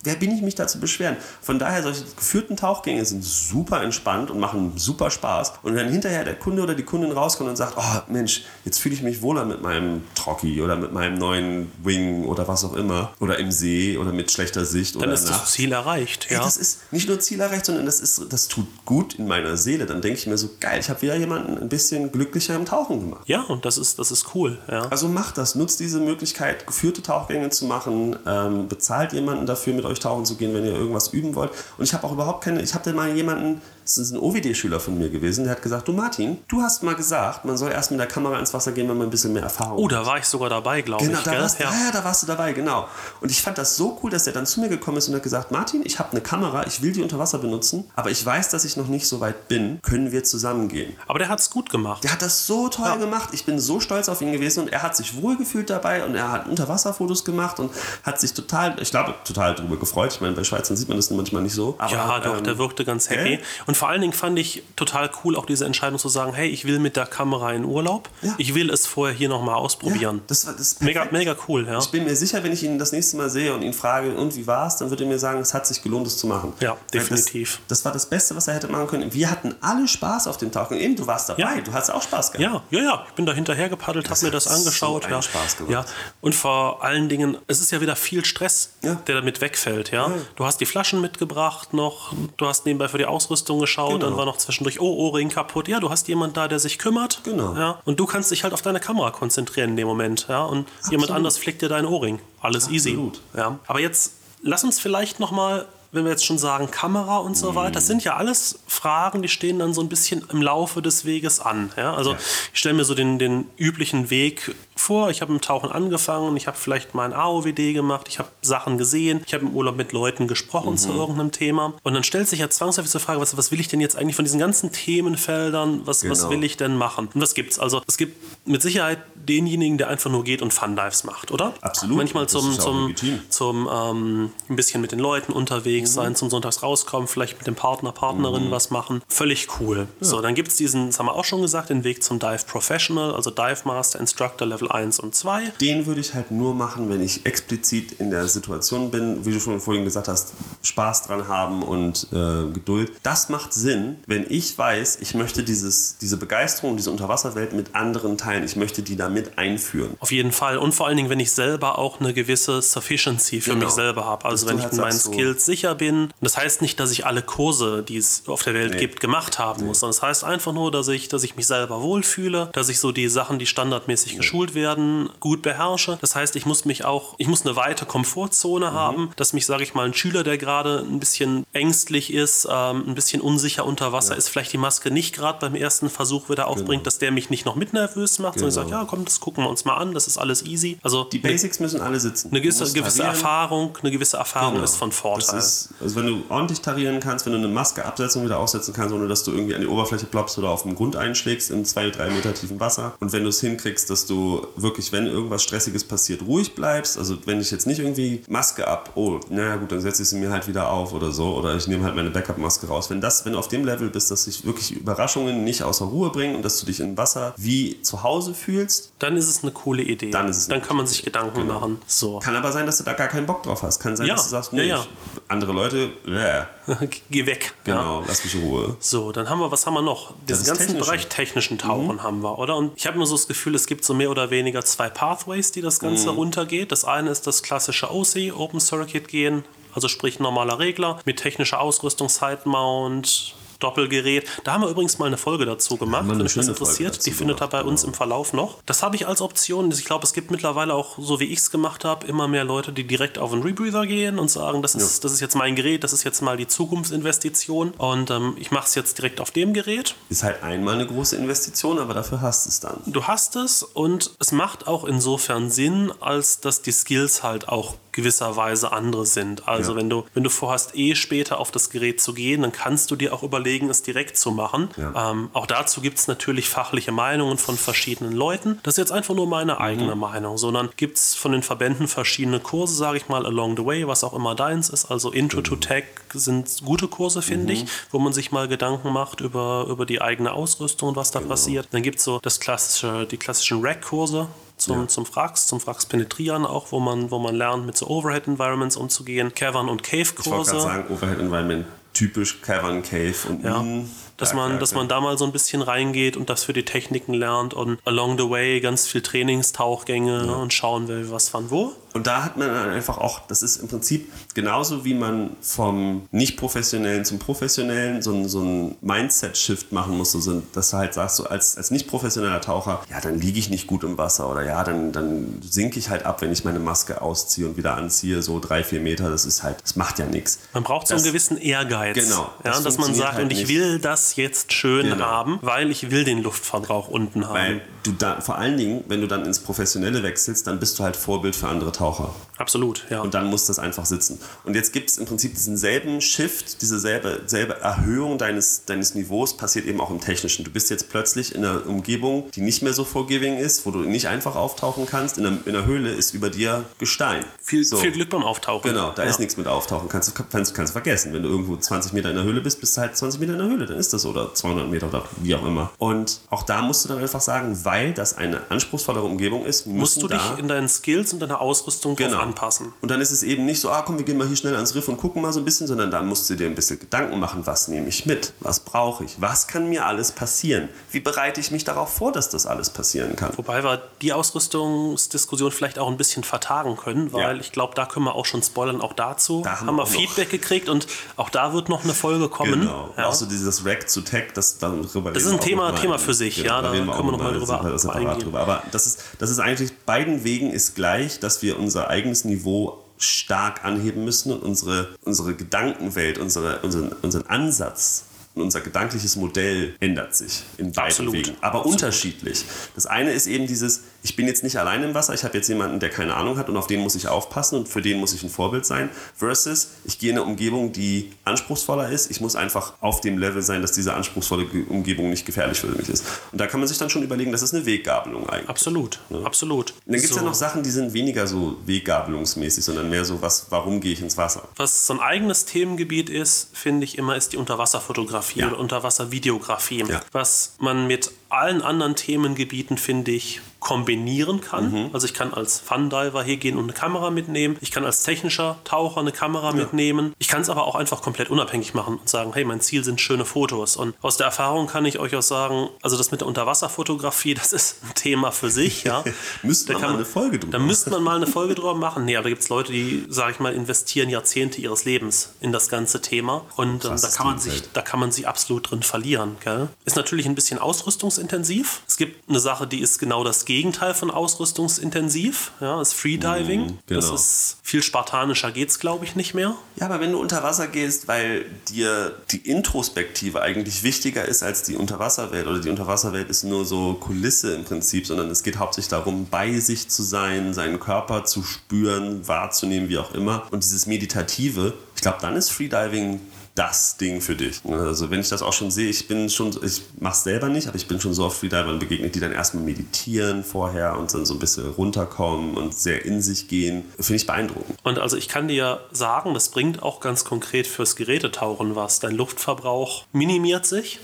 wer 0.04 0.16
bin 0.16 0.32
ich, 0.32 0.42
mich 0.42 0.54
da 0.54 0.66
zu 0.66 0.80
beschweren? 0.80 1.16
Von 1.40 1.58
daher, 1.58 1.82
solche 1.82 2.04
geführten 2.04 2.56
Tauchgänge 2.56 3.04
sind 3.04 3.24
super 3.24 3.82
entspannt 3.82 4.30
und 4.30 4.40
machen 4.40 4.72
super 4.76 5.10
Spaß. 5.10 5.52
Und 5.62 5.74
wenn 5.74 5.88
hinterher 5.88 6.24
der 6.24 6.34
Kunde 6.34 6.62
oder 6.62 6.74
die 6.74 6.82
Kundin 6.82 7.12
rauskommt 7.12 7.50
und 7.50 7.56
sagt, 7.56 7.74
oh 7.76 8.12
Mensch, 8.12 8.44
jetzt 8.64 8.80
fühle 8.80 8.94
ich 8.94 9.02
mich 9.02 9.22
wohler 9.22 9.44
mit 9.44 9.62
meinem 9.62 10.02
Trocki 10.14 10.60
oder 10.60 10.76
mit 10.76 10.92
meinem 10.92 11.18
neuen 11.18 11.59
Wing 11.82 12.24
oder 12.24 12.46
was 12.48 12.64
auch 12.64 12.74
immer 12.74 13.12
oder 13.20 13.38
im 13.38 13.50
See 13.52 13.96
oder 13.98 14.12
mit 14.12 14.30
schlechter 14.30 14.64
Sicht 14.64 14.94
Dann 14.96 15.02
oder 15.04 15.12
ist 15.12 15.24
nachts. 15.28 15.40
das 15.42 15.52
Ziel 15.52 15.72
erreicht. 15.72 16.26
Ey, 16.28 16.36
Ja. 16.36 16.44
das 16.44 16.56
ist 16.56 16.92
nicht 16.92 17.08
nur 17.08 17.18
Ziel 17.20 17.40
erreicht, 17.40 17.66
sondern 17.66 17.86
das, 17.86 18.00
ist, 18.00 18.22
das 18.30 18.48
tut 18.48 18.66
gut 18.84 19.14
in 19.14 19.26
meiner 19.26 19.56
Seele. 19.56 19.86
Dann 19.86 20.00
denke 20.02 20.18
ich 20.18 20.26
mir 20.26 20.38
so, 20.38 20.50
geil, 20.60 20.78
ich 20.80 20.88
habe 20.90 21.02
wieder 21.02 21.16
jemanden 21.16 21.58
ein 21.58 21.68
bisschen 21.68 22.10
glücklicher 22.12 22.54
im 22.54 22.64
Tauchen 22.64 23.00
gemacht. 23.00 23.22
ja, 23.26 23.42
und 23.42 23.64
das 23.64 23.78
ist, 23.78 23.98
das 23.98 24.10
ist 24.10 24.34
cool. 24.34 24.58
Ja. 24.70 24.82
Also 24.88 25.08
macht 25.08 25.38
das, 25.38 25.54
nutzt 25.54 25.80
diese 25.80 26.00
Möglichkeit, 26.00 26.66
geführte 26.66 27.02
Tauchgänge 27.02 27.50
zu 27.50 27.64
machen, 27.66 28.16
ähm, 28.26 28.68
bezahlt 28.68 29.12
jemanden 29.12 29.46
dafür, 29.46 29.74
mit 29.74 29.84
euch 29.84 29.98
tauchen 30.00 30.24
zu 30.24 30.36
gehen, 30.36 30.54
wenn 30.54 30.64
ihr 30.64 30.72
irgendwas 30.74 31.08
üben 31.08 31.34
wollt. 31.34 31.50
Und 31.78 31.84
ich 31.84 31.94
habe 31.94 32.06
auch 32.06 32.12
überhaupt 32.12 32.44
keine, 32.44 32.62
ich 32.62 32.74
habe 32.74 32.84
da 32.88 32.94
mal 32.96 33.14
jemanden, 33.14 33.60
das 33.98 34.06
ist 34.06 34.12
ein 34.12 34.18
OWD-Schüler 34.18 34.80
von 34.80 34.98
mir 34.98 35.08
gewesen, 35.10 35.44
der 35.44 35.52
hat 35.52 35.62
gesagt, 35.62 35.88
du 35.88 35.92
Martin, 35.92 36.38
du 36.48 36.60
hast 36.62 36.82
mal 36.82 36.94
gesagt, 36.94 37.44
man 37.44 37.56
soll 37.56 37.72
erst 37.72 37.90
mit 37.90 38.00
der 38.00 38.06
Kamera 38.06 38.38
ins 38.38 38.52
Wasser 38.54 38.72
gehen, 38.72 38.88
wenn 38.88 38.96
man 38.98 39.06
ein 39.08 39.10
bisschen 39.10 39.32
mehr 39.32 39.42
Erfahrung 39.42 39.78
Oh, 39.78 39.84
hat. 39.84 39.92
da 39.92 40.06
war 40.06 40.18
ich 40.18 40.24
sogar 40.24 40.48
dabei, 40.50 40.82
glaube 40.82 41.04
Genau, 41.04 41.18
ich. 41.18 41.24
da 41.24 41.32
warst, 41.40 41.58
ja. 41.60 41.70
ja. 41.70 41.86
ja, 41.86 41.92
da 41.92 42.04
warst 42.04 42.22
du 42.22 42.26
dabei, 42.26 42.52
genau. 42.52 42.86
Und 43.20 43.30
ich 43.30 43.42
fand 43.42 43.58
das 43.58 43.76
so 43.76 43.98
cool, 44.02 44.10
dass 44.10 44.26
er 44.26 44.32
dann 44.32 44.46
zu 44.46 44.60
mir 44.60 44.68
gekommen 44.68 44.98
ist 44.98 45.08
und 45.08 45.14
hat 45.14 45.22
gesagt, 45.22 45.50
Martin, 45.50 45.82
ich 45.84 45.98
habe 45.98 46.10
eine 46.12 46.20
Kamera, 46.20 46.66
ich 46.66 46.82
will 46.82 46.92
die 46.92 47.02
unter 47.02 47.18
Wasser 47.18 47.38
benutzen, 47.38 47.84
aber 47.96 48.10
ich 48.10 48.24
weiß, 48.24 48.48
dass 48.50 48.64
ich 48.64 48.76
noch 48.76 48.86
nicht 48.88 49.06
so 49.06 49.20
weit 49.20 49.48
bin, 49.48 49.80
können 49.82 50.12
wir 50.12 50.24
zusammen 50.24 50.68
gehen. 50.68 50.96
Aber 51.06 51.18
der 51.18 51.28
hat 51.28 51.40
es 51.40 51.50
gut 51.50 51.70
gemacht. 51.70 52.04
Der 52.04 52.12
hat 52.12 52.22
das 52.22 52.46
so 52.46 52.68
toll 52.68 52.98
gemacht. 52.98 53.30
Ich 53.32 53.44
bin 53.44 53.58
so 53.58 53.80
stolz 53.80 54.08
auf 54.08 54.20
ihn 54.22 54.32
gewesen 54.32 54.60
und 54.64 54.72
er 54.72 54.82
hat 54.82 54.96
sich 54.96 55.20
wohlgefühlt 55.20 55.70
dabei 55.70 56.04
und 56.04 56.14
er 56.14 56.30
hat 56.32 56.46
Unterwasserfotos 56.48 57.24
gemacht 57.24 57.58
und 57.60 57.70
hat 58.02 58.20
sich 58.20 58.32
total, 58.34 58.76
ich 58.80 58.90
glaube, 58.90 59.14
total 59.24 59.54
darüber 59.54 59.76
gefreut. 59.76 60.12
Ich 60.12 60.20
meine, 60.20 60.34
bei 60.34 60.44
Schweizern 60.44 60.76
sieht 60.76 60.88
man 60.88 60.96
das 60.96 61.10
manchmal 61.10 61.42
nicht 61.42 61.54
so. 61.54 61.74
Aber, 61.78 61.90
Ja, 61.92 62.18
doch, 62.20 62.38
ähm, 62.38 62.44
der 62.44 62.58
wirkte 62.58 62.84
ganz 62.84 63.08
happy. 63.10 63.36
gell? 63.36 63.40
Und 63.66 63.76
vor 63.80 63.88
allen 63.88 64.02
Dingen 64.02 64.12
fand 64.12 64.38
ich 64.38 64.62
total 64.76 65.10
cool 65.24 65.36
auch 65.36 65.46
diese 65.46 65.64
Entscheidung 65.64 65.98
zu 65.98 66.10
sagen, 66.10 66.34
hey, 66.34 66.50
ich 66.50 66.66
will 66.66 66.78
mit 66.78 66.96
der 66.96 67.06
Kamera 67.06 67.52
in 67.54 67.64
Urlaub. 67.64 68.10
Ja. 68.20 68.34
Ich 68.36 68.54
will 68.54 68.68
es 68.68 68.86
vorher 68.86 69.16
hier 69.16 69.30
nochmal 69.30 69.54
ausprobieren. 69.54 70.16
Ja, 70.18 70.22
das 70.26 70.46
war 70.46 70.52
das 70.52 70.60
ist 70.72 70.82
mega, 70.82 71.06
mega 71.10 71.34
cool, 71.48 71.66
ja. 71.66 71.78
Ich 71.78 71.90
bin 71.90 72.04
mir 72.04 72.14
sicher, 72.14 72.44
wenn 72.44 72.52
ich 72.52 72.62
ihn 72.62 72.78
das 72.78 72.92
nächste 72.92 73.16
Mal 73.16 73.30
sehe 73.30 73.54
und 73.54 73.62
ihn 73.62 73.72
frage, 73.72 74.14
und 74.14 74.36
wie 74.36 74.46
war's, 74.46 74.76
dann 74.76 74.90
wird 74.90 75.00
er 75.00 75.06
mir 75.06 75.18
sagen, 75.18 75.40
es 75.40 75.54
hat 75.54 75.66
sich 75.66 75.80
gelohnt, 75.82 76.06
es 76.06 76.18
zu 76.18 76.26
machen. 76.26 76.52
Ja, 76.60 76.76
definitiv. 76.92 77.60
Das, 77.68 77.78
das 77.78 77.84
war 77.86 77.92
das 77.92 78.04
Beste, 78.04 78.36
was 78.36 78.48
er 78.48 78.54
hätte 78.54 78.68
machen 78.68 78.86
können. 78.86 79.14
Wir 79.14 79.30
hatten 79.30 79.54
alle 79.62 79.88
Spaß 79.88 80.26
auf 80.26 80.36
dem 80.36 80.52
Tauchen. 80.52 80.76
Eben, 80.76 80.94
du 80.96 81.06
warst 81.06 81.30
dabei, 81.30 81.40
Ja. 81.40 81.60
du 81.62 81.72
hast 81.72 81.88
auch 81.90 82.02
Spaß 82.02 82.32
gehabt. 82.32 82.62
Ja, 82.70 82.78
ja, 82.78 82.84
ja. 82.84 83.04
Ich 83.08 83.14
bin 83.14 83.24
da 83.24 83.32
hinterher 83.32 83.70
gepaddelt, 83.70 84.10
habe 84.10 84.24
mir 84.26 84.30
das 84.30 84.44
so 84.44 84.50
angeschaut. 84.50 85.04
einen 85.04 85.14
ja. 85.14 85.22
Spaß 85.22 85.56
gemacht. 85.56 85.72
Ja. 85.72 85.84
Und 86.20 86.34
vor 86.34 86.84
allen 86.84 87.08
Dingen, 87.08 87.38
es 87.46 87.60
ist 87.60 87.70
ja 87.70 87.80
wieder 87.80 87.96
viel 87.96 88.24
Stress, 88.26 88.74
der 88.82 89.14
damit 89.14 89.40
wegfällt. 89.40 89.90
Ja. 89.90 90.10
Du 90.36 90.44
hast 90.44 90.60
die 90.60 90.66
Flaschen 90.66 91.00
mitgebracht 91.00 91.72
noch, 91.72 92.12
du 92.36 92.46
hast 92.46 92.66
nebenbei 92.66 92.88
für 92.88 92.98
die 92.98 93.06
Ausrüstung 93.06 93.59
geschaut, 93.60 93.94
Genau. 93.94 94.06
dann 94.06 94.16
war 94.16 94.24
noch 94.26 94.36
zwischendurch, 94.36 94.80
oh, 94.80 95.08
Ohrring 95.08 95.28
kaputt. 95.28 95.68
Ja, 95.68 95.80
du 95.80 95.90
hast 95.90 96.08
jemand 96.08 96.36
da, 96.36 96.48
der 96.48 96.58
sich 96.58 96.78
kümmert. 96.78 97.20
Genau. 97.24 97.54
Ja. 97.54 97.80
Und 97.84 98.00
du 98.00 98.06
kannst 98.06 98.30
dich 98.30 98.42
halt 98.42 98.52
auf 98.54 98.62
deine 98.62 98.80
Kamera 98.80 99.10
konzentrieren 99.10 99.70
in 99.70 99.76
dem 99.76 99.86
Moment. 99.86 100.26
Ja. 100.28 100.44
Und 100.44 100.66
jemand 100.90 101.10
anders 101.10 101.38
flickt 101.38 101.62
dir 101.62 101.68
deinen 101.68 101.86
Ohrring. 101.86 102.20
Alles 102.40 102.64
Absolut. 102.64 102.74
easy. 102.74 103.12
Ja. 103.36 103.58
Aber 103.66 103.80
jetzt 103.80 104.14
lass 104.42 104.64
uns 104.64 104.80
vielleicht 104.80 105.20
noch 105.20 105.30
mal 105.30 105.66
wenn 105.92 106.04
wir 106.04 106.12
jetzt 106.12 106.24
schon 106.24 106.38
sagen 106.38 106.70
Kamera 106.70 107.18
und 107.18 107.36
so 107.36 107.54
weiter, 107.54 107.72
das 107.72 107.86
sind 107.86 108.04
ja 108.04 108.16
alles 108.16 108.60
Fragen, 108.66 109.22
die 109.22 109.28
stehen 109.28 109.58
dann 109.58 109.74
so 109.74 109.80
ein 109.80 109.88
bisschen 109.88 110.24
im 110.30 110.40
Laufe 110.40 110.82
des 110.82 111.04
Weges 111.04 111.40
an. 111.40 111.72
Ja? 111.76 111.94
Also 111.94 112.14
ich 112.52 112.58
stelle 112.60 112.76
mir 112.76 112.84
so 112.84 112.94
den, 112.94 113.18
den 113.18 113.46
üblichen 113.56 114.10
Weg 114.10 114.54
vor. 114.80 115.10
Ich 115.10 115.20
habe 115.20 115.32
im 115.32 115.40
Tauchen 115.40 115.70
angefangen, 115.70 116.36
ich 116.36 116.46
habe 116.46 116.56
vielleicht 116.56 116.94
mein 116.94 117.12
AOWD 117.12 117.74
gemacht, 117.74 118.06
ich 118.08 118.18
habe 118.18 118.28
Sachen 118.42 118.78
gesehen, 118.78 119.22
ich 119.26 119.34
habe 119.34 119.44
im 119.44 119.54
Urlaub 119.54 119.76
mit 119.76 119.92
Leuten 119.92 120.26
gesprochen 120.28 120.76
zu 120.78 120.90
irgendeinem 120.92 121.32
Thema. 121.32 121.74
Und 121.82 121.94
dann 121.94 122.02
stellt 122.04 122.28
sich 122.28 122.40
ja 122.40 122.50
zwangsläufig 122.50 122.90
die 122.92 122.98
Frage, 122.98 123.20
was, 123.20 123.36
was 123.36 123.52
will 123.52 123.60
ich 123.60 123.68
denn 123.68 123.80
jetzt 123.80 123.96
eigentlich 123.96 124.16
von 124.16 124.24
diesen 124.24 124.40
ganzen 124.40 124.72
Themenfeldern, 124.72 125.86
was, 125.86 126.08
was 126.08 126.20
Genau. 126.20 126.30
will 126.30 126.44
ich 126.44 126.56
denn 126.56 126.76
machen? 126.76 127.08
Und 127.14 127.20
was 127.20 127.34
gibt's? 127.34 127.58
Also 127.58 127.82
es 127.86 127.96
gibt 127.96 128.16
mit 128.46 128.62
Sicherheit 128.62 128.98
denjenigen, 129.14 129.78
der 129.78 129.88
einfach 129.88 130.10
nur 130.10 130.24
geht 130.24 130.42
und 130.42 130.52
Fun 130.52 130.76
Dives 130.76 131.04
macht, 131.04 131.30
oder? 131.30 131.54
Absolut. 131.60 131.96
Manchmal 131.96 132.24
Das 132.24 132.32
zum, 132.32 132.52
ja 132.52 132.58
zum, 132.58 132.94
zum 133.28 133.68
ähm, 133.72 134.30
ein 134.48 134.56
bisschen 134.56 134.80
mit 134.80 134.92
den 134.92 134.98
Leuten 134.98 135.32
unterwegs 135.32 135.92
sein, 135.92 136.14
zum 136.16 136.30
Sonntags 136.30 136.62
rauskommen, 136.62 137.06
vielleicht 137.08 137.38
mit 137.38 137.46
dem 137.46 137.54
Partner, 137.54 137.92
Partnerin 137.92 138.50
was 138.50 138.70
machen. 138.70 139.02
Völlig 139.08 139.48
cool. 139.60 139.88
So, 140.00 140.20
dann 140.20 140.34
gibt 140.34 140.48
es 140.48 140.56
diesen, 140.56 140.86
das 140.88 140.98
haben 140.98 141.06
wir 141.06 141.14
auch 141.14 141.24
schon 141.24 141.42
gesagt, 141.42 141.70
den 141.70 141.84
Weg 141.84 142.02
zum 142.02 142.18
Dive 142.18 142.44
Professional, 142.46 143.14
also 143.14 143.30
Dive 143.30 143.60
Master 143.64 144.00
Instructor 144.00 144.46
Level 144.46 144.69
1 144.74 145.00
und 145.00 145.14
2. 145.14 145.52
Den 145.60 145.86
würde 145.86 146.00
ich 146.00 146.14
halt 146.14 146.30
nur 146.30 146.54
machen, 146.54 146.88
wenn 146.88 147.02
ich 147.02 147.26
explizit 147.26 147.92
in 148.00 148.10
der 148.10 148.26
Situation 148.28 148.90
bin, 148.90 149.24
wie 149.24 149.32
du 149.32 149.40
schon 149.40 149.60
vorhin 149.60 149.84
gesagt 149.84 150.08
hast, 150.08 150.32
Spaß 150.62 151.04
dran 151.04 151.28
haben 151.28 151.62
und 151.62 152.06
äh, 152.12 152.50
Geduld. 152.52 152.92
Das 153.02 153.28
macht 153.28 153.52
Sinn, 153.52 153.96
wenn 154.06 154.26
ich 154.28 154.56
weiß, 154.56 154.98
ich 155.00 155.14
möchte 155.14 155.42
dieses, 155.42 155.96
diese 155.98 156.16
Begeisterung, 156.16 156.76
diese 156.76 156.90
Unterwasserwelt 156.90 157.52
mit 157.52 157.74
anderen 157.74 158.18
teilen. 158.18 158.44
Ich 158.44 158.56
möchte 158.56 158.82
die 158.82 158.96
da 158.96 159.08
mit 159.08 159.38
einführen. 159.38 159.96
Auf 160.00 160.12
jeden 160.12 160.32
Fall. 160.32 160.58
Und 160.58 160.72
vor 160.74 160.86
allen 160.86 160.96
Dingen, 160.96 161.10
wenn 161.10 161.20
ich 161.20 161.32
selber 161.32 161.78
auch 161.78 162.00
eine 162.00 162.12
gewisse 162.14 162.62
Sufficiency 162.62 163.40
für 163.40 163.50
Genau. 163.50 163.64
mich 163.66 163.74
selber 163.74 164.04
habe. 164.04 164.24
Also 164.26 164.44
Dass 164.46 164.52
wenn 164.52 164.58
ich 164.58 164.64
halt 164.64 164.72
in 164.74 164.80
meinen 164.80 164.92
sagst 164.92 165.04
so- 165.06 165.12
Skills 165.12 165.44
sicher 165.46 165.74
bin. 165.74 166.12
Das 166.20 166.36
heißt 166.36 166.62
nicht, 166.62 166.78
dass 166.80 166.90
ich 166.92 167.06
alle 167.06 167.22
Kurse, 167.22 167.82
die 167.82 167.96
es 167.96 168.22
auf 168.26 168.42
der 168.42 168.54
Welt 168.54 168.74
Nee. 168.74 168.80
gibt, 168.80 169.00
gemacht 169.00 169.38
haben 169.38 169.66
muss. 169.66 169.80
Sondern 169.80 169.96
das 169.96 170.02
heißt 170.02 170.24
einfach 170.24 170.52
nur, 170.52 170.70
dass 170.70 170.88
ich, 170.88 171.08
dass 171.08 171.22
ich 171.24 171.36
mich 171.36 171.46
selber 171.46 171.82
wohlfühle, 171.82 172.50
dass 172.52 172.68
ich 172.68 172.78
so 172.78 172.92
die 172.92 173.08
Sachen, 173.08 173.38
die 173.38 173.46
standardmäßig 173.46 174.16
geschult 174.16 174.49
werden, 174.54 175.08
gut 175.20 175.42
beherrsche. 175.42 175.98
Das 176.00 176.14
heißt, 176.14 176.36
ich 176.36 176.46
muss 176.46 176.64
mich 176.64 176.84
auch, 176.84 177.14
ich 177.18 177.26
muss 177.28 177.44
eine 177.46 177.56
weite 177.56 177.86
Komfortzone 177.86 178.70
Mhm. 178.70 178.74
haben, 178.74 179.10
dass 179.16 179.32
mich, 179.32 179.46
sage 179.46 179.62
ich 179.62 179.74
mal, 179.74 179.84
ein 179.86 179.94
Schüler, 179.94 180.22
der 180.22 180.38
gerade 180.38 180.84
ein 180.88 180.98
bisschen 181.00 181.44
ängstlich 181.52 182.12
ist, 182.12 182.46
ähm, 182.50 182.84
ein 182.88 182.94
bisschen 182.94 183.20
unsicher 183.20 183.64
unter 183.64 183.92
Wasser 183.92 184.16
ist, 184.16 184.28
vielleicht 184.28 184.52
die 184.52 184.58
Maske 184.58 184.90
nicht 184.90 185.14
gerade 185.14 185.38
beim 185.40 185.54
ersten 185.54 185.90
Versuch 185.90 186.28
wieder 186.28 186.48
aufbringt, 186.48 186.86
dass 186.86 186.98
der 186.98 187.10
mich 187.12 187.30
nicht 187.30 187.46
noch 187.46 187.56
mit 187.56 187.72
nervös 187.72 188.18
macht, 188.18 188.38
sondern 188.38 188.48
ich 188.50 188.54
Genau. 188.54 188.68
sage, 188.70 188.82
ja, 188.82 188.84
komm, 188.88 189.04
das 189.04 189.20
gucken 189.20 189.44
wir 189.44 189.50
uns 189.50 189.64
mal 189.64 189.74
an, 189.76 189.92
das 189.94 190.06
ist 190.06 190.18
alles 190.18 190.44
easy. 190.44 190.78
Also 190.82 191.04
Die 191.04 191.18
Basics 191.18 191.60
müssen 191.60 191.80
alle 191.80 192.00
sitzen. 192.00 192.28
eine 192.30 192.40
gewisse, 192.40 192.72
gewisse. 192.72 193.02
Erfahrung, 193.02 193.76
eine 193.82 193.90
gewisse 193.90 194.16
Erfahrung 194.16 194.54
Genau. 194.54 194.64
ist 194.64 194.76
von 194.76 194.92
Vorteil. 194.92 195.38
Ist, 195.38 195.70
also 195.80 195.96
wenn 195.96 196.06
du 196.06 196.22
ordentlich 196.28 196.60
tarieren 196.60 197.00
kannst, 197.00 197.26
wenn 197.26 197.32
du 197.32 197.38
eine 197.38 197.48
Maske 197.48 197.84
absetzen 197.84 198.20
und 198.22 198.26
wieder 198.28 198.38
aufsetzen 198.38 198.74
kannst, 198.74 198.94
ohne 198.94 199.08
dass 199.08 199.24
du 199.24 199.32
irgendwie 199.32 199.54
an 199.54 199.60
die 199.60 199.66
Oberfläche 199.66 200.06
ploppst 200.06 200.38
oder 200.38 200.50
auf 200.50 200.62
dem 200.62 200.74
Grund 200.74 200.96
einschlägst 200.96 201.50
in 201.50 201.64
zwei, 201.64 201.90
drei 201.90 202.10
Meter 202.10 202.34
tiefen 202.34 202.60
Wasser. 202.60 202.94
Und 203.00 203.12
wenn 203.12 203.22
du 203.22 203.28
es 203.30 203.40
hinkriegst, 203.40 203.88
dass 203.90 204.06
du 204.06 204.39
wirklich, 204.56 204.92
wenn 204.92 205.06
irgendwas 205.06 205.42
Stressiges 205.42 205.84
passiert, 205.84 206.22
ruhig 206.22 206.54
bleibst. 206.54 206.98
Also 206.98 207.16
wenn 207.26 207.40
ich 207.40 207.50
jetzt 207.50 207.66
nicht 207.66 207.78
irgendwie 207.80 208.22
Maske 208.28 208.66
ab, 208.66 208.90
oh, 208.94 209.20
naja 209.28 209.56
gut, 209.56 209.72
dann 209.72 209.80
setze 209.80 210.02
ich 210.02 210.08
sie 210.08 210.16
mir 210.18 210.30
halt 210.30 210.46
wieder 210.48 210.70
auf 210.70 210.92
oder 210.92 211.10
so. 211.12 211.34
Oder 211.36 211.54
ich 211.56 211.66
nehme 211.68 211.84
halt 211.84 211.94
meine 211.96 212.10
Backup-Maske 212.10 212.66
raus. 212.68 212.90
Wenn 212.90 213.00
das, 213.00 213.24
wenn 213.24 213.32
du 213.32 213.38
auf 213.38 213.48
dem 213.48 213.64
Level 213.64 213.88
bist, 213.90 214.10
dass 214.10 214.24
sich 214.24 214.44
wirklich 214.44 214.72
Überraschungen 214.72 215.44
nicht 215.44 215.62
außer 215.62 215.84
Ruhe 215.84 216.10
bringen 216.10 216.36
und 216.36 216.44
dass 216.44 216.60
du 216.60 216.66
dich 216.66 216.80
im 216.80 216.96
Wasser 216.96 217.34
wie 217.36 217.80
zu 217.82 218.02
Hause 218.02 218.34
fühlst, 218.34 218.92
dann 218.98 219.16
ist 219.16 219.28
es 219.28 219.42
eine 219.42 219.52
coole 219.52 219.82
Idee. 219.82 220.10
Dann 220.10 220.28
ist 220.28 220.38
es 220.38 220.48
dann 220.48 220.62
kann 220.62 220.76
man 220.76 220.86
sich 220.86 221.02
Gedanken 221.04 221.46
machen. 221.46 221.78
So. 221.86 222.18
kann 222.18 222.36
aber 222.36 222.52
sein, 222.52 222.66
dass 222.66 222.78
du 222.78 222.84
da 222.84 222.92
gar 222.94 223.08
keinen 223.08 223.26
Bock 223.26 223.42
drauf 223.42 223.62
hast. 223.62 223.80
Kann 223.80 223.96
sein, 223.96 224.06
Ja, 224.06 224.14
dass 224.14 224.24
du 224.24 224.30
sagst, 224.30 224.52
ja, 224.52 224.58
nee, 224.58 224.68
ja. 224.68 224.80
ich- 224.80 224.88
andere 225.28 225.52
Leute, 225.52 225.90
äh, 226.06 226.42
Geh 227.10 227.26
weg. 227.26 227.54
Ja. 227.66 227.74
genau, 227.74 228.04
lass 228.06 228.24
mich 228.24 228.34
in 228.34 228.42
Ruhe. 228.42 228.76
So, 228.80 229.12
dann 229.12 229.28
haben 229.28 229.40
wir, 229.40 229.50
was 229.50 229.66
haben 229.66 229.74
wir 229.74 229.82
noch? 229.82 230.14
Diesen 230.28 230.46
ganzen 230.46 230.66
technische. 230.66 230.84
Bereich 230.84 231.06
technischen 231.08 231.58
Tauchen 231.58 232.02
haben 232.02 232.20
wir, 232.20 232.38
oder? 232.38 232.56
Und 232.56 232.72
ich 232.76 232.86
habe 232.86 232.96
immer 232.96 233.06
so 233.06 233.16
das 233.16 233.26
Gefühl, 233.26 233.54
es 233.54 233.66
gibt 233.66 233.84
so 233.84 233.94
mehr 233.94 234.10
oder 234.10 234.30
weniger 234.30 234.64
zwei 234.64 234.88
Pathways, 234.88 235.52
die 235.52 235.60
das 235.60 235.80
Ganze 235.80 236.10
runtergeht. 236.10 236.72
Das 236.72 236.84
eine 236.84 237.10
ist 237.10 237.26
das 237.26 237.42
klassische 237.42 237.92
OC, 237.92 238.32
Open 238.36 238.60
Circuit 238.60 239.08
gehen, 239.08 239.44
also 239.74 239.88
sprich 239.88 240.18
normaler 240.18 240.58
Regler 240.58 241.00
mit 241.04 241.18
technischer 241.18 241.60
Ausrüstung, 241.60 242.08
Side 242.08 242.42
Mount, 242.44 243.34
Doppelgerät. 243.60 244.26
Da 244.44 244.54
haben 244.54 244.62
wir 244.62 244.68
übrigens 244.68 244.98
mal 244.98 245.06
eine 245.06 245.16
Folge 245.16 245.46
dazu 245.46 245.76
gemacht, 245.76 246.04
wenn 246.08 246.20
euch 246.20 246.34
das 246.34 246.48
interessiert. 246.48 247.04
Die 247.06 247.12
findet 247.12 247.40
ihr 247.40 247.46
bei 247.46 247.62
uns 247.62 247.82
genau. 247.82 247.92
im 247.92 247.94
Verlauf 247.94 248.32
noch. 248.32 248.58
Das 248.66 248.82
habe 248.82 248.96
ich 248.96 249.06
als 249.06 249.20
Option. 249.20 249.70
Ich 249.70 249.84
glaube, 249.84 250.04
es 250.04 250.12
gibt 250.12 250.30
mittlerweile 250.30 250.74
auch, 250.74 250.98
so 250.98 251.20
wie 251.20 251.24
ich 251.24 251.38
es 251.38 251.50
gemacht 251.50 251.84
habe, 251.84 252.06
immer 252.06 252.28
mehr 252.28 252.44
Leute, 252.44 252.72
die 252.72 252.86
direkt 252.86 253.18
auf 253.18 253.32
einen 253.32 253.42
Rebreather 253.42 253.86
gehen 253.86 254.18
und 254.18 254.30
sagen, 254.30 254.62
das 254.62 254.74
ist, 254.74 255.04
das 255.04 255.12
ist 255.12 255.20
jetzt 255.20 255.36
mein 255.36 255.54
Gerät, 255.54 255.84
das 255.84 255.92
ist 255.92 256.04
jetzt 256.04 256.22
mal 256.22 256.36
die 256.36 256.46
Zukunftsinvestition 256.46 257.72
und 257.72 258.10
ähm, 258.10 258.34
ich 258.38 258.50
mache 258.50 258.66
es 258.66 258.74
jetzt 258.74 258.98
direkt 258.98 259.20
auf 259.20 259.30
dem 259.30 259.52
Gerät. 259.52 259.94
Ist 260.08 260.22
halt 260.22 260.42
einmal 260.42 260.74
eine 260.74 260.86
große 260.86 261.16
Investition, 261.16 261.78
aber 261.78 261.94
dafür 261.94 262.20
hast 262.20 262.46
du 262.46 262.50
es 262.50 262.60
dann. 262.60 262.80
Du 262.86 263.04
hast 263.04 263.36
es 263.36 263.62
und 263.62 264.12
es 264.18 264.32
macht 264.32 264.66
auch 264.66 264.84
insofern 264.84 265.50
Sinn, 265.50 265.92
als 266.00 266.40
dass 266.40 266.62
die 266.62 266.72
Skills 266.72 267.22
halt 267.22 267.48
auch 267.48 267.74
gewisserweise 267.92 268.72
andere 268.72 269.06
sind. 269.06 269.48
Also 269.48 269.72
Ja. 269.72 269.78
wenn 269.78 269.90
du 269.90 270.04
wenn 270.14 270.24
du 270.24 270.30
vorhast, 270.30 270.76
eh 270.76 270.94
später 270.94 271.38
auf 271.38 271.50
das 271.50 271.70
Gerät 271.70 272.00
zu 272.00 272.14
gehen, 272.14 272.42
dann 272.42 272.52
kannst 272.52 272.90
du 272.90 272.96
dir 272.96 273.12
auch 273.12 273.22
überlegen, 273.22 273.68
es 273.70 273.82
direkt 273.82 274.16
zu 274.16 274.30
machen. 274.30 274.68
Ja. 274.76 275.10
Ähm, 275.10 275.30
auch 275.32 275.46
dazu 275.46 275.80
gibt 275.80 275.98
es 275.98 276.08
natürlich 276.08 276.48
fachliche 276.48 276.92
Meinungen 276.92 277.38
von 277.38 277.56
verschiedenen 277.56 278.12
Leuten. 278.12 278.58
Das 278.62 278.74
ist 278.74 278.78
jetzt 278.78 278.92
einfach 278.92 279.14
nur 279.14 279.26
meine 279.26 279.60
eigene 279.60 279.94
Mhm. 279.94 280.00
Meinung, 280.00 280.38
sondern 280.38 280.70
gibt 280.76 280.96
es 280.98 281.14
von 281.14 281.32
den 281.32 281.42
Verbänden 281.42 281.88
verschiedene 281.88 282.40
Kurse, 282.40 282.74
sage 282.74 282.96
ich 282.96 283.08
mal, 283.08 283.26
along 283.26 283.56
the 283.56 283.64
way, 283.64 283.86
was 283.86 284.04
auch 284.04 284.14
immer 284.14 284.34
deins 284.34 284.68
ist. 284.68 284.90
Also 284.90 285.10
Intro 285.10 285.40
to 285.42 285.56
Mhm. 285.56 285.60
Tech 285.60 285.84
sind 286.14 286.62
gute 286.64 286.88
Kurse, 286.88 287.22
finde 287.22 287.52
ich, 287.52 287.64
wo 287.90 287.98
man 287.98 288.12
sich 288.12 288.32
mal 288.32 288.48
Gedanken 288.48 288.92
macht 288.92 289.20
über, 289.20 289.66
über 289.68 289.86
die 289.86 290.00
eigene 290.00 290.32
Ausrüstung 290.32 290.90
und 290.90 290.96
was 290.96 291.12
Genau. 291.12 291.24
da 291.24 291.28
passiert. 291.30 291.68
Dann 291.70 291.82
gibt 291.82 291.98
es 291.98 292.04
so 292.04 292.18
das 292.22 292.40
klassische, 292.40 293.06
die 293.10 293.16
klassischen 293.16 293.60
Rack-Kurse 293.64 294.28
zum, 294.60 294.80
Ja. 294.82 294.88
zum 294.88 295.06
Frax, 295.06 295.46
zum 295.46 295.60
Frax 295.60 295.86
penetrieren 295.86 296.44
auch, 296.46 296.70
wo 296.72 296.80
man, 296.80 297.10
wo 297.10 297.18
man 297.18 297.34
lernt, 297.34 297.66
mit 297.66 297.76
so 297.76 297.86
Overhead-Environments 297.88 298.76
umzugehen. 298.76 299.34
Cavern- 299.34 299.68
und 299.68 299.86
Ich 299.86 299.92
wollte 299.92 300.14
Cave-Kurse. 300.14 300.50
gerade 300.52 300.62
sagen, 300.62 300.84
Overhead 300.94 301.18
Environment, 301.18 301.66
typisch 301.94 302.40
Cavern 302.42 302.82
Cave 302.82 303.14
und 303.28 303.42
Ja, 303.44 303.58
Minen, 303.62 303.90
dass 304.20 304.34
man, 304.34 304.58
dass 304.60 304.74
man 304.74 304.86
da 304.88 305.00
mal 305.00 305.18
so 305.18 305.24
ein 305.24 305.32
bisschen 305.32 305.62
reingeht 305.62 306.16
und 306.16 306.30
das 306.30 306.44
für 306.44 306.52
die 306.52 306.64
Techniken 306.64 307.14
lernt 307.14 307.54
und 307.54 307.78
along 307.84 308.16
the 308.18 308.28
way 308.30 308.60
ganz 308.60 308.86
viel 308.86 309.02
Trainingstauchgänge 309.02 310.36
und 310.36 310.52
schauen 310.52 310.88
will, 310.88 311.10
was 311.10 311.32
wann 311.34 311.50
wo. 311.50 311.72
Und 311.92 312.06
da 312.06 312.22
hat 312.22 312.36
man 312.36 312.46
dann 312.48 312.70
einfach 312.70 312.98
auch, 312.98 313.18
das 313.26 313.42
ist 313.42 313.56
im 313.56 313.66
Prinzip 313.66 314.12
genauso 314.34 314.84
wie 314.84 314.94
man 314.94 315.30
vom 315.40 316.06
nicht-professionellen 316.12 317.04
zum 317.04 317.18
professionellen 317.18 318.00
so, 318.00 318.12
ein- 318.12 318.28
so 318.28 318.40
ein 318.42 318.76
Mindset-Shift 318.80 319.72
machen 319.72 319.98
muss, 319.98 320.12
so, 320.12 320.42
dass 320.52 320.70
du 320.70 320.76
halt 320.76 320.94
sagst, 320.94 321.16
so 321.16 321.24
als, 321.24 321.56
als 321.56 321.72
nicht-professioneller 321.72 322.40
Taucher, 322.40 322.80
ja, 322.90 323.00
dann 323.00 323.18
liege 323.18 323.40
ich 323.40 323.50
nicht 323.50 323.66
gut 323.66 323.82
im 323.82 323.98
Wasser 323.98 324.30
oder 324.30 324.42
ja, 324.44 324.62
dann, 324.62 324.92
dann 324.92 325.42
sinke 325.42 325.80
ich 325.80 325.88
halt 325.90 326.06
ab, 326.06 326.22
wenn 326.22 326.30
ich 326.30 326.44
meine 326.44 326.60
Maske 326.60 327.02
ausziehe 327.02 327.48
und 327.48 327.56
wieder 327.56 327.74
anziehe, 327.76 328.22
so 328.22 328.38
drei, 328.38 328.62
vier 328.62 328.78
Meter, 328.80 329.10
das 329.10 329.24
ist 329.24 329.42
halt, 329.42 329.56
das 329.60 329.74
macht 329.74 329.98
ja 329.98 330.06
nichts. 330.06 330.38
Man 330.54 330.62
braucht 330.62 330.86
so 330.86 330.94
einen 330.94 331.02
Das- 331.02 331.08
gewissen 331.10 331.38
Ehrgeiz. 331.38 331.96
Genau, 331.96 332.30
Ja, 332.44 332.52
das 332.52 332.62
dass 332.62 332.78
man 332.78 332.94
sagt, 332.94 333.14
halt 333.14 333.24
und 333.24 333.32
ich 333.32 333.38
nicht. 333.40 333.48
will 333.48 333.80
das 333.80 334.09
jetzt 334.16 334.52
schön 334.52 334.86
Genau. 334.90 335.04
haben, 335.04 335.38
weil 335.42 335.70
ich 335.70 335.90
will 335.90 336.04
den 336.04 336.22
Luftverbrauch 336.22 336.88
unten 336.88 337.26
haben. 337.26 337.34
Weil 337.34 337.60
du 337.82 337.92
da, 337.92 338.20
vor 338.20 338.36
allen 338.38 338.56
Dingen, 338.56 338.84
wenn 338.88 339.00
du 339.00 339.06
dann 339.06 339.24
ins 339.24 339.38
Professionelle 339.40 340.02
wechselst, 340.02 340.46
dann 340.46 340.58
bist 340.60 340.78
du 340.78 340.82
halt 340.84 340.96
Vorbild 340.96 341.34
für 341.36 341.48
andere 341.48 341.72
Taucher. 341.72 342.14
Absolut, 342.38 342.84
ja. 342.90 343.00
Und 343.00 343.14
dann 343.14 343.26
muss 343.26 343.46
das 343.46 343.58
einfach 343.58 343.84
sitzen. 343.86 344.18
Und 344.44 344.54
jetzt 344.54 344.72
gibt 344.72 344.90
es 344.90 344.98
im 344.98 345.06
Prinzip 345.06 345.34
diesen 345.34 345.56
selben 345.56 346.00
Shift, 346.00 346.62
diese 346.62 346.78
selbe, 346.78 347.22
selbe 347.26 347.60
Erhöhung 347.60 348.16
deines, 348.18 348.64
deines 348.64 348.94
Niveaus 348.94 349.36
passiert 349.36 349.66
eben 349.66 349.80
auch 349.80 349.90
im 349.90 350.00
Technischen. 350.00 350.44
Du 350.44 350.50
bist 350.50 350.70
jetzt 350.70 350.88
plötzlich 350.90 351.34
in 351.34 351.44
einer 351.44 351.66
Umgebung, 351.66 352.30
die 352.34 352.40
nicht 352.40 352.62
mehr 352.62 352.72
so 352.72 352.84
forgiving 352.84 353.36
ist, 353.36 353.66
wo 353.66 353.70
du 353.70 353.80
nicht 353.80 354.08
einfach 354.08 354.36
auftauchen 354.36 354.86
kannst. 354.86 355.18
In 355.18 355.26
einer, 355.26 355.38
in 355.44 355.54
einer 355.54 355.66
Höhle 355.66 355.90
ist 355.90 356.14
über 356.14 356.30
dir 356.30 356.64
Gestein. 356.78 357.24
viel, 357.42 357.64
So. 357.64 357.76
viel 357.76 357.92
Glück 357.92 358.08
beim 358.10 358.22
Auftauchen. 358.22 358.70
Genau, 358.70 358.92
da 358.92 359.04
ja. 359.04 359.10
ist 359.10 359.18
nichts 359.20 359.36
mit 359.36 359.46
Auftauchen. 359.46 359.88
Kannst 359.88 360.08
du 360.08 360.22
kannst, 360.30 360.54
kannst 360.54 360.70
du 360.70 360.72
vergessen. 360.72 361.12
Wenn 361.12 361.22
du 361.22 361.28
irgendwo 361.28 361.56
20 361.56 361.92
Meter 361.92 362.08
in 362.10 362.16
der 362.16 362.24
Höhle 362.24 362.40
bist, 362.40 362.60
bist 362.60 362.76
du 362.76 362.80
halt 362.80 362.96
20 362.96 363.20
Meter 363.20 363.32
in 363.34 363.38
der 363.38 363.48
Höhle. 363.48 363.66
Dann 363.66 363.76
ist 363.78 363.92
das 363.92 363.99
so. 364.00 364.10
Oder 364.10 364.34
200 364.34 364.68
Meter 364.68 364.88
oder 364.88 365.04
wie 365.18 365.34
auch 365.34 365.44
immer. 365.44 365.70
Und 365.78 366.20
auch 366.30 366.42
da 366.42 366.62
musst 366.62 366.84
du 366.84 366.88
dann 366.88 366.98
einfach 366.98 367.20
sagen, 367.20 367.58
weil 367.64 367.92
das 367.94 368.16
eine 368.16 368.40
anspruchsvollere 368.48 369.04
Umgebung 369.04 369.44
ist, 369.44 369.66
Musst 369.66 370.02
du 370.02 370.08
dich 370.08 370.20
in 370.38 370.48
deinen 370.48 370.68
Skills 370.68 371.12
und 371.12 371.20
deiner 371.20 371.40
Ausrüstung 371.40 371.94
Genau. 371.96 372.18
anpassen. 372.18 372.72
Und 372.80 372.90
dann 372.90 373.00
ist 373.00 373.10
es 373.10 373.22
eben 373.22 373.44
nicht 373.44 373.60
so, 373.60 373.70
ah 373.70 373.82
komm, 373.82 373.98
wir 373.98 374.04
gehen 374.04 374.16
mal 374.18 374.26
hier 374.26 374.36
schnell 374.36 374.54
ans 374.56 374.74
Riff 374.74 374.88
und 374.88 374.96
gucken 374.96 375.22
mal 375.22 375.32
so 375.32 375.40
ein 375.40 375.44
bisschen, 375.44 375.66
sondern 375.66 375.90
da 375.90 376.02
musst 376.02 376.28
du 376.30 376.34
dir 376.34 376.46
ein 376.46 376.54
bisschen 376.54 376.78
Gedanken 376.78 377.18
machen, 377.20 377.46
was 377.46 377.68
nehme 377.68 377.88
ich 377.88 378.06
mit, 378.06 378.32
was 378.40 378.60
brauche 378.60 379.04
ich, 379.04 379.20
was 379.20 379.46
kann 379.46 379.68
mir 379.68 379.86
alles 379.86 380.12
passieren, 380.12 380.68
wie 380.90 381.00
bereite 381.00 381.40
ich 381.40 381.50
mich 381.50 381.64
darauf 381.64 381.92
vor, 381.92 382.12
dass 382.12 382.30
das 382.30 382.46
alles 382.46 382.70
passieren 382.70 383.16
kann. 383.16 383.36
Wobei 383.36 383.62
wir 383.62 383.82
die 384.02 384.12
Ausrüstungsdiskussion 384.12 385.50
vielleicht 385.50 385.78
auch 385.78 385.88
ein 385.88 385.96
bisschen 385.96 386.24
vertagen 386.24 386.76
können, 386.76 387.12
weil 387.12 387.36
Ja. 387.36 387.40
ich 387.40 387.52
glaube, 387.52 387.74
da 387.74 387.86
können 387.86 388.06
wir 388.06 388.14
auch 388.14 388.24
schon 388.26 388.42
spoilern, 388.42 388.80
auch 388.80 388.92
dazu. 388.92 389.42
Da 389.44 389.60
haben 389.60 389.66
haben 389.66 389.76
wir 389.76 389.82
auch 389.82 389.86
noch- 389.90 389.94
Feedback 389.94 390.30
gekriegt 390.30 390.68
und 390.68 390.86
auch 391.16 391.28
da 391.30 391.52
wird 391.52 391.68
noch 391.68 391.84
eine 391.84 391.94
Folge 391.94 392.28
kommen. 392.28 392.60
Genau. 392.60 392.90
Ja. 392.96 393.06
Auch 393.08 393.14
so 393.14 393.26
dieses 393.26 393.64
Rack 393.66 393.89
zu 393.90 394.00
Tech, 394.02 394.28
das 394.34 394.58
darüber 394.58 395.12
Das 395.12 395.24
ist 395.24 395.32
ein 395.32 395.40
Thema-. 395.40 395.74
Thema 395.74 395.98
für 395.98 396.14
sich, 396.14 396.38
ja, 396.38 396.60
da 396.62 396.70
reden 396.70 396.86
wir 396.86 396.94
können 396.94 397.08
wir 397.08 397.14
auch 397.14 397.18
noch 397.18 397.24
mal 397.24 397.32
drüber 397.32 397.46
separat- 397.60 397.78
separat 397.78 398.06
eingehen. 398.06 398.20
drüber. 398.24 398.40
Aber 398.40 398.62
das 398.72 398.86
ist, 398.86 399.02
das 399.18 399.30
ist 399.30 399.38
eigentlich, 399.38 399.72
beiden 399.86 400.24
Wegen 400.24 400.50
ist 400.50 400.74
gleich, 400.74 401.20
dass 401.20 401.42
wir 401.42 401.58
unser 401.58 401.88
eigenes 401.88 402.24
Niveau 402.24 402.78
stark 402.98 403.64
anheben 403.64 404.04
müssen 404.04 404.32
und 404.32 404.42
unsere, 404.42 404.88
unsere 405.02 405.34
Gedankenwelt, 405.34 406.18
unsere, 406.18 406.58
unseren, 406.60 406.92
unseren 407.02 407.26
Ansatz 407.26 408.04
unser 408.34 408.60
gedankliches 408.60 409.16
Modell 409.16 409.74
ändert 409.80 410.14
sich 410.14 410.42
in 410.56 410.72
beiden 410.72 410.88
Absolut. 410.90 411.12
Wegen, 411.14 411.36
aber 411.40 411.58
Absolut. 411.58 411.72
unterschiedlich. 411.82 412.44
Das 412.74 412.86
eine 412.86 413.12
ist 413.12 413.26
eben 413.26 413.46
dieses, 413.46 413.82
ich 414.02 414.16
bin 414.16 414.26
jetzt 414.26 414.44
nicht 414.44 414.56
allein 414.56 414.82
im 414.82 414.94
Wasser, 414.94 415.12
ich 415.14 415.24
habe 415.24 415.36
jetzt 415.36 415.48
jemanden, 415.48 415.80
der 415.80 415.90
keine 415.90 416.14
Ahnung 416.14 416.38
hat 416.38 416.48
und 416.48 416.56
auf 416.56 416.66
den 416.66 416.80
muss 416.80 416.94
ich 416.94 417.08
aufpassen 417.08 417.56
und 417.56 417.68
für 417.68 417.82
den 417.82 417.98
muss 417.98 418.14
ich 418.14 418.22
ein 418.22 418.30
Vorbild 418.30 418.64
sein, 418.64 418.88
versus 419.16 419.68
ich 419.84 419.98
gehe 419.98 420.10
in 420.12 420.16
eine 420.18 420.24
Umgebung, 420.26 420.72
die 420.72 421.12
anspruchsvoller 421.24 421.90
ist, 421.90 422.10
ich 422.10 422.20
muss 422.20 422.36
einfach 422.36 422.74
auf 422.80 423.00
dem 423.00 423.18
Level 423.18 423.42
sein, 423.42 423.62
dass 423.62 423.72
diese 423.72 423.94
anspruchsvolle 423.94 424.46
Ge- 424.46 424.64
Umgebung 424.68 425.10
nicht 425.10 425.26
gefährlich 425.26 425.58
für 425.60 425.66
mich 425.66 425.88
ist. 425.88 426.04
Und 426.32 426.40
da 426.40 426.46
kann 426.46 426.60
man 426.60 426.68
sich 426.68 426.78
dann 426.78 426.88
schon 426.88 427.02
überlegen, 427.02 427.32
das 427.32 427.42
ist 427.42 427.52
eine 427.54 427.66
Weggabelung 427.66 428.28
eigentlich. 428.30 428.48
Absolut, 428.48 429.00
absolut. 429.24 429.70
Und 429.72 429.76
dann 429.86 429.94
gibt 429.96 430.04
es 430.04 430.10
So. 430.10 430.16
ja 430.16 430.22
noch 430.22 430.34
Sachen, 430.34 430.62
die 430.62 430.70
sind 430.70 430.94
weniger 430.94 431.26
so 431.26 431.56
weggabelungsmäßig, 431.66 432.64
sondern 432.64 432.88
mehr 432.88 433.04
so, 433.04 433.20
was, 433.20 433.46
warum 433.50 433.80
gehe 433.80 433.92
ich 433.92 434.00
ins 434.00 434.16
Wasser? 434.16 434.48
Was 434.56 434.86
so 434.86 434.94
ein 434.94 435.00
eigenes 435.00 435.44
Themengebiet 435.44 436.08
ist, 436.08 436.48
finde 436.52 436.84
ich 436.84 436.96
immer, 436.96 437.16
ist 437.16 437.32
die 437.32 437.36
Unterwasserfotografie 437.36 438.29
Ja. 438.34 438.48
oder 438.48 438.58
Unterwasservideografie. 438.58 439.84
Ja. 439.86 440.00
Was 440.12 440.56
man 440.58 440.86
mit 440.86 441.10
allen 441.28 441.62
anderen 441.62 441.96
Themengebieten, 441.96 442.78
finde 442.78 443.12
ich, 443.12 443.40
kombinieren 443.60 444.40
kann. 444.40 444.72
Mhm. 444.72 444.90
Also 444.92 445.06
ich 445.06 445.14
kann 445.14 445.32
als 445.32 445.60
Fundiver 445.60 446.22
hier 446.22 446.38
gehen 446.38 446.56
und 446.56 446.64
eine 446.64 446.72
Kamera 446.72 447.10
mitnehmen. 447.10 447.56
Ich 447.60 447.70
kann 447.70 447.84
als 447.84 448.02
technischer 448.02 448.58
Taucher 448.64 449.00
eine 449.00 449.12
Kamera 449.12 449.52
mitnehmen. 449.52 450.14
Ich 450.18 450.28
kann 450.28 450.40
es 450.40 450.48
aber 450.48 450.66
auch 450.66 450.74
einfach 450.74 451.02
komplett 451.02 451.30
unabhängig 451.30 451.74
machen 451.74 451.98
und 451.98 452.08
sagen, 452.08 452.32
hey, 452.32 452.44
mein 452.44 452.60
Ziel 452.60 452.82
sind 452.82 453.00
schöne 453.00 453.24
Fotos. 453.24 453.76
Und 453.76 453.94
aus 454.00 454.16
der 454.16 454.26
Erfahrung 454.26 454.66
kann 454.66 454.86
ich 454.86 454.98
euch 454.98 455.14
auch 455.14 455.22
sagen, 455.22 455.68
also 455.82 455.96
das 455.98 456.10
mit 456.10 456.22
der 456.22 456.28
Unterwasserfotografie, 456.28 457.34
das 457.40 457.52
ist 457.52 457.76
ein 457.84 457.94
Thema 457.94 458.32
für 458.32 458.50
sich. 458.50 458.84
Ja. 458.84 459.04
Müsste 459.42 459.74
Da 459.74 459.78
man 459.78 459.90
mal 459.90 459.96
eine 459.96 460.04
Folge 460.04 460.38
drüber 460.38 460.52
Da 460.52 460.58
müsste 460.58 460.90
man 460.90 461.02
mal 461.02 461.16
eine 461.16 461.26
Folge 461.28 461.54
drüber 461.54 461.74
machen. 461.74 462.06
Nee, 462.06 462.16
aber 462.16 462.24
da 462.24 462.28
gibt 462.30 462.42
es 462.42 462.48
Leute, 462.48 462.72
die, 462.72 463.04
sage 463.08 463.32
ich 463.32 463.40
mal, 463.40 463.52
investieren 463.52 464.08
Jahrzehnte 464.08 464.60
ihres 464.60 464.84
Lebens 464.84 465.34
in 465.40 465.52
das 465.52 465.68
ganze 465.68 466.00
Thema. 466.00 466.46
Und 466.56 466.84
ähm, 466.86 466.96
da, 467.00 467.08
kann 467.08 467.26
man 467.26 467.38
sich, 467.38 467.70
da 467.72 467.82
kann 467.82 468.00
man 468.00 468.10
sich 468.10 468.26
absolut 468.26 468.70
drin 468.70 468.82
verlieren. 468.82 469.36
Gell? 469.44 469.68
Ist 469.84 469.96
natürlich 469.96 470.26
ein 470.26 470.34
bisschen 470.34 470.58
ausrüstungsintensiv. 470.58 471.82
Es 471.86 471.96
gibt 471.96 472.28
eine 472.28 472.40
Sache, 472.40 472.66
die 472.66 472.80
ist 472.80 472.98
genau 472.98 473.22
das 473.24 473.44
Gegenteil 473.50 473.94
von 473.94 474.12
ausrüstungsintensiv. 474.12 475.50
Ja, 475.60 475.78
das 475.78 475.88
ist 475.88 475.94
Freediving. 475.94 476.78
Das 476.86 477.06
genau. 477.06 477.14
ist 477.16 477.56
viel 477.64 477.82
spartanischer 477.82 478.52
geht 478.52 478.68
es, 478.68 478.78
glaube 478.78 479.04
ich, 479.04 479.16
nicht 479.16 479.34
mehr. 479.34 479.56
Ja, 479.74 479.86
aber 479.86 479.98
wenn 479.98 480.12
du 480.12 480.20
unter 480.20 480.44
Wasser 480.44 480.68
gehst, 480.68 481.08
weil 481.08 481.46
dir 481.68 482.14
die 482.30 482.48
Introspektive 482.48 483.42
eigentlich 483.42 483.82
wichtiger 483.82 484.24
ist 484.24 484.44
als 484.44 484.62
die 484.62 484.76
Unterwasserwelt 484.76 485.48
oder 485.48 485.58
die 485.58 485.68
Unterwasserwelt 485.68 486.30
ist 486.30 486.44
nur 486.44 486.64
so 486.64 486.94
Kulisse 486.94 487.56
im 487.56 487.64
Prinzip, 487.64 488.06
sondern 488.06 488.30
es 488.30 488.44
geht 488.44 488.58
hauptsächlich 488.58 488.90
darum, 488.90 489.26
bei 489.28 489.58
sich 489.58 489.88
zu 489.88 490.04
sein, 490.04 490.54
seinen 490.54 490.78
Körper 490.78 491.24
zu 491.24 491.42
spüren, 491.42 492.28
wahrzunehmen, 492.28 492.88
wie 492.88 492.98
auch 492.98 493.14
immer. 493.14 493.48
Und 493.50 493.64
dieses 493.64 493.86
Meditative, 493.86 494.74
ich 494.94 495.02
glaube, 495.02 495.18
dann 495.20 495.34
ist 495.34 495.50
Freediving 495.50 496.20
das 496.54 496.96
Ding 496.96 497.20
für 497.20 497.36
dich. 497.36 497.60
Also 497.64 498.10
wenn 498.10 498.20
ich 498.20 498.28
das 498.28 498.42
auch 498.42 498.52
schon 498.52 498.70
sehe, 498.70 498.88
ich 498.88 499.08
bin 499.08 499.30
schon, 499.30 499.50
ich 499.62 499.82
mache 499.98 500.14
es 500.14 500.24
selber 500.24 500.48
nicht, 500.48 500.66
aber 500.68 500.76
ich 500.76 500.86
bin 500.86 501.00
schon 501.00 501.14
so 501.14 501.24
oft 501.24 501.38
Freedivern 501.38 501.78
begegnet, 501.78 502.14
die 502.14 502.20
dann 502.20 502.32
erstmal 502.32 502.64
meditieren 502.64 503.44
vorher 503.44 503.96
und 503.98 504.12
dann 504.12 504.26
so 504.26 504.34
ein 504.34 504.40
bisschen 504.40 504.68
runterkommen 504.70 505.56
und 505.56 505.74
sehr 505.74 506.04
in 506.04 506.20
sich 506.22 506.48
gehen. 506.48 506.84
Finde 506.96 507.16
ich 507.16 507.26
beeindruckend. 507.26 507.78
Und 507.82 507.98
also 507.98 508.16
ich 508.16 508.28
kann 508.28 508.48
dir 508.48 508.80
sagen, 508.92 509.34
das 509.34 509.50
bringt 509.50 509.82
auch 509.82 510.00
ganz 510.00 510.24
konkret 510.24 510.66
fürs 510.66 510.96
Gerätetauchen 510.96 511.76
was. 511.76 512.00
Dein 512.00 512.14
Luftverbrauch 512.14 513.04
minimiert 513.12 513.66
sich. 513.66 514.00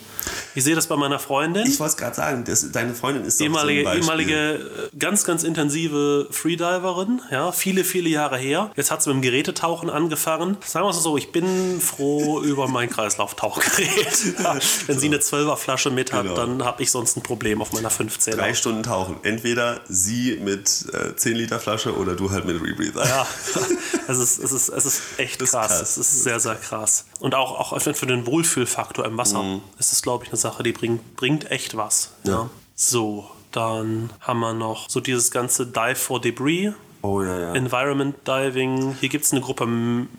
Ich 0.55 0.65
sehe 0.65 0.75
das 0.75 0.87
bei 0.87 0.97
meiner 0.97 1.19
Freundin. 1.19 1.67
Ich 1.67 1.79
wollte 1.79 1.91
es 1.91 1.97
gerade 1.97 2.17
sagen, 2.17 2.45
das, 2.45 2.73
deine 2.73 2.95
Freundin 2.95 3.25
ist 3.25 3.41
ehemalige, 3.41 3.85
so 3.85 3.95
ehemalige 3.95 4.35
äh, 4.35 4.97
ganz, 4.99 5.25
ganz 5.25 5.45
intensive 5.45 6.27
Freediverin, 6.31 7.21
ja, 7.31 7.53
viele, 7.53 7.85
viele 7.85 8.09
Jahre 8.09 8.39
her. 8.39 8.71
Jetzt 8.77 8.91
hat 8.91 9.03
sie 9.03 9.11
mit 9.11 9.17
dem 9.17 9.23
Gerätetauchen 9.23 9.91
angefangen. 9.91 10.57
Sagen 10.65 10.87
wir 10.87 10.91
es 10.91 11.03
so, 11.03 11.17
ich 11.17 11.31
bin 11.33 11.81
froh 11.81 12.36
über 12.43 12.69
mein 12.69 12.89
Kreislauftauchgerät. 12.91 14.39
ja, 14.43 14.59
wenn 14.87 14.99
sie 14.99 15.07
eine 15.07 15.19
12er 15.19 15.57
Flasche 15.57 15.91
mit 15.91 16.13
hat, 16.13 16.23
Genau. 16.25 16.35
dann 16.35 16.65
habe 16.65 16.83
ich 16.83 16.91
sonst 16.91 17.17
ein 17.17 17.23
Problem 17.23 17.61
auf 17.63 17.73
meiner 17.73 17.91
15er. 17.91 18.37
Drei 18.37 18.55
Stunden 18.55 18.83
tauchen. 18.83 19.17
Entweder 19.23 19.81
sie 19.89 20.39
mit 20.43 20.87
äh, 20.93 21.15
10 21.17 21.37
Liter 21.37 21.61
Flasche 21.61 21.97
oder 21.97 22.15
du 22.15 22.31
halt 22.31 22.45
mit 22.45 22.61
Rebreather. 22.61 23.07
Ja, 23.07 23.27
es 24.09 24.19
ist, 24.19 24.39
es 24.39 24.53
ist, 24.53 24.69
es 24.69 24.87
ist 24.87 25.03
echt 25.19 25.39
krass. 25.39 25.51
krass. 25.51 25.81
Es 25.83 25.97
ist 25.97 26.23
sehr, 26.25 26.41
sehr 26.41 26.57
krass. 26.57 27.07
Und 27.21 27.35
auch, 27.35 27.73
auch 27.73 27.81
für 27.81 28.07
den 28.07 28.27
Wohlfühlfaktor 28.27 29.05
im 29.05 29.17
Wasser 29.17 29.43
Mhm. 29.43 29.63
ist 29.79 29.93
es, 29.93 30.03
glaube 30.03 30.25
ich, 30.25 30.31
eine 30.31 30.39
Sache, 30.39 30.63
die 30.63 30.73
bringt, 30.73 31.17
bringt 31.17 31.51
echt 31.51 31.77
was. 31.77 32.11
Ja. 32.25 32.33
Ja. 32.33 32.51
So, 32.75 33.31
dann 33.53 34.11
haben 34.21 34.41
wir 34.41 34.53
noch 34.53 34.91
so 34.91 35.01
dieses 35.01 35.31
ganze 35.31 35.67
Dive 35.67 35.95
for 35.97 36.21
Debris. 36.21 36.73
Oh 37.07 37.23
ja, 37.23 37.39
ja. 37.39 37.55
Environment 37.55 38.17
Diving. 38.27 38.97
Hier 38.99 39.09
gibt 39.09 39.25
es 39.25 39.33
eine 39.33 39.41
Gruppe 39.41 39.65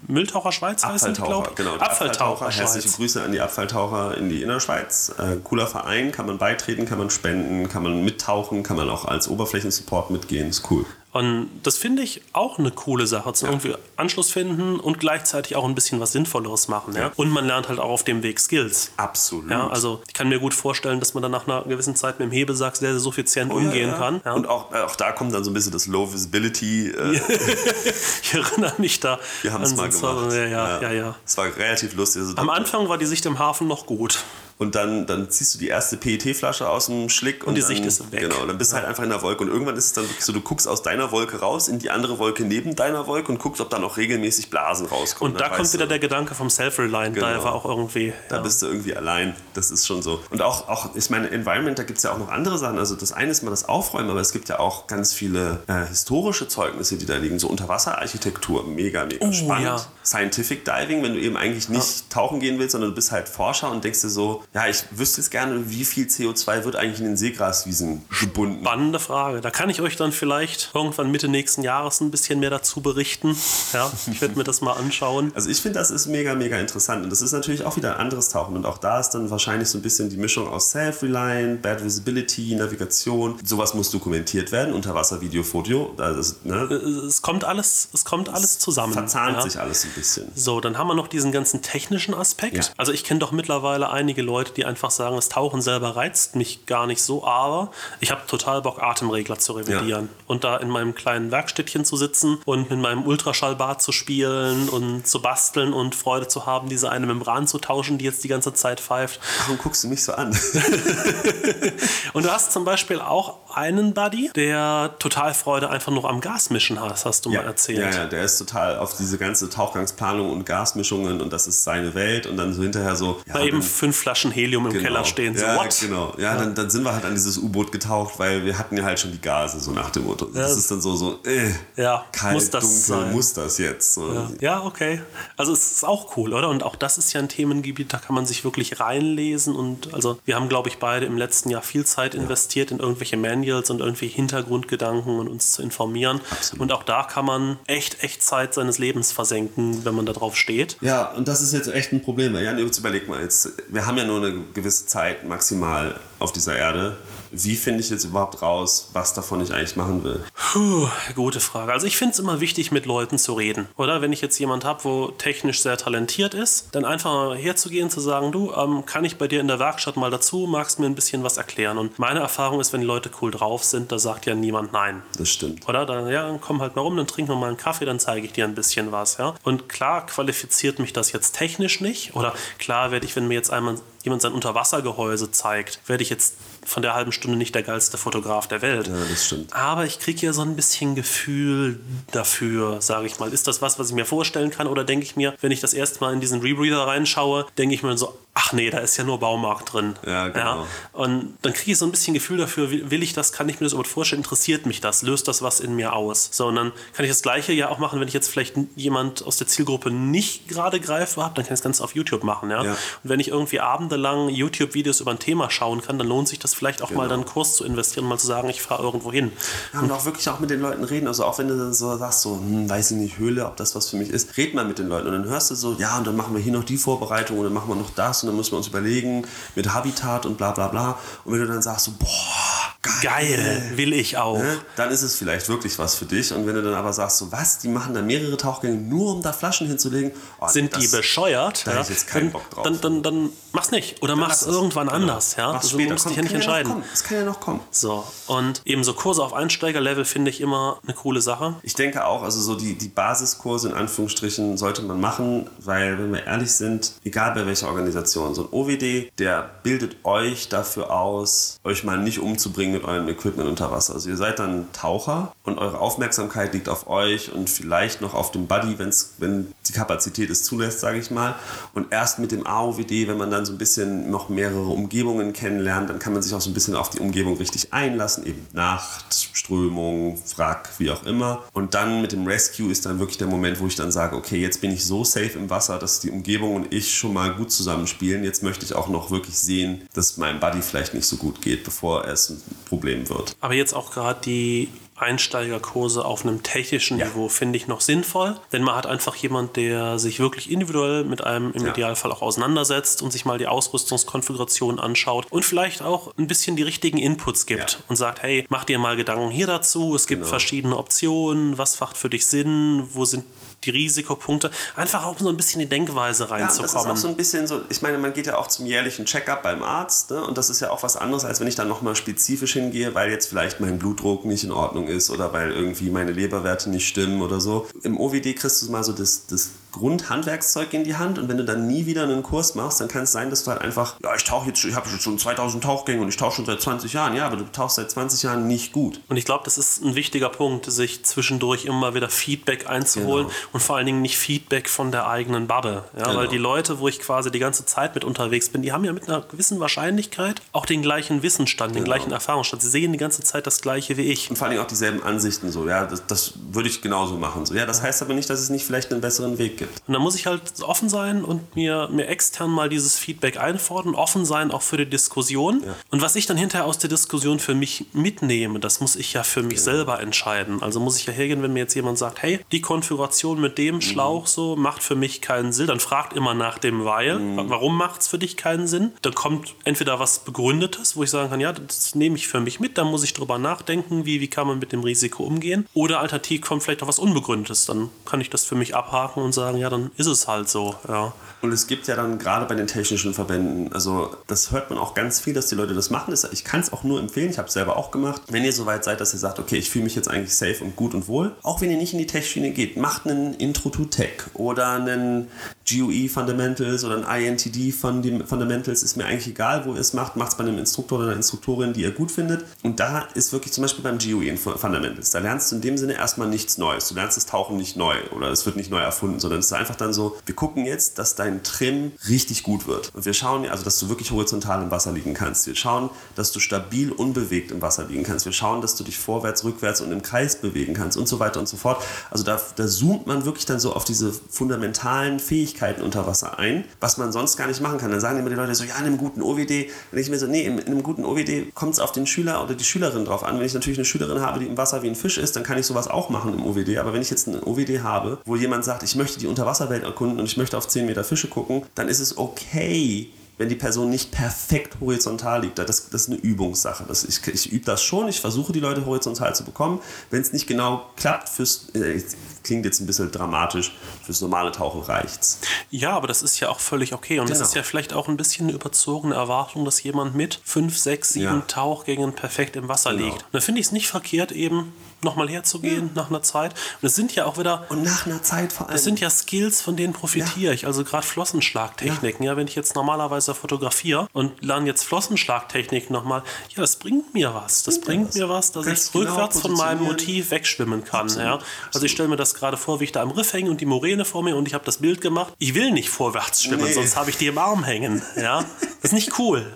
Mülltaucher 0.07 0.53
Schweiz, 0.53 0.85
heißen 0.85 1.13
die, 1.13 1.19
Abfalltaucher, 1.19 1.43
glaube 1.43 1.55
genau. 1.55 1.75
die 1.75 1.81
Abfalltaucher 1.81 2.49
Herzliche. 2.49 2.89
Grüße 2.89 3.21
an 3.21 3.33
die 3.33 3.41
Abfalltaucher 3.41 4.17
in 4.17 4.29
die 4.29 4.41
Innerschweiz. 4.41 5.13
Äh, 5.17 5.37
cooler 5.43 5.67
Verein, 5.67 6.13
kann 6.13 6.27
man 6.27 6.37
beitreten, 6.37 6.85
kann 6.85 6.97
man 6.97 7.09
spenden, 7.09 7.67
kann 7.67 7.83
man 7.83 8.05
mittauchen, 8.05 8.63
kann 8.63 8.77
man 8.77 8.89
auch 8.89 9.03
als 9.03 9.27
Oberflächensupport 9.27 10.11
mitgehen. 10.11 10.49
Ist 10.49 10.71
cool. 10.71 10.85
Und 11.13 11.49
das 11.63 11.77
finde 11.77 12.03
ich 12.03 12.21
auch 12.33 12.59
eine 12.59 12.69
coole 12.69 13.07
Sache, 13.07 13.33
zum 13.33 13.49
irgendwie 13.49 13.73
Anschluss 13.95 14.29
finden 14.29 14.79
und 14.79 14.99
gleichzeitig 14.99 15.55
auch 15.55 15.65
ein 15.65 15.73
bisschen 15.73 15.99
was 15.99 16.11
Sinnvolleres 16.11 16.67
machen. 16.67 16.95
Ja? 16.95 17.11
Und 17.15 17.29
man 17.29 17.47
lernt 17.47 17.69
halt 17.69 17.79
auch 17.79 17.89
auf 17.89 18.03
dem 18.03 18.23
Weg 18.23 18.39
Skills. 18.39 18.91
Absolut. 18.97 19.49
Ja, 19.49 19.67
also 19.67 20.01
ich 20.07 20.13
kann 20.13 20.29
mir 20.29 20.39
gut 20.39 20.53
vorstellen, 20.53 20.99
dass 20.99 21.13
man 21.13 21.23
dann 21.23 21.31
nach 21.31 21.47
einer 21.47 21.63
gewissen 21.63 21.95
Zeit 21.95 22.19
mit 22.19 22.29
dem 22.29 22.31
Hebesack 22.31 22.75
sehr, 22.75 22.91
sehr 22.91 22.99
suffizient 22.99 23.51
Oh, 23.51 23.57
ja, 23.57 23.65
umgehen 23.65 23.89
ja. 23.89 23.97
kann. 23.97 24.21
Ja. 24.25 24.33
Und 24.33 24.47
auch, 24.47 24.71
äh, 24.73 24.81
auch 24.81 24.95
da 24.95 25.11
kommt 25.11 25.33
dann 25.33 25.43
so 25.43 25.49
ein 25.49 25.53
bisschen 25.53 25.71
das 25.71 25.87
Low 25.87 26.11
Visibility. 26.13 26.89
Äh, 26.89 27.13
ich 28.21 28.33
erinnere 28.33 28.73
mich 28.77 28.99
da 28.99 29.17
wir 29.41 29.53
haben 29.53 29.63
es 29.63 29.71
an 29.71 29.77
mal 29.77 29.91
so 29.91 30.07
gemacht. 30.07 30.33
Ja, 30.33 30.45
ja, 30.45 30.81
ja, 30.81 30.91
ja. 30.91 31.15
Es 31.25 31.37
war 31.37 31.45
relativ 31.45 31.95
lustig. 31.95 32.21
Also 32.23 32.37
Am 32.37 32.49
Anfang 32.49 32.89
war 32.89 32.97
die 32.97 33.05
Sicht 33.05 33.25
im 33.25 33.39
Hafen 33.39 33.67
noch 33.67 33.85
gut. 33.85 34.23
Und 34.59 34.73
dann, 34.73 35.05
dann 35.05 35.29
ziehst 35.29 35.53
du 35.53 35.59
die 35.59 35.67
erste 35.67 35.97
PET-Flasche 35.97 36.67
aus 36.67 36.87
dem 36.87 37.09
Schlick 37.09 37.45
und, 37.45 37.53
die 37.55 37.61
dann, 37.61 37.67
Sicht 37.67 37.85
ist 37.85 38.11
weg. 38.11 38.21
Genau, 38.21 38.45
dann 38.45 38.57
bist 38.57 38.71
du 38.71 38.75
halt 38.77 38.85
einfach 38.87 39.03
in 39.03 39.09
der 39.09 39.21
Wolke. 39.21 39.43
Und 39.43 39.49
irgendwann 39.49 39.75
ist 39.75 39.85
es 39.85 39.93
dann 39.93 40.05
wirklich 40.05 40.25
so, 40.25 40.33
du 40.33 40.41
guckst 40.41 40.67
aus 40.67 40.81
deiner 40.81 41.11
Wolke 41.11 41.39
raus 41.39 41.67
in 41.67 41.77
die 41.77 41.91
andere 41.91 42.17
Wolke 42.17 42.43
neben 42.43 42.75
deiner 42.75 43.05
Wolke 43.05 43.31
und 43.31 43.37
guckst, 43.37 43.61
ob 43.61 43.69
da 43.69 43.77
noch 43.77 43.97
regelmäßig 43.97 44.49
Blasen 44.49 44.87
rauskommen. 44.87 45.33
Und 45.33 45.39
da 45.39 45.49
kommt 45.49 45.71
wieder 45.73 45.83
du, 45.83 45.89
der 45.89 45.99
Gedanke 45.99 46.33
vom 46.33 46.49
Self-Reliant 46.49 47.13
Genau. 47.15 47.27
Diver 47.27 47.53
auch 47.53 47.65
irgendwie. 47.65 48.13
Da 48.29 48.37
ja. 48.37 48.41
bist 48.41 48.61
du 48.61 48.65
irgendwie 48.67 48.95
allein. 48.95 49.35
Das 49.53 49.69
ist 49.69 49.85
schon 49.85 50.01
so. 50.01 50.21
Und 50.31 50.41
auch, 50.41 50.67
auch 50.69 50.95
ich 50.95 51.09
meine, 51.11 51.29
Environment, 51.29 51.77
da 51.77 51.83
gibt 51.83 51.97
es 51.97 52.03
ja 52.03 52.11
auch 52.13 52.17
noch 52.17 52.29
andere 52.29 52.57
Sachen. 52.57 52.79
Also 52.79 52.95
das 52.95 53.11
eine 53.11 53.29
ist 53.31 53.43
mal 53.43 53.51
das 53.51 53.69
Aufräumen, 53.69 54.09
aber 54.09 54.21
es 54.21 54.31
gibt 54.31 54.49
ja 54.49 54.59
auch 54.59 54.87
ganz 54.87 55.13
viele 55.13 55.59
äh, 55.67 55.85
historische 55.85 56.47
Zeugnisse, 56.47 56.97
die 56.97 57.05
da 57.05 57.17
liegen. 57.17 57.37
So 57.37 57.47
Unterwasserarchitektur, 57.47 58.65
mega, 58.67 59.05
mega 59.05 59.25
Oh, 59.25 59.31
spannend. 59.31 59.65
ja. 59.65 59.85
Scientific 60.03 60.65
Diving, 60.65 61.03
wenn 61.03 61.13
du 61.13 61.19
eben 61.19 61.37
eigentlich 61.37 61.69
nicht 61.69 62.09
tauchen 62.09 62.39
gehen 62.39 62.59
willst, 62.59 62.71
sondern 62.71 62.91
du 62.91 62.95
bist 62.95 63.11
halt 63.11 63.27
Forscher 63.29 63.69
und 63.71 63.83
denkst 63.83 64.01
dir 64.01 64.09
so, 64.09 64.43
ja, 64.57 64.67
ich 64.67 64.85
wüsste 64.89 65.21
jetzt 65.21 65.29
gerne, 65.29 65.69
wie 65.69 65.85
viel 65.85 66.07
CO2 66.07 66.65
wird 66.65 66.75
eigentlich 66.75 66.99
in 66.99 67.05
den 67.05 67.15
Seegraswiesen 67.15 68.01
gebunden. 68.19 68.63
Spannende 68.63 68.99
Frage. 68.99 69.39
Da 69.39 69.51
kann 69.51 69.69
ich 69.69 69.81
euch 69.81 69.97
dann 69.97 70.11
vielleicht 70.11 70.71
irgendwann 70.73 71.11
Mitte 71.11 71.27
nächsten 71.27 71.61
Jahres 71.61 72.01
ein 72.01 72.09
bisschen 72.09 72.39
mehr 72.39 72.49
dazu 72.49 72.81
berichten. 72.81 73.37
Ja, 73.71 73.91
ich 74.11 74.19
werde 74.19 74.35
mir 74.35 74.43
das 74.43 74.61
mal 74.61 74.73
anschauen. 74.73 75.31
Also 75.37 75.51
ich 75.51 75.61
finde, 75.61 75.77
das 75.77 75.91
ist 75.91 76.07
mega, 76.07 76.33
mega 76.33 76.57
interessant. 76.57 77.03
Und 77.03 77.11
das 77.11 77.21
ist 77.21 77.31
natürlich 77.31 77.63
auch 77.63 77.77
wieder 77.77 77.93
ein 77.93 77.99
anderes 77.99 78.29
Tauchen. 78.29 78.55
Und 78.55 78.65
auch 78.65 78.79
da 78.79 78.99
ist 78.99 79.11
dann 79.11 79.29
wahrscheinlich 79.29 79.69
so 79.69 79.77
ein 79.77 79.83
bisschen 79.83 80.09
die 80.09 80.17
Mischung 80.17 80.47
aus 80.47 80.71
Self-Reliant, 80.71 81.61
Bad 81.61 81.83
Visibility, 81.83 82.55
Navigation. 82.55 83.37
Sowas 83.43 83.75
muss 83.75 83.91
dokumentiert 83.91 84.51
werden. 84.51 84.73
Unterwasser, 84.73 85.21
Video, 85.21 85.43
Foto. 85.43 85.93
Also, 85.99 86.33
ne, 86.43 86.63
Es 87.07 87.21
kommt 87.21 87.43
alles, 87.43 87.89
es 87.93 88.03
kommt 88.03 88.29
alles 88.29 88.57
zusammen. 88.57 88.93
verzahnt 88.93 89.35
ja. 89.37 89.41
sich 89.43 89.59
alles 89.59 89.83
ein 89.83 89.91
bisschen. 89.91 90.31
So, 90.33 90.59
dann 90.59 90.79
haben 90.79 90.87
wir 90.87 90.95
noch 90.95 91.07
diesen 91.07 91.31
ganzen 91.31 91.61
technischen 91.61 92.15
Aspekt. 92.15 92.55
Ja. 92.55 92.63
Also 92.77 92.91
ich 92.91 93.03
kenne 93.03 93.19
doch 93.19 93.31
mittlerweile 93.31 93.91
einige 93.91 94.23
Leute, 94.23 94.46
die 94.51 94.65
einfach 94.65 94.91
sagen, 94.91 95.15
das 95.15 95.29
Tauchen 95.29 95.61
selber 95.61 95.95
reizt 95.95 96.35
mich 96.35 96.65
gar 96.65 96.87
nicht 96.87 97.01
so, 97.01 97.25
aber 97.25 97.71
ich 97.99 98.11
habe 98.11 98.21
total 98.27 98.61
Bock, 98.61 98.81
Atemregler 98.81 99.39
zu 99.39 99.53
revidieren. 99.53 100.09
Und 100.27 100.43
da 100.43 100.57
in 100.57 100.69
meinem 100.69 100.95
kleinen 100.95 101.31
Werkstättchen 101.31 101.85
zu 101.85 101.97
sitzen 101.97 102.39
und 102.45 102.69
mit 102.69 102.79
meinem 102.79 103.05
Ultraschallbad 103.05 103.81
zu 103.81 103.91
spielen 103.91 104.69
und 104.69 105.07
zu 105.07 105.21
basteln 105.21 105.73
und 105.73 105.95
Freude 105.95 106.27
zu 106.27 106.45
haben, 106.45 106.69
diese 106.69 106.89
eine 106.89 107.05
Membran 107.05 107.47
zu 107.47 107.59
tauschen, 107.59 107.97
die 107.97 108.05
jetzt 108.05 108.23
die 108.23 108.27
ganze 108.27 108.53
Zeit 108.53 108.79
pfeift. 108.79 109.19
Warum 109.41 109.57
guckst 109.57 109.83
du 109.83 109.87
mich 109.87 110.03
so 110.03 110.13
an? 110.13 110.37
Und 112.13 112.25
du 112.25 112.31
hast 112.31 112.51
zum 112.51 112.65
Beispiel 112.65 112.99
auch 112.99 113.37
einen 113.57 113.93
Buddy, 113.93 114.29
der 114.35 114.95
total 114.99 115.33
Freude 115.33 115.69
einfach 115.69 115.91
nur 115.91 116.07
am 116.09 116.21
Gasmischen 116.21 116.79
hat, 116.79 117.03
hast 117.05 117.25
du 117.25 117.29
mal 117.31 117.43
erzählt. 117.43 117.79
Ja, 117.79 117.89
ja, 117.89 118.05
der 118.05 118.23
ist 118.23 118.37
total 118.37 118.77
auf 118.77 118.95
diese 118.95 119.17
ganze 119.17 119.49
Tauchgangsplanung 119.49 120.31
und 120.31 120.45
Gasmischungen 120.45 121.21
und 121.21 121.33
das 121.33 121.47
ist 121.47 121.63
seine 121.63 121.93
Welt 121.95 122.27
und 122.27 122.37
dann 122.37 122.53
so 122.53 122.61
hinterher 122.61 122.95
so. 122.95 123.19
Ja, 123.27 123.33
Mal 123.33 123.47
eben 123.47 123.61
fünf 123.61 123.97
Flaschen 123.97 124.31
Helium 124.31 124.65
im 124.67 124.71
Genau. 124.73 124.83
Keller 124.83 125.05
stehen. 125.05 125.35
So, 125.37 125.43
ja, 125.45 125.55
what? 125.57 125.75
genau. 125.81 126.13
Ja, 126.17 126.35
Dann, 126.37 126.53
dann 126.55 126.69
sind 126.69 126.83
wir 126.83 126.93
halt 126.93 127.03
an 127.05 127.13
dieses 127.15 127.37
U-Boot 127.37 127.71
getaucht, 127.71 128.19
weil 128.19 128.45
wir 128.45 128.57
hatten 128.57 128.77
ja 128.77 128.83
halt 128.83 128.99
schon 128.99 129.11
die 129.11 129.19
Gase, 129.21 129.59
so 129.59 129.71
nach 129.71 129.89
dem 129.89 130.05
Motto. 130.05 130.25
Das 130.25 130.51
Ja. 130.51 130.57
ist 130.57 130.71
dann 130.71 130.81
so, 130.81 130.95
so, 130.95 131.19
äh, 131.25 131.51
Ja, 131.81 132.05
kalt, 132.11 132.33
muss 132.35 132.49
das 132.49 132.63
dunkel, 132.63 132.79
sein. 133.03 133.11
muss 133.11 133.33
das 133.33 133.57
jetzt. 133.57 133.93
So. 133.95 134.27
Ja, 134.39 134.61
okay. 134.63 135.01
Also 135.35 135.53
es 135.53 135.71
ist 135.71 135.83
auch 135.83 136.15
cool, 136.17 136.33
oder? 136.33 136.49
Und 136.49 136.63
auch 136.63 136.75
das 136.75 136.97
ist 136.97 137.11
ja 137.13 137.19
ein 137.21 137.29
Themengebiet, 137.29 137.91
da 137.93 137.97
kann 137.97 138.13
man 138.15 138.25
sich 138.25 138.43
wirklich 138.43 138.79
reinlesen. 138.79 139.55
Und 139.55 139.93
also 139.93 140.19
wir 140.25 140.35
haben, 140.35 140.47
glaube 140.49 140.69
ich, 140.69 140.77
beide 140.77 141.05
im 141.05 141.17
letzten 141.17 141.49
Jahr 141.49 141.61
viel 141.61 141.85
Zeit 141.85 142.13
investiert 142.15 142.71
in 142.71 142.79
irgendwelche 142.79 143.17
Testimonials 143.47 143.69
und 143.69 143.79
irgendwie 143.79 144.07
Hintergrundgedanken 144.07 145.19
und 145.19 145.27
uns 145.27 145.51
zu 145.51 145.61
informieren. 145.61 146.21
Absolut. 146.29 146.61
Und 146.61 146.71
auch 146.71 146.83
da 146.83 147.03
kann 147.03 147.25
man 147.25 147.57
echt, 147.67 148.03
echt 148.03 148.21
Zeit 148.23 148.53
seines 148.53 148.77
Lebens 148.77 149.11
versenken, 149.11 149.85
wenn 149.85 149.95
man 149.95 150.05
da 150.05 150.13
drauf 150.13 150.35
steht. 150.35 150.77
Ja, 150.81 151.11
und 151.11 151.27
das 151.27 151.41
ist 151.41 151.53
jetzt 151.53 151.67
echt 151.67 151.91
ein 151.93 152.01
Problem. 152.01 152.35
Jan, 152.35 152.57
jetzt 152.59 152.77
überleg 152.77 153.07
mal, 153.07 153.21
jetzt, 153.21 153.51
wir 153.69 153.85
haben 153.85 153.97
ja 153.97 154.05
nur 154.05 154.17
eine 154.17 154.41
gewisse 154.53 154.85
Zeit 154.85 155.27
maximal 155.27 155.99
auf 156.19 156.31
dieser 156.31 156.55
Erde. 156.57 156.97
Wie 157.31 157.55
finde 157.55 157.81
ich 157.81 157.89
jetzt 157.89 158.05
überhaupt 158.05 158.41
raus, 158.41 158.89
was 158.93 159.13
davon 159.13 159.41
ich 159.41 159.53
eigentlich 159.53 159.75
machen 159.75 160.03
will? 160.03 160.23
Puh, 160.53 160.87
gute 161.15 161.39
Frage. 161.39 161.71
Also 161.71 161.87
ich 161.87 161.97
finde 161.97 162.13
es 162.13 162.19
immer 162.19 162.39
wichtig, 162.39 162.71
mit 162.71 162.85
Leuten 162.85 163.17
zu 163.17 163.33
reden. 163.33 163.67
Oder 163.77 164.01
wenn 164.01 164.13
ich 164.13 164.21
jetzt 164.21 164.37
jemand 164.39 164.65
habe, 164.65 164.83
wo 164.83 165.07
technisch 165.07 165.61
sehr 165.61 165.77
talentiert 165.77 166.33
ist, 166.33 166.69
dann 166.71 166.85
einfach 166.85 167.11
mal 167.11 167.37
herzugehen, 167.37 167.89
zu 167.89 167.99
sagen, 167.99 168.31
du, 168.31 168.53
ähm, 168.53 168.85
kann 168.85 169.05
ich 169.05 169.17
bei 169.17 169.27
dir 169.27 169.39
in 169.41 169.47
der 169.47 169.59
Werkstatt 169.59 169.97
mal 169.97 170.11
dazu, 170.11 170.47
magst 170.47 170.79
mir 170.79 170.85
ein 170.85 170.95
bisschen 170.95 171.23
was 171.23 171.37
erklären? 171.37 171.77
Und 171.77 171.99
meine 171.99 172.19
Erfahrung 172.19 172.59
ist, 172.59 172.73
wenn 172.73 172.81
die 172.81 172.87
Leute 172.87 173.09
cool 173.21 173.31
drauf 173.31 173.63
sind, 173.63 173.91
da 173.91 173.99
sagt 173.99 174.25
ja 174.25 174.35
niemand 174.35 174.73
nein. 174.73 175.01
Das 175.17 175.29
stimmt. 175.29 175.67
Oder? 175.67 175.85
Dann, 175.85 176.09
ja, 176.09 176.27
dann 176.27 176.41
komm 176.41 176.61
halt 176.61 176.75
mal 176.75 176.81
rum, 176.81 176.97
dann 176.97 177.07
trinken 177.07 177.31
wir 177.31 177.35
mal 177.35 177.47
einen 177.47 177.57
Kaffee, 177.57 177.85
dann 177.85 177.99
zeige 177.99 178.25
ich 178.25 178.33
dir 178.33 178.45
ein 178.45 178.55
bisschen 178.55 178.91
was. 178.91 179.17
Ja? 179.17 179.35
Und 179.43 179.69
klar 179.69 180.05
qualifiziert 180.05 180.79
mich 180.79 180.93
das 180.93 181.11
jetzt 181.11 181.35
technisch 181.35 181.81
nicht. 181.81 182.15
Oder 182.15 182.33
klar 182.59 182.91
werde 182.91 183.05
ich, 183.05 183.15
wenn 183.15 183.27
mir 183.27 183.35
jetzt 183.35 183.51
einmal 183.51 183.75
jemand 184.07 184.21
sein 184.21 184.31
Unterwassergehäuse 184.31 185.31
zeigt, 185.31 185.79
werde 185.85 186.01
ich 186.01 186.09
jetzt 186.09 186.35
von 186.65 186.81
der 186.81 186.95
halben 186.95 187.11
Stunde 187.11 187.37
nicht 187.37 187.55
der 187.55 187.63
geilste 187.63 187.97
Fotograf 187.97 188.47
der 188.47 188.61
Welt. 188.61 188.87
Ja, 188.87 188.93
das 189.09 189.25
stimmt. 189.25 189.53
Aber 189.53 189.85
ich 189.85 189.99
kriege 189.99 190.25
ja 190.25 190.33
so 190.33 190.41
ein 190.41 190.55
bisschen 190.55 190.95
Gefühl 190.95 191.79
dafür, 192.11 192.81
sage 192.81 193.07
ich 193.07 193.19
mal. 193.19 193.31
Ist 193.31 193.47
das 193.47 193.61
was, 193.61 193.79
was 193.79 193.89
ich 193.89 193.95
mir 193.95 194.05
vorstellen 194.05 194.49
kann? 194.49 194.67
Oder 194.67 194.83
denke 194.83 195.05
ich 195.05 195.15
mir, 195.15 195.35
wenn 195.41 195.51
ich 195.51 195.61
das 195.61 195.73
erste 195.73 195.99
Mal 196.01 196.13
in 196.13 196.19
diesen 196.19 196.41
Rebreather 196.41 196.87
reinschaue, 196.87 197.45
denke 197.57 197.75
ich 197.75 197.83
mir 197.83 197.97
so, 197.97 198.17
ach 198.37 198.53
nee, 198.53 198.69
da 198.69 198.77
ist 198.77 198.95
ja 198.97 199.03
nur 199.03 199.19
Baumarkt 199.19 199.73
drin. 199.73 199.95
Ja, 200.05 200.27
genau. 200.27 200.67
Und 200.93 201.37
dann 201.41 201.53
kriege 201.53 201.71
ich 201.71 201.77
so 201.77 201.85
ein 201.85 201.91
bisschen 201.91 202.13
Gefühl 202.13 202.37
dafür, 202.37 202.69
will 202.69 203.01
ich 203.01 203.13
das, 203.13 203.31
kann 203.31 203.49
ich 203.49 203.59
mir 203.59 203.65
das 203.65 203.73
überhaupt 203.73 203.89
vorstellen, 203.89 204.21
interessiert 204.21 204.67
mich 204.67 204.79
das, 204.79 205.01
löst 205.01 205.27
das 205.27 205.41
was 205.41 205.59
in 205.59 205.75
mir 205.75 205.93
aus? 205.93 206.29
So, 206.31 206.45
und 206.47 206.55
dann 206.55 206.71
kann 206.93 207.03
ich 207.03 207.09
das 207.11 207.23
Gleiche 207.23 207.51
ja 207.53 207.69
auch 207.69 207.79
machen, 207.79 207.99
wenn 207.99 208.07
ich 208.07 208.13
jetzt 208.13 208.29
vielleicht 208.29 208.55
jemand 208.75 209.25
aus 209.25 209.37
der 209.37 209.47
Zielgruppe 209.47 209.89
nicht 209.89 210.47
gerade 210.47 210.79
greifbar 210.79 211.25
habe, 211.25 211.35
dann 211.35 211.45
kann 211.45 211.53
ich 211.55 211.59
das 211.59 211.63
Ganze 211.63 211.83
auf 211.83 211.95
YouTube 211.95 212.23
machen. 212.23 212.51
Ja? 212.51 212.63
Ja. 212.63 212.71
Und 212.71 212.77
wenn 213.03 213.19
ich 213.19 213.29
irgendwie 213.29 213.59
abendelang 213.59 214.29
YouTube-Videos 214.29 214.99
über 215.01 215.11
ein 215.11 215.19
Thema 215.19 215.49
schauen 215.49 215.81
kann, 215.81 215.97
dann 215.97 216.07
lohnt 216.07 216.27
sich 216.27 216.37
das 216.37 216.53
vielleicht 216.53 216.83
auch 216.83 216.91
mal 216.91 217.07
Genau. 217.07 217.09
dann 217.09 217.19
einen 217.21 217.29
Kurs 217.29 217.55
zu 217.55 217.63
investieren 217.65 218.05
mal 218.05 218.19
zu 218.19 218.27
sagen, 218.27 218.49
ich 218.49 218.61
fahre 218.61 218.83
irgendwo 218.83 219.11
hin. 219.11 219.31
Ja, 219.73 219.79
und 219.79 219.91
auch 219.91 220.05
wirklich 220.05 220.29
auch 220.29 220.39
mit 220.39 220.51
den 220.51 220.61
Leuten 220.61 220.83
reden. 220.83 221.07
Also 221.07 221.25
auch 221.25 221.39
wenn 221.39 221.47
du 221.47 221.57
dann 221.57 221.73
so 221.73 221.97
sagst, 221.97 222.21
so, 222.21 222.35
hm, 222.35 222.69
weiß 222.69 222.91
ich 222.91 222.97
nicht, 222.97 223.17
Höhle, 223.17 223.45
ob 223.47 223.55
das 223.57 223.73
was 223.75 223.89
für 223.89 223.97
mich 223.97 224.09
ist, 224.09 224.37
red 224.37 224.53
mal 224.53 224.65
mit 224.65 224.77
den 224.77 224.87
Leuten. 224.89 225.07
Und 225.07 225.13
dann 225.13 225.25
hörst 225.25 225.49
du 225.49 225.55
so, 225.55 225.73
ja, 225.79 225.97
und 225.97 226.05
dann 226.05 226.15
machen 226.15 226.35
wir 226.35 226.41
hier 226.41 226.51
noch 226.53 226.63
die 226.63 226.77
Vorbereitung 226.77 227.39
und 227.39 227.45
dann 227.45 227.53
machen 227.53 227.69
wir 227.69 227.75
noch 227.75 227.89
das 227.95 228.23
und 228.27 228.33
dann 228.33 228.37
müssen 228.37 228.51
wir 228.51 228.57
uns 228.57 228.67
überlegen 228.67 229.25
mit 229.55 229.73
Habitat 229.73 230.25
und 230.25 230.37
bla 230.37 230.51
bla 230.51 230.67
bla. 230.67 230.99
Und 231.25 231.33
wenn 231.33 231.39
du 231.39 231.47
dann 231.47 231.61
sagst 231.61 231.85
so, 231.85 231.91
boah, 231.97 232.56
geil. 232.81 232.93
Geil, 233.01 233.71
will 233.75 233.93
ich 233.93 234.17
auch. 234.17 234.37
Ne? 234.37 234.57
Dann 234.75 234.91
ist 234.91 235.01
es 235.01 235.15
vielleicht 235.15 235.49
wirklich 235.49 235.77
was 235.79 235.95
für 235.95 236.05
dich. 236.05 236.31
Und 236.33 236.45
wenn 236.47 236.55
du 236.55 236.61
dann 236.63 236.73
aber 236.73 236.93
sagst, 236.93 237.17
so 237.17 237.31
was, 237.31 237.59
die 237.59 237.67
machen 237.67 237.93
da 237.93 238.01
mehrere 238.01 238.37
Tauchgänge 238.37 238.77
nur 238.77 239.15
um 239.15 239.21
da 239.21 239.33
Flaschen 239.33 239.67
hinzulegen, 239.67 240.11
oh, 240.39 240.47
Sind 240.47 240.75
die 240.75 240.81
das- 240.83 240.91
bescheuert? 240.91 241.65
da 241.65 241.73
hab 241.75 241.81
ich 241.83 241.89
jetzt 241.89 242.07
keinen 242.07 242.23
dann, 242.25 242.31
Bock 242.33 242.49
drauf. 242.49 242.63
Dann, 242.63 242.81
dann, 242.81 243.03
dann 243.03 243.29
mach's 243.53 243.71
nicht. 243.71 244.01
Oder 244.03 244.15
mach's 244.15 244.41
lass 244.41 244.41
es. 244.43 244.47
irgendwann 244.55 244.87
Genau. 244.87 244.97
anders. 244.99 245.35
Ja? 245.37 245.51
Mach's 245.53 245.65
Also, 245.65 245.77
später. 245.77 245.87
du 245.89 245.93
musst 245.93 246.09
dich 246.09 246.15
ja 246.15 246.21
nicht 246.21 246.31
ja 246.31 246.35
entscheiden. 246.37 246.83
Es 246.93 247.03
kann 247.03 247.17
ja 247.17 247.23
noch 247.23 247.39
kommen. 247.39 247.59
So, 247.71 248.03
und 248.27 248.61
eben 248.65 248.83
so 248.83 248.93
Kurse 248.93 249.23
auf 249.23 249.33
Einsteigerlevel 249.33 250.05
finde 250.05 250.31
ich 250.31 250.41
immer 250.41 250.79
eine 250.83 250.93
coole 250.93 251.21
Sache. 251.21 251.55
Ich 251.63 251.73
denke 251.73 252.05
auch, 252.05 252.23
also 252.23 252.39
so 252.41 252.55
die, 252.55 252.75
die 252.77 252.89
Basiskurse 252.89 253.69
in 253.69 253.73
Anführungsstrichen 253.73 254.57
sollte 254.57 254.81
man 254.81 254.99
machen, 254.99 255.49
weil, 255.59 255.97
wenn 255.99 256.11
wir 256.13 256.25
ehrlich 256.25 256.51
sind, 256.51 256.93
egal 257.03 257.33
bei 257.33 257.45
welcher 257.45 257.67
Organisation, 257.67 258.35
so 258.35 258.43
ein 258.43 258.47
OWD, 258.51 259.11
der 259.19 259.49
bildet 259.63 259.97
euch 260.05 260.49
dafür 260.49 260.91
aus, 260.91 261.57
euch 261.63 261.83
mal 261.83 261.97
nicht 261.97 262.19
umzubringen 262.19 262.66
mit 262.71 262.83
eurem 262.83 263.07
Equipment 263.07 263.47
unter 263.47 263.71
Wasser. 263.71 263.93
Also 263.93 264.09
ihr 264.09 264.17
seid 264.17 264.39
dann 264.39 264.67
Taucher 264.73 265.33
und 265.43 265.57
eure 265.57 265.79
Aufmerksamkeit 265.79 266.53
liegt 266.53 266.69
auf 266.69 266.87
euch 266.87 267.31
und 267.31 267.49
vielleicht 267.49 268.01
noch 268.01 268.13
auf 268.13 268.31
dem 268.31 268.47
Buddy, 268.47 268.79
wenn's, 268.79 269.13
wenn 269.17 269.53
die 269.67 269.73
Kapazität 269.73 270.29
es 270.29 270.43
zulässt, 270.43 270.79
sage 270.79 270.99
ich 270.99 271.11
mal. 271.11 271.35
Und 271.73 271.91
erst 271.91 272.19
mit 272.19 272.31
dem 272.31 272.45
AOWD, 272.45 273.07
wenn 273.07 273.17
man 273.17 273.31
dann 273.31 273.45
so 273.45 273.53
ein 273.53 273.57
bisschen 273.57 274.09
noch 274.09 274.29
mehrere 274.29 274.67
Umgebungen 274.67 275.33
kennenlernt, 275.33 275.89
dann 275.89 275.99
kann 275.99 276.13
man 276.13 276.21
sich 276.21 276.33
auch 276.33 276.41
so 276.41 276.49
ein 276.49 276.53
bisschen 276.53 276.75
auf 276.75 276.89
die 276.89 276.99
Umgebung 276.99 277.37
richtig 277.37 277.73
einlassen, 277.73 278.25
eben 278.25 278.45
Nacht, 278.53 279.29
Strömung, 279.33 280.21
Wrack, 280.35 280.69
wie 280.77 280.91
auch 280.91 281.03
immer. 281.03 281.43
Und 281.53 281.73
dann 281.73 282.01
mit 282.01 282.11
dem 282.11 282.25
Rescue 282.25 282.71
ist 282.71 282.85
dann 282.85 282.99
wirklich 282.99 283.17
der 283.17 283.27
Moment, 283.27 283.59
wo 283.59 283.67
ich 283.67 283.75
dann 283.75 283.91
sage, 283.91 284.15
okay, 284.15 284.39
jetzt 284.39 284.61
bin 284.61 284.71
ich 284.71 284.85
so 284.85 285.03
safe 285.03 285.37
im 285.37 285.49
Wasser, 285.49 285.79
dass 285.79 285.99
die 285.99 286.11
Umgebung 286.11 286.55
und 286.55 286.73
ich 286.73 286.95
schon 286.95 287.13
mal 287.13 287.33
gut 287.33 287.51
zusammenspielen. 287.51 288.23
Jetzt 288.23 288.43
möchte 288.43 288.65
ich 288.65 288.75
auch 288.75 288.87
noch 288.87 289.11
wirklich 289.11 289.37
sehen, 289.37 289.81
dass 289.93 290.17
meinem 290.17 290.39
Buddy 290.39 290.61
vielleicht 290.61 290.93
nicht 290.93 291.05
so 291.05 291.17
gut 291.17 291.41
geht, 291.41 291.63
bevor 291.63 292.05
es 292.05 292.29
ein 292.29 292.41
Problem 292.67 293.07
wird. 293.09 293.35
Aber 293.41 293.53
jetzt 293.53 293.73
auch 293.73 293.91
gerade 293.91 294.19
die 294.23 294.69
Einsteigerkurse 294.95 296.03
auf 296.05 296.25
einem 296.25 296.41
technischen 296.43 296.97
Ja. 296.97 297.05
Niveau 297.05 297.29
finde 297.29 297.57
ich 297.57 297.67
noch 297.67 297.81
sinnvoll, 297.81 298.39
denn 298.51 298.63
man 298.63 298.75
hat 298.75 298.85
einfach 298.87 299.15
jemand, 299.15 299.55
der 299.55 299.99
sich 299.99 300.19
wirklich 300.19 300.49
individuell 300.49 301.03
mit 301.03 301.23
einem 301.23 301.51
im 301.53 301.65
Ja. 301.65 301.71
Idealfall 301.71 302.11
auch 302.11 302.21
auseinandersetzt 302.21 303.01
und 303.01 303.11
sich 303.11 303.23
mal 303.25 303.37
die 303.37 303.47
Ausrüstungskonfiguration 303.47 304.79
anschaut 304.79 305.27
und 305.29 305.45
vielleicht 305.45 305.81
auch 305.81 306.13
ein 306.17 306.27
bisschen 306.27 306.55
die 306.55 306.63
richtigen 306.63 306.97
Inputs 306.97 307.45
gibt 307.45 307.73
Ja. 307.73 307.77
und 307.87 307.95
sagt, 307.95 308.23
hey, 308.23 308.45
mach 308.49 308.63
dir 308.63 308.79
mal 308.79 308.95
Gedanken 308.95 309.29
hier 309.29 309.47
dazu, 309.47 309.95
es 309.95 310.07
gibt 310.07 310.21
Genau. 310.21 310.29
verschiedene 310.29 310.77
Optionen, 310.77 311.57
was 311.57 311.79
macht 311.79 311.97
für 311.97 312.09
dich 312.09 312.25
Sinn, 312.25 312.83
wo 312.93 313.05
sind 313.05 313.23
die 313.63 313.71
Risikopunkte, 313.71 314.51
einfach 314.75 315.05
auch 315.05 315.17
so 315.19 315.29
ein 315.29 315.37
bisschen 315.37 315.61
in 315.61 315.67
die 315.67 315.75
Denkweise 315.75 316.27
Ja, 316.29 316.37
das 316.37 316.53
ist 316.53 316.59
reinzukommen. 316.61 316.91
auch 316.91 316.97
so 316.97 317.07
ein 317.07 317.15
bisschen 317.17 317.47
so, 317.47 317.61
ich 317.69 317.81
meine, 317.81 317.97
man 317.97 318.13
geht 318.13 318.27
ja 318.27 318.37
auch 318.37 318.47
zum 318.47 318.65
jährlichen 318.65 319.05
Check-up 319.05 319.43
beim 319.43 319.63
Arzt 319.63 320.11
ne? 320.11 320.23
und 320.23 320.37
das 320.37 320.49
ist 320.49 320.59
ja 320.59 320.69
auch 320.69 320.83
was 320.83 320.95
anderes, 320.95 321.25
als 321.25 321.39
wenn 321.39 321.47
ich 321.47 321.55
dann 321.55 321.67
nochmal 321.67 321.95
spezifisch 321.95 322.53
hingehe, 322.53 322.93
weil 322.95 323.09
jetzt 323.11 323.27
vielleicht 323.27 323.59
mein 323.59 323.79
Blutdruck 323.79 324.25
nicht 324.25 324.43
in 324.43 324.51
Ordnung 324.51 324.87
ist 324.87 325.09
oder 325.09 325.33
weil 325.33 325.51
irgendwie 325.51 325.89
meine 325.89 326.11
Leberwerte 326.11 326.69
nicht 326.69 326.87
stimmen 326.87 327.21
oder 327.21 327.41
so. 327.41 327.67
Im 327.83 327.99
OWD 327.99 328.35
kriegst 328.35 328.61
du 328.61 328.71
mal 328.71 328.83
so 328.83 328.93
das, 328.93 329.25
das 329.25 329.51
Grundhandwerkszeug 329.77 330.73
in 330.73 330.83
die 330.83 330.95
Hand 330.95 331.19
und 331.19 331.29
wenn 331.29 331.37
du 331.37 331.45
dann 331.45 331.67
nie 331.67 331.85
wieder 331.85 332.03
einen 332.03 332.23
Kurs 332.23 332.55
machst, 332.55 332.81
dann 332.81 332.87
kann 332.87 333.03
es 333.03 333.11
sein, 333.11 333.29
dass 333.29 333.43
du 333.43 333.51
halt 333.51 333.61
einfach, 333.61 333.95
ja, 334.03 334.15
ich 334.15 334.23
tauche 334.23 334.47
jetzt, 334.47 334.63
ich 334.65 334.75
habe 334.75 334.89
jetzt 334.89 335.03
schon 335.03 335.17
2000 335.17 335.63
Tauchgänge 335.63 336.01
und 336.01 336.09
ich 336.09 336.17
tauche 336.17 336.35
schon 336.35 336.45
seit 336.45 336.61
20 336.61 336.93
Jahren, 336.93 337.15
ja, 337.15 337.25
aber 337.27 337.37
du 337.37 337.43
tauchst 337.51 337.75
seit 337.77 337.89
20 337.91 338.23
Jahren 338.23 338.47
nicht 338.47 338.71
gut. 338.73 339.01
Und 339.09 339.17
ich 339.17 339.25
glaube, 339.25 339.43
das 339.45 339.57
ist 339.57 339.83
ein 339.83 339.95
wichtiger 339.95 340.29
Punkt, 340.29 340.65
sich 340.71 341.03
zwischendurch 341.05 341.65
immer 341.65 341.93
wieder 341.93 342.09
Feedback 342.09 342.69
einzuholen 342.69 343.27
Genau. 343.27 343.37
und 343.53 343.61
vor 343.61 343.77
allen 343.77 343.85
Dingen 343.85 344.01
nicht 344.01 344.17
Feedback 344.17 344.69
von 344.69 344.91
der 344.91 345.07
eigenen 345.07 345.47
Bubble. 345.47 345.83
Ja, 345.97 346.03
Genau. 346.05 346.17
Weil 346.19 346.27
die 346.27 346.37
Leute, 346.37 346.79
wo 346.79 346.87
ich 346.87 346.99
quasi 346.99 347.31
die 347.31 347.39
ganze 347.39 347.65
Zeit 347.65 347.95
mit 347.95 348.03
unterwegs 348.03 348.49
bin, 348.49 348.61
die 348.61 348.71
haben 348.71 348.83
ja 348.85 348.93
mit 348.93 349.07
einer 349.07 349.21
gewissen 349.21 349.59
Wahrscheinlichkeit 349.59 350.41
auch 350.51 350.65
den 350.65 350.81
gleichen 350.81 351.23
Wissensstand, 351.23 351.75
den 351.75 351.83
Genau. 351.83 351.95
gleichen 351.95 352.11
Erfahrungsstand. 352.11 352.61
Sie 352.61 352.69
sehen 352.69 352.91
die 352.91 352.97
ganze 352.97 353.23
Zeit 353.23 353.45
das 353.47 353.61
Gleiche 353.61 353.97
wie 353.97 354.03
ich. 354.11 354.29
Und 354.29 354.35
vor 354.37 354.47
allem 354.47 354.59
auch 354.59 354.67
dieselben 354.67 355.03
Ansichten 355.03 355.51
so, 355.51 355.67
ja, 355.67 355.85
das, 355.85 356.05
das 356.07 356.33
würde 356.51 356.69
ich 356.69 356.81
genauso 356.81 357.15
machen. 357.15 357.45
So, 357.45 357.53
ja, 357.53 357.65
das 357.65 357.81
heißt 357.81 358.01
aber 358.01 358.13
nicht, 358.13 358.29
dass 358.29 358.39
es 358.39 358.49
nicht 358.49 358.65
vielleicht 358.65 358.91
einen 358.91 359.01
besseren 359.01 359.37
Weg 359.37 359.57
gibt. 359.57 359.66
Und 359.87 359.93
da 359.93 359.99
muss 359.99 360.15
ich 360.15 360.27
halt 360.27 360.41
offen 360.61 360.89
sein 360.89 361.23
und 361.23 361.55
mir, 361.55 361.89
mir 361.91 362.07
extern 362.07 362.51
mal 362.51 362.69
dieses 362.69 362.97
Feedback 362.97 363.39
einfordern, 363.39 363.95
offen 363.95 364.25
sein 364.25 364.51
auch 364.51 364.61
für 364.61 364.77
die 364.77 364.85
Diskussion. 364.85 365.63
Und 365.91 366.01
was 366.01 366.15
ich 366.15 366.25
dann 366.25 366.37
hinterher 366.37 366.65
aus 366.65 366.77
der 366.77 366.89
Diskussion 366.89 367.39
für 367.39 367.55
mich 367.55 367.85
mitnehme, 367.93 368.59
das 368.59 368.79
muss 368.79 368.95
ich 368.95 369.13
ja 369.13 369.23
für 369.23 369.43
mich 369.43 369.61
selber 369.61 369.99
entscheiden. 369.99 370.61
Also 370.61 370.79
muss 370.79 370.97
ich 370.97 371.05
ja 371.05 371.13
hergehen, 371.13 371.41
wenn 371.43 371.53
mir 371.53 371.59
jetzt 371.59 371.73
jemand 371.73 371.97
sagt, 371.97 372.21
hey, 372.21 372.39
die 372.51 372.61
Konfiguration 372.61 373.39
mit 373.39 373.57
dem 373.57 373.81
Schlauch 373.81 374.27
so 374.27 374.55
macht 374.55 374.83
für 374.83 374.95
mich 374.95 375.21
keinen 375.21 375.53
Sinn, 375.53 375.67
dann 375.67 375.79
fragt 375.79 376.13
immer 376.13 376.33
nach 376.33 376.57
dem 376.57 376.85
Weil. 376.85 377.19
Warum 377.49 377.77
macht 377.77 378.01
es 378.01 378.07
für 378.07 378.17
dich 378.17 378.37
keinen 378.37 378.67
Sinn? 378.67 378.91
Dann 379.01 379.13
kommt 379.13 379.55
entweder 379.63 379.99
was 379.99 380.19
Begründetes, 380.19 380.95
wo 380.95 381.03
ich 381.03 381.09
sagen 381.09 381.29
kann, 381.29 381.39
ja, 381.39 381.53
das 381.53 381.95
nehme 381.95 382.15
ich 382.15 382.27
für 382.27 382.39
mich 382.39 382.59
mit, 382.59 382.77
da 382.77 382.83
muss 382.83 383.03
ich 383.03 383.13
drüber 383.13 383.37
nachdenken, 383.37 384.05
wie, 384.05 384.21
wie 384.21 384.27
kann 384.27 384.47
man 384.47 384.59
mit 384.59 384.71
dem 384.71 384.81
Risiko 384.81 385.23
umgehen. 385.23 385.67
Oder 385.73 385.99
alternativ 385.99 386.41
kommt 386.41 386.63
vielleicht 386.63 386.83
auch 386.83 386.87
was 386.87 386.99
Unbegründetes, 386.99 387.65
dann 387.65 387.89
kann 388.05 388.21
ich 388.21 388.29
das 388.29 388.45
für 388.45 388.55
mich 388.55 388.75
abhaken 388.75 389.23
und 389.23 389.33
sagen, 389.33 389.56
ja, 389.57 389.69
dann 389.69 389.91
ist 389.97 390.07
es 390.07 390.27
halt 390.27 390.49
so. 390.49 390.75
Ja. 390.87 391.13
Und 391.41 391.51
es 391.51 391.67
gibt 391.67 391.87
ja 391.87 391.95
dann 391.95 392.17
gerade 392.17 392.45
bei 392.45 392.55
den 392.55 392.65
technischen 392.65 393.13
Verbänden, 393.13 393.71
also 393.71 394.15
das 394.25 394.51
hört 394.51 394.69
man 394.69 394.79
auch 394.79 394.95
ganz 394.95 395.19
viel, 395.19 395.33
dass 395.33 395.47
die 395.47 395.55
Leute 395.55 395.75
das 395.75 395.91
machen. 395.91 396.15
Ich 396.31 396.43
kann 396.43 396.61
es 396.61 396.73
auch 396.73 396.83
nur 396.83 396.99
empfehlen, 396.99 397.29
ich 397.29 397.37
habe 397.37 397.47
es 397.47 397.53
selber 397.53 397.77
auch 397.77 397.91
gemacht. 397.91 398.23
Wenn 398.29 398.43
ihr 398.43 398.53
soweit 398.53 398.83
seid, 398.83 399.01
dass 399.01 399.13
ihr 399.13 399.19
sagt, 399.19 399.37
okay, 399.37 399.57
ich 399.57 399.69
fühle 399.69 399.83
mich 399.83 399.95
jetzt 399.95 400.09
eigentlich 400.09 400.35
safe 400.35 400.63
und 400.63 400.75
gut 400.75 400.95
und 400.95 401.07
wohl, 401.07 401.35
auch 401.43 401.61
wenn 401.61 401.69
ihr 401.69 401.77
nicht 401.77 401.93
in 401.93 401.99
die 401.99 402.07
Tech-Schiene 402.07 402.51
geht, 402.51 402.77
macht 402.77 403.05
einen 403.05 403.35
Intro 403.35 403.69
to 403.69 403.85
Tech 403.85 404.23
oder 404.33 404.71
einen 404.71 405.27
GUE 405.69 406.07
Fundamentals 406.07 406.85
oder 406.85 407.05
ein 407.05 407.23
INTD 407.23 407.73
Fundamentals, 407.73 408.83
ist 408.83 408.95
mir 408.95 409.05
eigentlich 409.05 409.27
egal, 409.27 409.65
wo 409.65 409.73
ihr 409.73 409.81
es 409.81 409.91
macht, 409.93 410.15
macht 410.15 410.29
es 410.29 410.35
bei 410.35 410.45
einem 410.45 410.57
Instruktor 410.57 410.99
oder 410.99 411.07
einer 411.09 411.17
Instruktorin, 411.17 411.73
die 411.73 411.81
ihr 411.81 411.91
gut 411.91 412.09
findet. 412.09 412.45
Und 412.63 412.79
da 412.79 412.99
ist 413.15 413.33
wirklich 413.33 413.51
zum 413.51 413.63
Beispiel 413.63 413.83
beim 413.83 413.97
GUE 413.97 414.37
Fundamentals, 414.37 415.11
da 415.11 415.19
lernst 415.19 415.51
du 415.51 415.57
in 415.57 415.61
dem 415.61 415.77
Sinne 415.77 415.93
erstmal 415.93 416.29
nichts 416.29 416.57
Neues. 416.57 416.87
Du 416.87 416.95
lernst 416.95 417.17
das 417.17 417.25
Tauchen 417.25 417.57
nicht 417.57 417.75
neu 417.75 417.95
oder 418.15 418.29
es 418.29 418.45
wird 418.45 418.55
nicht 418.55 418.71
neu 418.71 418.79
erfunden, 418.79 419.19
sondern 419.19 419.39
es 419.39 419.47
ist 419.47 419.53
einfach 419.53 419.75
dann 419.75 419.93
so, 419.93 420.17
wir 420.25 420.35
gucken 420.35 420.65
jetzt, 420.65 420.99
dass 420.99 421.15
dein 421.15 421.43
Trim 421.43 421.91
richtig 422.07 422.43
gut 422.43 422.65
wird. 422.67 422.93
Und 422.95 423.05
wir 423.05 423.13
schauen, 423.13 423.45
also 423.47 423.65
dass 423.65 423.77
du 423.79 423.89
wirklich 423.89 424.11
horizontal 424.11 424.63
im 424.63 424.71
Wasser 424.71 424.93
liegen 424.93 425.13
kannst. 425.13 425.47
Wir 425.47 425.55
schauen, 425.55 425.89
dass 426.15 426.31
du 426.31 426.39
stabil 426.39 426.93
unbewegt 426.93 427.51
im 427.51 427.61
Wasser 427.61 427.85
liegen 427.85 428.03
kannst. 428.03 428.25
Wir 428.25 428.31
schauen, 428.31 428.61
dass 428.61 428.75
du 428.75 428.85
dich 428.85 428.97
vorwärts, 428.97 429.43
rückwärts 429.43 429.81
und 429.81 429.91
im 429.91 430.01
Kreis 430.01 430.37
bewegen 430.37 430.73
kannst 430.73 430.95
und 430.95 431.09
so 431.09 431.19
weiter 431.19 431.41
und 431.41 431.49
so 431.49 431.57
fort. 431.57 431.83
Also 432.09 432.23
da, 432.23 432.39
da 432.55 432.67
zoomt 432.67 433.05
man 433.05 433.25
wirklich 433.25 433.45
dann 433.45 433.59
so 433.59 433.73
auf 433.73 433.83
diese 433.83 434.13
fundamentalen 434.13 435.19
Fähigkeiten 435.19 435.56
Fähigkeiten 435.57 435.81
unter 435.81 436.07
Wasser 436.07 436.39
ein, 436.39 436.63
was 436.79 436.97
man 436.97 437.11
sonst 437.11 437.37
gar 437.37 437.47
nicht 437.47 437.61
machen 437.61 437.77
kann. 437.77 437.91
Dann 437.91 437.99
sagen 437.99 438.19
immer 438.19 438.29
die 438.29 438.35
Leute 438.35 438.53
so, 438.55 438.63
ja, 438.63 438.75
in 438.77 438.85
einem 438.85 438.97
guten 438.97 439.21
OWD. 439.21 439.67
Wenn 439.91 440.01
ich 440.01 440.09
mir 440.09 440.19
so, 440.19 440.27
nee, 440.27 440.45
in 440.45 440.59
einem 440.59 440.83
guten 440.83 441.03
OWD 441.03 441.53
kommt 441.53 441.73
es 441.73 441.79
auf 441.79 441.91
den 441.91 442.05
Schüler 442.05 442.43
oder 442.43 442.53
die 442.53 442.63
Schülerin 442.63 443.05
drauf 443.05 443.23
an. 443.23 443.39
Wenn 443.39 443.45
ich 443.45 443.53
natürlich 443.53 443.77
eine 443.77 443.85
Schülerin 443.85 444.21
habe, 444.21 444.39
die 444.39 444.45
im 444.45 444.57
Wasser 444.57 444.83
wie 444.83 444.87
ein 444.87 444.95
Fisch 444.95 445.17
ist, 445.17 445.35
dann 445.35 445.43
kann 445.43 445.57
ich 445.57 445.65
sowas 445.65 445.87
auch 445.87 446.09
machen 446.09 446.33
im 446.33 446.45
OWD. 446.45 446.77
Aber 446.77 446.93
wenn 446.93 447.01
ich 447.01 447.09
jetzt 447.09 447.27
einen 447.27 447.41
OWD 447.43 447.83
habe, 447.83 448.19
wo 448.25 448.35
jemand 448.35 448.63
sagt, 448.63 448.83
ich 448.83 448.95
möchte 448.95 449.19
die 449.19 449.27
Unterwasserwelt 449.27 449.83
erkunden 449.83 450.19
und 450.19 450.25
ich 450.25 450.37
möchte 450.37 450.57
auf 450.57 450.67
10 450.67 450.85
Meter 450.85 451.03
Fische 451.03 451.27
gucken, 451.27 451.63
dann 451.75 451.87
ist 451.89 451.99
es 451.99 452.17
okay, 452.17 453.09
wenn 453.37 453.49
die 453.49 453.55
Person 453.55 453.89
nicht 453.89 454.11
perfekt 454.11 454.77
horizontal 454.81 455.41
liegt. 455.41 455.59
Das, 455.59 455.89
das 455.89 456.01
ist 456.03 456.07
eine 456.09 456.17
Übungssache. 456.17 456.85
Das, 456.87 457.03
ich, 457.03 457.25
ich 457.27 457.51
übe 457.51 457.65
das 457.65 457.83
schon, 457.83 458.07
ich 458.07 458.19
versuche 458.19 458.51
die 458.51 458.59
Leute 458.59 458.85
horizontal 458.85 459.35
zu 459.35 459.43
bekommen. 459.43 459.79
Wenn 460.09 460.21
es 460.21 460.33
nicht 460.33 460.47
genau 460.47 460.87
klappt, 460.95 461.29
fürs, 461.29 461.69
äh, 461.75 462.01
klingt 462.43 462.65
jetzt 462.65 462.79
ein 462.79 462.87
bisschen 462.87 463.11
dramatisch, 463.11 463.75
fürs 464.03 464.21
normale 464.21 464.51
Tauchen 464.51 464.81
reicht's. 464.81 465.39
Ja, 465.69 465.91
aber 465.91 466.07
das 466.07 466.23
ist 466.23 466.39
ja 466.39 466.49
auch 466.49 466.59
völlig 466.59 466.93
okay. 466.93 467.19
Und 467.19 467.27
Genau. 467.27 467.37
das 467.39 467.49
ist 467.49 467.55
ja 467.55 467.63
vielleicht 467.63 467.93
auch 467.93 468.07
ein 468.07 468.17
bisschen 468.17 468.47
eine 468.47 468.55
überzogene 468.55 469.13
Erwartung, 469.15 469.65
dass 469.65 469.83
jemand 469.83 470.15
mit 470.15 470.39
fünf, 470.43 470.77
sechs, 470.77 471.09
sieben 471.09 471.25
Ja. 471.25 471.43
Tauchgängen 471.47 472.13
perfekt 472.13 472.55
im 472.55 472.67
Wasser 472.67 472.91
Genau. 472.93 473.05
liegt. 473.05 473.17
Und 473.23 473.33
da 473.33 473.39
finde 473.39 473.59
ich 473.61 473.67
es 473.67 473.71
nicht 473.71 473.87
verkehrt, 473.87 474.31
eben 474.31 474.73
nochmal 475.03 475.29
herzugehen 475.29 475.91
nach 475.95 476.09
einer 476.09 476.21
Zeit. 476.23 476.53
Und 476.81 476.87
es 476.87 476.95
sind 476.95 477.13
ja 477.15 477.25
auch 477.25 477.37
wieder 477.37 477.65
Und 477.69 477.83
nach 477.83 478.05
einer 478.05 478.21
Zeit 478.23 478.51
vor 478.53 478.67
allem. 478.67 478.73
Das 478.75 478.83
sind 478.83 478.99
ja 478.99 479.09
Skills, 479.09 479.61
von 479.61 479.75
denen 479.75 479.93
profitiere 479.93 480.53
ich. 480.53 480.65
Also 480.65 480.83
gerade 480.83 481.05
Flossenschlagtechniken. 481.05 482.25
Ja. 482.25 482.35
wenn 482.37 482.47
ich 482.47 482.55
jetzt 482.55 482.75
normalerweise 482.75 483.33
fotografiere 483.35 484.07
und 484.13 484.43
lerne 484.43 484.65
jetzt 484.67 484.83
Flossenschlagtechniken 484.83 485.93
nochmal, 485.93 486.23
ja, 486.55 486.61
das 486.61 486.75
bringt 486.77 487.13
mir 487.13 487.33
was. 487.33 487.63
Das 487.63 487.79
bringt 487.81 488.15
mir 488.15 488.29
was, 488.29 488.51
dass 488.51 488.65
Kannst 488.65 488.87
ich 488.87 488.91
genau 488.93 489.05
rückwärts 489.11 489.41
von 489.41 489.53
meinem. 489.53 489.83
Motiv 489.83 490.31
wegschwimmen 490.31 490.83
kann. 490.83 491.01
Absolut, 491.01 491.25
Ja. 491.25 491.39
Also 491.73 491.85
ich 491.85 491.91
stelle 491.91 492.09
mir 492.09 492.15
das 492.15 492.33
gerade 492.33 492.57
vor, 492.57 492.79
wie 492.79 492.85
ich 492.85 492.91
da 492.91 493.01
am 493.01 493.11
Riff 493.11 493.33
hänge 493.33 493.49
und 493.49 493.61
die 493.61 493.65
Moräne 493.65 494.05
vor 494.05 494.23
mir 494.23 494.35
und 494.35 494.47
ich 494.47 494.53
habe 494.53 494.65
das 494.65 494.77
Bild 494.77 495.01
gemacht. 495.01 495.33
Ich 495.37 495.53
will 495.55 495.71
nicht 495.71 495.89
vorwärts 495.89 496.43
schwimmen, 496.43 496.65
Nee. 496.65 496.73
sonst 496.73 496.95
habe 496.95 497.09
ich 497.09 497.17
die 497.17 497.27
im 497.27 497.37
Arm 497.37 497.63
hängen. 497.63 498.01
Ja. 498.15 498.43
Das 498.79 498.91
ist 498.91 498.95
nicht 499.07 499.17
cool. 499.19 499.51